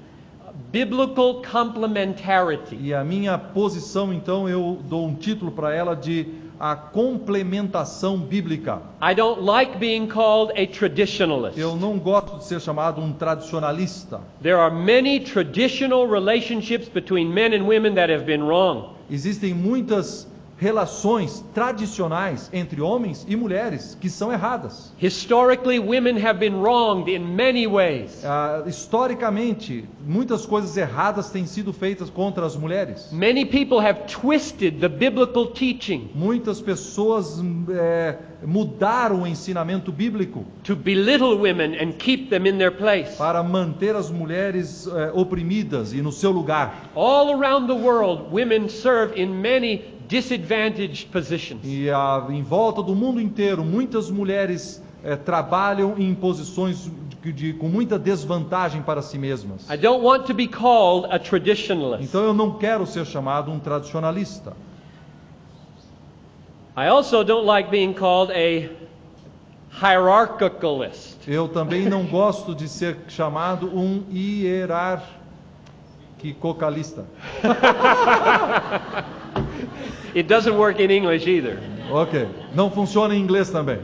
biblical 0.72 1.42
complementarity. 1.42 2.78
E 2.80 2.94
a 2.94 3.04
minha 3.04 3.38
posição, 3.38 4.14
então, 4.14 4.48
eu 4.48 4.80
dou 4.86 5.08
um 5.08 5.16
título 5.16 5.52
para 5.52 5.74
ela 5.74 5.96
de 5.96 6.28
a 6.60 6.76
complementação 6.76 8.18
bíblica. 8.18 8.82
I 9.02 9.16
don't 9.16 9.42
like 9.42 9.78
being 9.78 10.08
called 10.08 10.52
a 10.52 10.68
traditionalist. 10.68 11.58
Eu 11.58 11.76
não 11.76 11.98
gosto 11.98 12.38
de 12.38 12.46
ser 12.46 12.60
chamado 12.60 13.02
um 13.02 13.14
tradicionalista. 13.14 14.20
There 14.42 14.58
are 14.58 14.74
many 14.74 15.22
traditional 15.22 16.06
relationships 16.06 16.90
between 16.90 17.34
men 17.34 17.54
and 17.54 17.66
women 17.66 17.96
that 17.96 18.12
have 18.12 18.26
been 18.26 18.44
wrong. 18.44 18.96
Existem 19.10 19.54
muitas 19.54 20.28
relações 20.60 21.44
tradicionais 21.54 22.50
entre 22.52 22.82
homens 22.82 23.26
e 23.28 23.36
mulheres 23.36 23.98
que 24.00 24.10
são 24.10 24.32
erradas. 24.32 24.94
Historically, 25.02 25.80
women 25.80 26.18
have 26.18 26.38
been 26.38 26.62
wronged 26.62 27.10
in 27.10 27.20
many 27.20 27.66
ways. 27.66 28.24
Ah, 28.26 28.64
historicamente, 28.68 29.86
muitas 30.06 30.46
coisas 30.46 30.76
erradas 30.76 31.30
têm 31.32 31.46
sido 31.46 31.72
feitas 31.72 32.10
contra 32.10 32.46
as 32.46 32.58
mulheres. 32.58 33.10
Many 33.12 33.46
people 33.46 33.80
have 33.80 34.02
twisted 34.08 34.80
the 34.80 34.90
biblical 34.90 35.48
teaching 35.48 36.10
Muitas 36.14 36.60
pessoas 36.60 37.40
hum, 37.40 37.66
é, 37.70 38.18
mudaram 38.46 39.24
o 39.24 39.28
ensinamento 39.28 39.92
bíblico 39.92 40.46
to 40.64 40.76
belittle 40.76 41.38
women 41.38 41.76
and 41.76 41.94
keep 41.94 42.30
them 42.30 42.46
in 42.46 42.58
their 42.58 42.72
place. 42.72 43.16
para 43.18 43.42
manter 43.42 43.96
as 43.96 44.12
mulheres 44.12 44.88
é, 44.88 45.12
oprimidas 45.14 45.94
e 45.94 46.02
no 46.02 46.12
seu 46.12 46.32
lugar. 46.32 46.90
All 46.96 47.32
around 47.32 47.68
the 47.68 47.74
world, 47.74 48.30
women 48.32 48.68
serve 48.68 49.20
in 49.20 49.42
many 49.42 49.99
disadvantaged 50.10 51.08
positions. 51.12 51.62
E 51.64 51.90
ah, 51.90 52.26
em 52.30 52.42
volta 52.44 52.82
do 52.84 52.94
mundo 52.96 53.22
inteiro, 53.22 53.64
muitas 53.64 54.10
mulheres 54.10 54.82
é, 55.04 55.16
trabalham 55.16 55.94
em 55.98 56.14
posições 56.16 56.90
de, 57.22 57.32
de- 57.32 57.54
com 57.54 57.70
muita 57.70 58.00
desvantagem 58.00 58.82
para 58.82 59.02
si 59.04 59.18
mesmas. 59.20 59.70
I 59.70 59.78
don't 59.78 60.04
want 60.04 60.26
to 60.26 60.34
be 60.34 60.48
called 60.48 61.06
a 61.14 61.20
traditionalist. 61.20 62.04
Então 62.04 62.24
eu 62.24 62.34
não 62.34 62.58
quero 62.58 62.88
ser 62.88 63.06
chamado 63.06 63.52
um 63.52 63.60
tradicionalista. 63.60 64.54
I 66.76 66.88
also 66.88 67.24
don't 67.24 67.46
like 67.46 67.70
being 67.70 67.94
called 67.94 68.32
a 68.34 68.70
hierarchicalist. 69.86 71.18
Eu 71.28 71.48
também 71.50 71.88
não 71.88 72.06
gosto 72.10 72.56
de 72.56 72.68
ser 72.68 72.98
chamado 73.10 73.68
um 73.68 74.04
hierarquicalista. 74.12 77.06
It 80.16 80.28
doesn't 80.28 80.56
work 80.56 80.80
in 80.80 80.90
English 80.90 81.28
either. 81.28 81.60
Ok. 81.92 82.28
Não 82.56 82.70
funciona 82.70 83.16
em 83.16 83.22
inglês 83.22 83.50
também. 83.50 83.80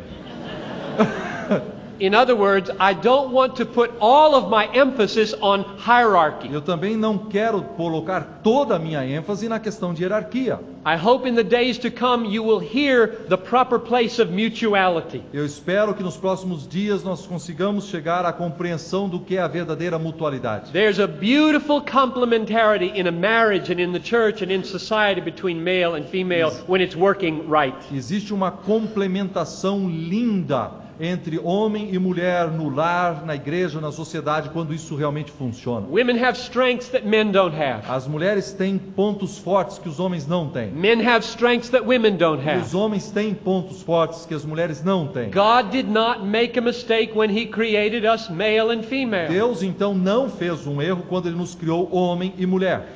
In 2.00 2.14
other 2.14 2.36
words, 2.36 2.70
I 2.80 2.94
don't 2.94 3.32
want 3.32 3.56
to 3.56 3.66
put 3.66 3.92
all 4.02 4.36
of 4.36 4.50
my 4.50 4.68
emphasis 4.78 5.34
on 5.42 5.64
hierarchy. 5.78 6.52
Eu 6.52 6.62
também 6.62 6.98
não 6.98 7.18
quero 7.18 7.62
colocar 7.62 8.42
toda 8.44 8.76
a 8.76 8.80
minha 8.80 9.06
ênfase 9.06 9.48
na 9.48 9.60
questão 9.60 9.94
de 9.94 10.04
hierarquia. 10.04 10.60
I 10.88 10.98
hope 10.98 11.26
in 11.26 11.34
the 11.34 11.44
days 11.44 11.80
to 11.80 11.90
come 11.90 12.26
you 12.26 12.44
will 12.44 12.60
hear 12.60 13.08
the 13.28 13.40
proper 13.40 13.80
place 13.80 14.20
of 14.20 14.30
mutuality. 14.30 15.24
Eu 15.34 15.44
espero 15.44 15.96
que 15.96 16.04
nos 16.04 16.16
próximos 16.16 16.68
dias 16.68 17.04
nós 17.04 17.26
consigamos 17.26 17.88
chegar 17.88 18.24
à 18.24 18.32
compreensão 18.32 19.10
do 19.10 19.20
que 19.20 19.36
é 19.36 19.42
a 19.42 19.48
verdadeira 19.48 19.98
mutualidade. 19.98 20.72
There's 20.72 21.00
a 21.00 21.08
beautiful 21.08 21.82
complementarity 21.82 23.00
in 23.00 23.08
a 23.08 23.12
marriage 23.12 23.72
and 23.72 23.82
in 23.82 23.94
the 23.94 24.00
church 24.00 24.44
and 24.44 24.52
in 24.52 24.64
society 24.64 25.22
between 25.22 25.64
male 25.64 25.96
and 25.96 26.06
female 26.08 26.52
when 26.68 26.82
it's 26.82 26.96
working 26.96 27.50
right. 27.50 27.76
Existe 27.92 28.32
uma 28.32 28.52
complementação 28.52 29.90
linda 29.90 30.85
entre 31.00 31.40
homem 31.40 31.94
e 31.94 32.00
mulher 32.00 32.50
no 32.52 32.70
lar, 32.70 33.26
na 33.26 33.36
igreja, 33.36 33.82
na 33.82 33.92
sociedade, 33.92 34.50
quando 34.50 34.74
isso 34.74 34.96
realmente 34.96 35.32
funciona. 35.32 35.88
Women 35.90 36.24
have 36.24 36.38
strengths 36.38 36.90
that 36.90 37.06
men 37.06 37.32
don't 37.32 37.56
have. 37.56 37.84
As 37.88 38.08
mulheres 38.08 38.52
têm 38.52 38.78
pontos 38.78 39.38
fortes 39.38 39.78
que 39.78 39.90
os 39.90 40.00
homens 40.00 40.28
não 40.28 40.50
têm. 40.50 40.72
Men 40.72 41.06
have 41.06 41.26
strengths 41.26 41.70
that 41.70 41.86
women 41.86 42.18
don't 42.18 42.40
os 42.42 42.48
have. 42.48 42.76
homens 42.76 43.12
têm 43.12 43.34
pontos 43.34 43.82
fortes 43.82 44.26
que 44.26 44.34
as 44.34 44.46
mulheres 44.46 44.84
não 44.84 45.08
têm. 45.08 45.32
God 45.32 45.72
did 45.72 45.90
not 45.90 46.24
make 46.24 46.58
a 46.58 46.62
mistake 46.62 47.18
when 47.18 47.30
He 47.30 47.48
created 47.48 48.06
us 48.06 48.30
male 48.30 48.72
and 48.72 48.84
female. 48.84 49.28
Deus 49.28 49.64
então 49.64 49.94
não 49.94 50.30
fez 50.30 50.66
um 50.68 50.82
erro 50.82 51.04
quando 51.08 51.28
ele 51.28 51.36
nos 51.36 51.56
criou 51.56 51.94
homem 51.94 52.34
e 52.38 52.46
mulher. 52.46 52.96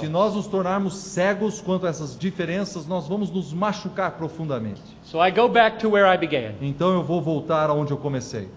Se 0.00 0.08
nós 0.08 0.34
nos 0.34 0.46
tornarmos 0.46 0.96
cegos 0.96 1.60
quanto 1.60 1.86
a 1.86 1.88
essas 1.88 2.18
diferenças, 2.18 2.86
nós 2.86 3.06
vamos 3.08 3.30
nos 3.30 3.52
machucar 3.64 4.12
profundamente. 4.12 4.82
So 5.04 5.24
I 5.24 5.30
go 5.30 5.48
back 5.48 5.78
to 5.78 5.88
where 5.88 6.06
I 6.06 6.18
began. 6.18 6.52
Então 6.60 6.92
eu 6.92 7.02
vou 7.02 7.22
voltar 7.22 7.70
aonde 7.70 7.92
eu 7.92 7.96
comecei. 7.96 8.48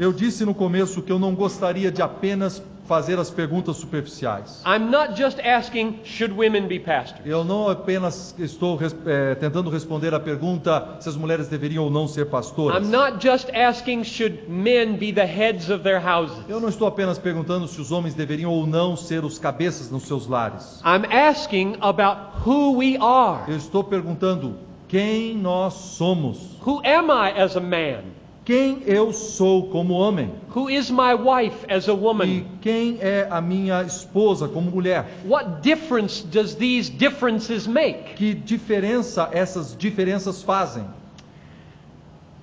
Eu 0.00 0.12
disse 0.12 0.44
no 0.46 0.54
começo 0.54 1.02
que 1.02 1.12
eu 1.12 1.18
não 1.18 1.34
gostaria 1.34 1.92
de 1.92 2.00
apenas 2.00 2.62
fazer 2.92 3.18
as 3.18 3.30
perguntas 3.30 3.78
superficiais. 3.78 4.62
I'm 4.66 4.90
not 4.90 5.14
just 5.16 5.40
asking, 5.40 6.00
should 6.04 6.34
women 6.34 6.68
be 6.68 6.78
pastors? 6.78 7.24
Eu 7.24 7.42
não 7.42 7.70
apenas 7.70 8.34
estou 8.38 8.78
eh, 9.06 9.34
tentando 9.36 9.70
responder 9.70 10.12
a 10.12 10.20
pergunta 10.20 10.98
se 11.00 11.08
as 11.08 11.16
mulheres 11.16 11.48
deveriam 11.48 11.84
ou 11.84 11.90
não 11.90 12.06
ser 12.06 12.26
pastoras. 12.26 12.86
I'm 12.86 12.90
not 12.90 13.26
just 13.26 13.48
asking, 13.54 14.04
should 14.04 14.46
men 14.46 14.98
be 14.98 15.10
the 15.10 15.24
heads 15.24 15.70
of 15.70 15.82
their 15.82 16.06
houses? 16.06 16.36
Eu 16.46 16.60
não 16.60 16.68
estou 16.68 16.86
apenas 16.86 17.18
perguntando 17.18 17.66
se 17.66 17.80
os 17.80 17.90
homens 17.90 18.12
deveriam 18.12 18.50
ou 18.50 18.66
não 18.66 18.94
ser 18.94 19.24
os 19.24 19.38
cabeças 19.38 19.90
nos 19.90 20.02
seus 20.02 20.26
lares. 20.26 20.82
I'm 20.84 21.06
asking 21.10 21.78
about 21.80 22.46
who 22.46 22.76
we 22.76 22.98
are. 23.00 23.50
Eu 23.50 23.56
estou 23.56 23.82
perguntando 23.82 24.58
quem 24.86 25.34
nós 25.34 25.72
somos. 25.72 26.36
Who 26.66 26.82
am 26.84 27.08
I 27.10 27.40
as 27.40 27.56
a 27.56 27.60
man? 27.60 28.02
Quem 28.44 28.82
eu 28.86 29.12
sou 29.12 29.68
como 29.68 29.94
homem? 29.94 30.32
Who 30.54 30.68
is 30.68 30.90
my 30.90 31.14
wife 31.14 31.64
as 31.72 31.88
a 31.88 31.92
E 31.92 31.96
woman? 31.96 32.44
quem 32.60 32.98
é 33.00 33.28
a 33.30 33.40
minha 33.40 33.82
esposa 33.84 34.48
como 34.48 34.68
mulher? 34.68 35.06
What 35.24 35.60
difference 35.62 36.26
does 36.26 36.56
these 36.56 36.90
differences 36.90 37.68
make? 37.68 38.14
Que 38.16 38.34
diferença 38.34 39.28
essas 39.32 39.76
diferenças 39.76 40.42
fazem? 40.42 40.84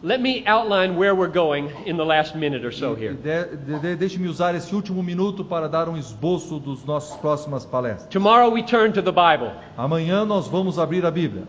Let 0.02 0.22
me 0.22 0.46
outline 0.48 0.96
where 0.98 1.14
we're 1.14 1.28
going 1.30 1.68
in 1.86 1.98
the 1.98 2.06
last 2.06 2.34
minute 2.38 2.66
or 2.66 2.72
so 2.72 2.96
E 2.98 3.02
here. 3.04 3.16
de- 3.16 3.58
de- 3.58 3.80
de- 3.80 3.96
Deixe-me 3.98 4.30
usar 4.30 4.56
esse 4.56 4.74
último 4.74 5.04
minuto 5.04 5.44
para 5.44 5.68
dar 5.68 5.90
um 5.90 5.98
esboço 5.98 6.58
dos 6.58 6.86
nossos 6.86 7.18
próximas 7.18 7.66
palestras. 7.66 8.08
Tomorrow 8.10 8.50
we 8.54 8.64
turn 8.64 8.94
to 8.94 9.02
the 9.04 9.12
Bible, 9.12 9.52
Amanhã 9.78 10.24
nós 10.24 10.48
vamos 10.48 10.80
abrir 10.80 11.06
a 11.06 11.12
Bíblia 11.12 11.44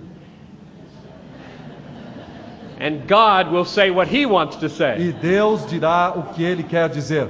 and 2.80 3.06
God 3.06 3.52
will 3.52 3.64
say 3.64 3.90
what 3.90 4.08
He 4.08 4.26
wants 4.26 4.56
to 4.56 4.68
say. 4.68 4.96
e 4.98 5.12
Deus 5.12 5.66
dirá 5.66 6.12
o 6.16 6.22
que 6.34 6.42
Ele 6.42 6.62
quer 6.62 6.88
dizer. 6.88 7.28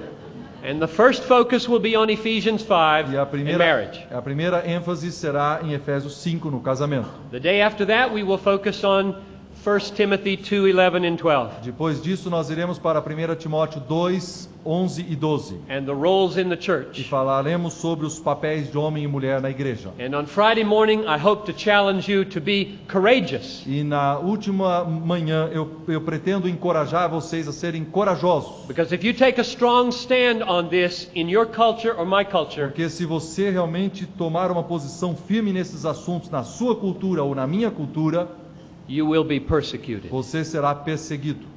And 0.62 0.78
the 0.78 0.86
first 0.86 1.22
focus 1.24 1.66
will 1.66 1.80
be 1.80 1.96
on 1.96 2.10
Ephesians 2.10 2.62
5 2.62 3.12
E 3.14 3.16
a 3.16 3.24
primeira, 3.24 3.58
marriage. 3.58 4.06
a 4.10 4.20
primeira 4.20 4.62
ênfase 4.68 5.10
será 5.10 5.60
em 5.62 5.72
Efésios 5.72 6.12
5 6.22 6.50
no 6.50 6.60
casamento. 6.60 7.08
The 7.30 7.40
day 7.40 7.62
after 7.62 7.86
that, 7.86 8.12
we 8.12 8.22
will 8.22 8.36
focus 8.38 8.84
on 8.84 9.14
1 9.64 9.94
Timothy 9.94 10.36
2 10.38 10.72
11 10.72 11.06
and 11.06 11.16
12. 11.16 11.50
Depois 11.62 12.02
disso, 12.02 12.30
nós 12.30 12.48
iremos 12.48 12.78
para 12.78 13.00
1 13.00 13.34
Timóteo 13.36 13.80
2, 13.86 14.48
11 14.64 15.06
e 15.08 15.14
12. 15.16 15.56
and 15.68 15.84
the 15.84 15.92
roles 15.92 16.38
in 16.38 16.48
the 16.48 16.54
E 16.54 16.60
church. 16.62 17.04
falaremos 17.04 17.74
sobre 17.74 18.06
os 18.06 18.18
papéis 18.18 18.70
de 18.70 18.78
homem 18.78 19.04
e 19.04 19.06
mulher 19.06 19.40
na 19.42 19.50
igreja. 19.50 19.90
And 20.00 20.16
on 20.16 20.24
Friday 20.26 20.64
morning, 20.64 21.00
I 21.06 21.18
hope 21.22 21.50
to 21.52 21.58
challenge 21.58 22.10
you 22.10 22.24
to 22.24 22.40
be 22.40 22.78
courageous. 22.90 23.62
E 23.66 23.82
na 23.84 24.18
última 24.18 24.82
manhã 24.84 25.50
eu, 25.52 25.70
eu 25.88 26.00
pretendo 26.00 26.48
encorajar 26.48 27.10
vocês 27.10 27.46
a 27.46 27.52
serem 27.52 27.84
corajosos. 27.84 28.66
Because 28.66 28.94
if 28.94 29.04
you 29.04 29.12
take 29.12 29.38
a 29.38 29.44
strong 29.44 29.90
stand 29.90 30.42
on 30.46 30.68
this 30.68 31.10
in 31.14 31.28
your 31.28 31.44
culture 31.46 31.94
or 31.98 32.06
my 32.06 32.24
culture, 32.24 32.68
Porque 32.68 32.88
se 32.88 33.04
você 33.04 33.50
realmente 33.50 34.06
tomar 34.06 34.50
uma 34.50 34.62
posição 34.62 35.14
firme 35.14 35.52
nesses 35.52 35.84
assuntos, 35.84 36.30
na 36.30 36.44
sua 36.44 36.74
cultura 36.76 37.22
ou 37.22 37.34
na 37.34 37.46
minha 37.46 37.70
cultura, 37.70 38.28
you 38.90 39.06
will 39.06 39.24
be 39.24 39.38
persecuted. 39.38 40.10
você 40.10 40.44
será 40.44 40.74
perseguido. 40.74 41.49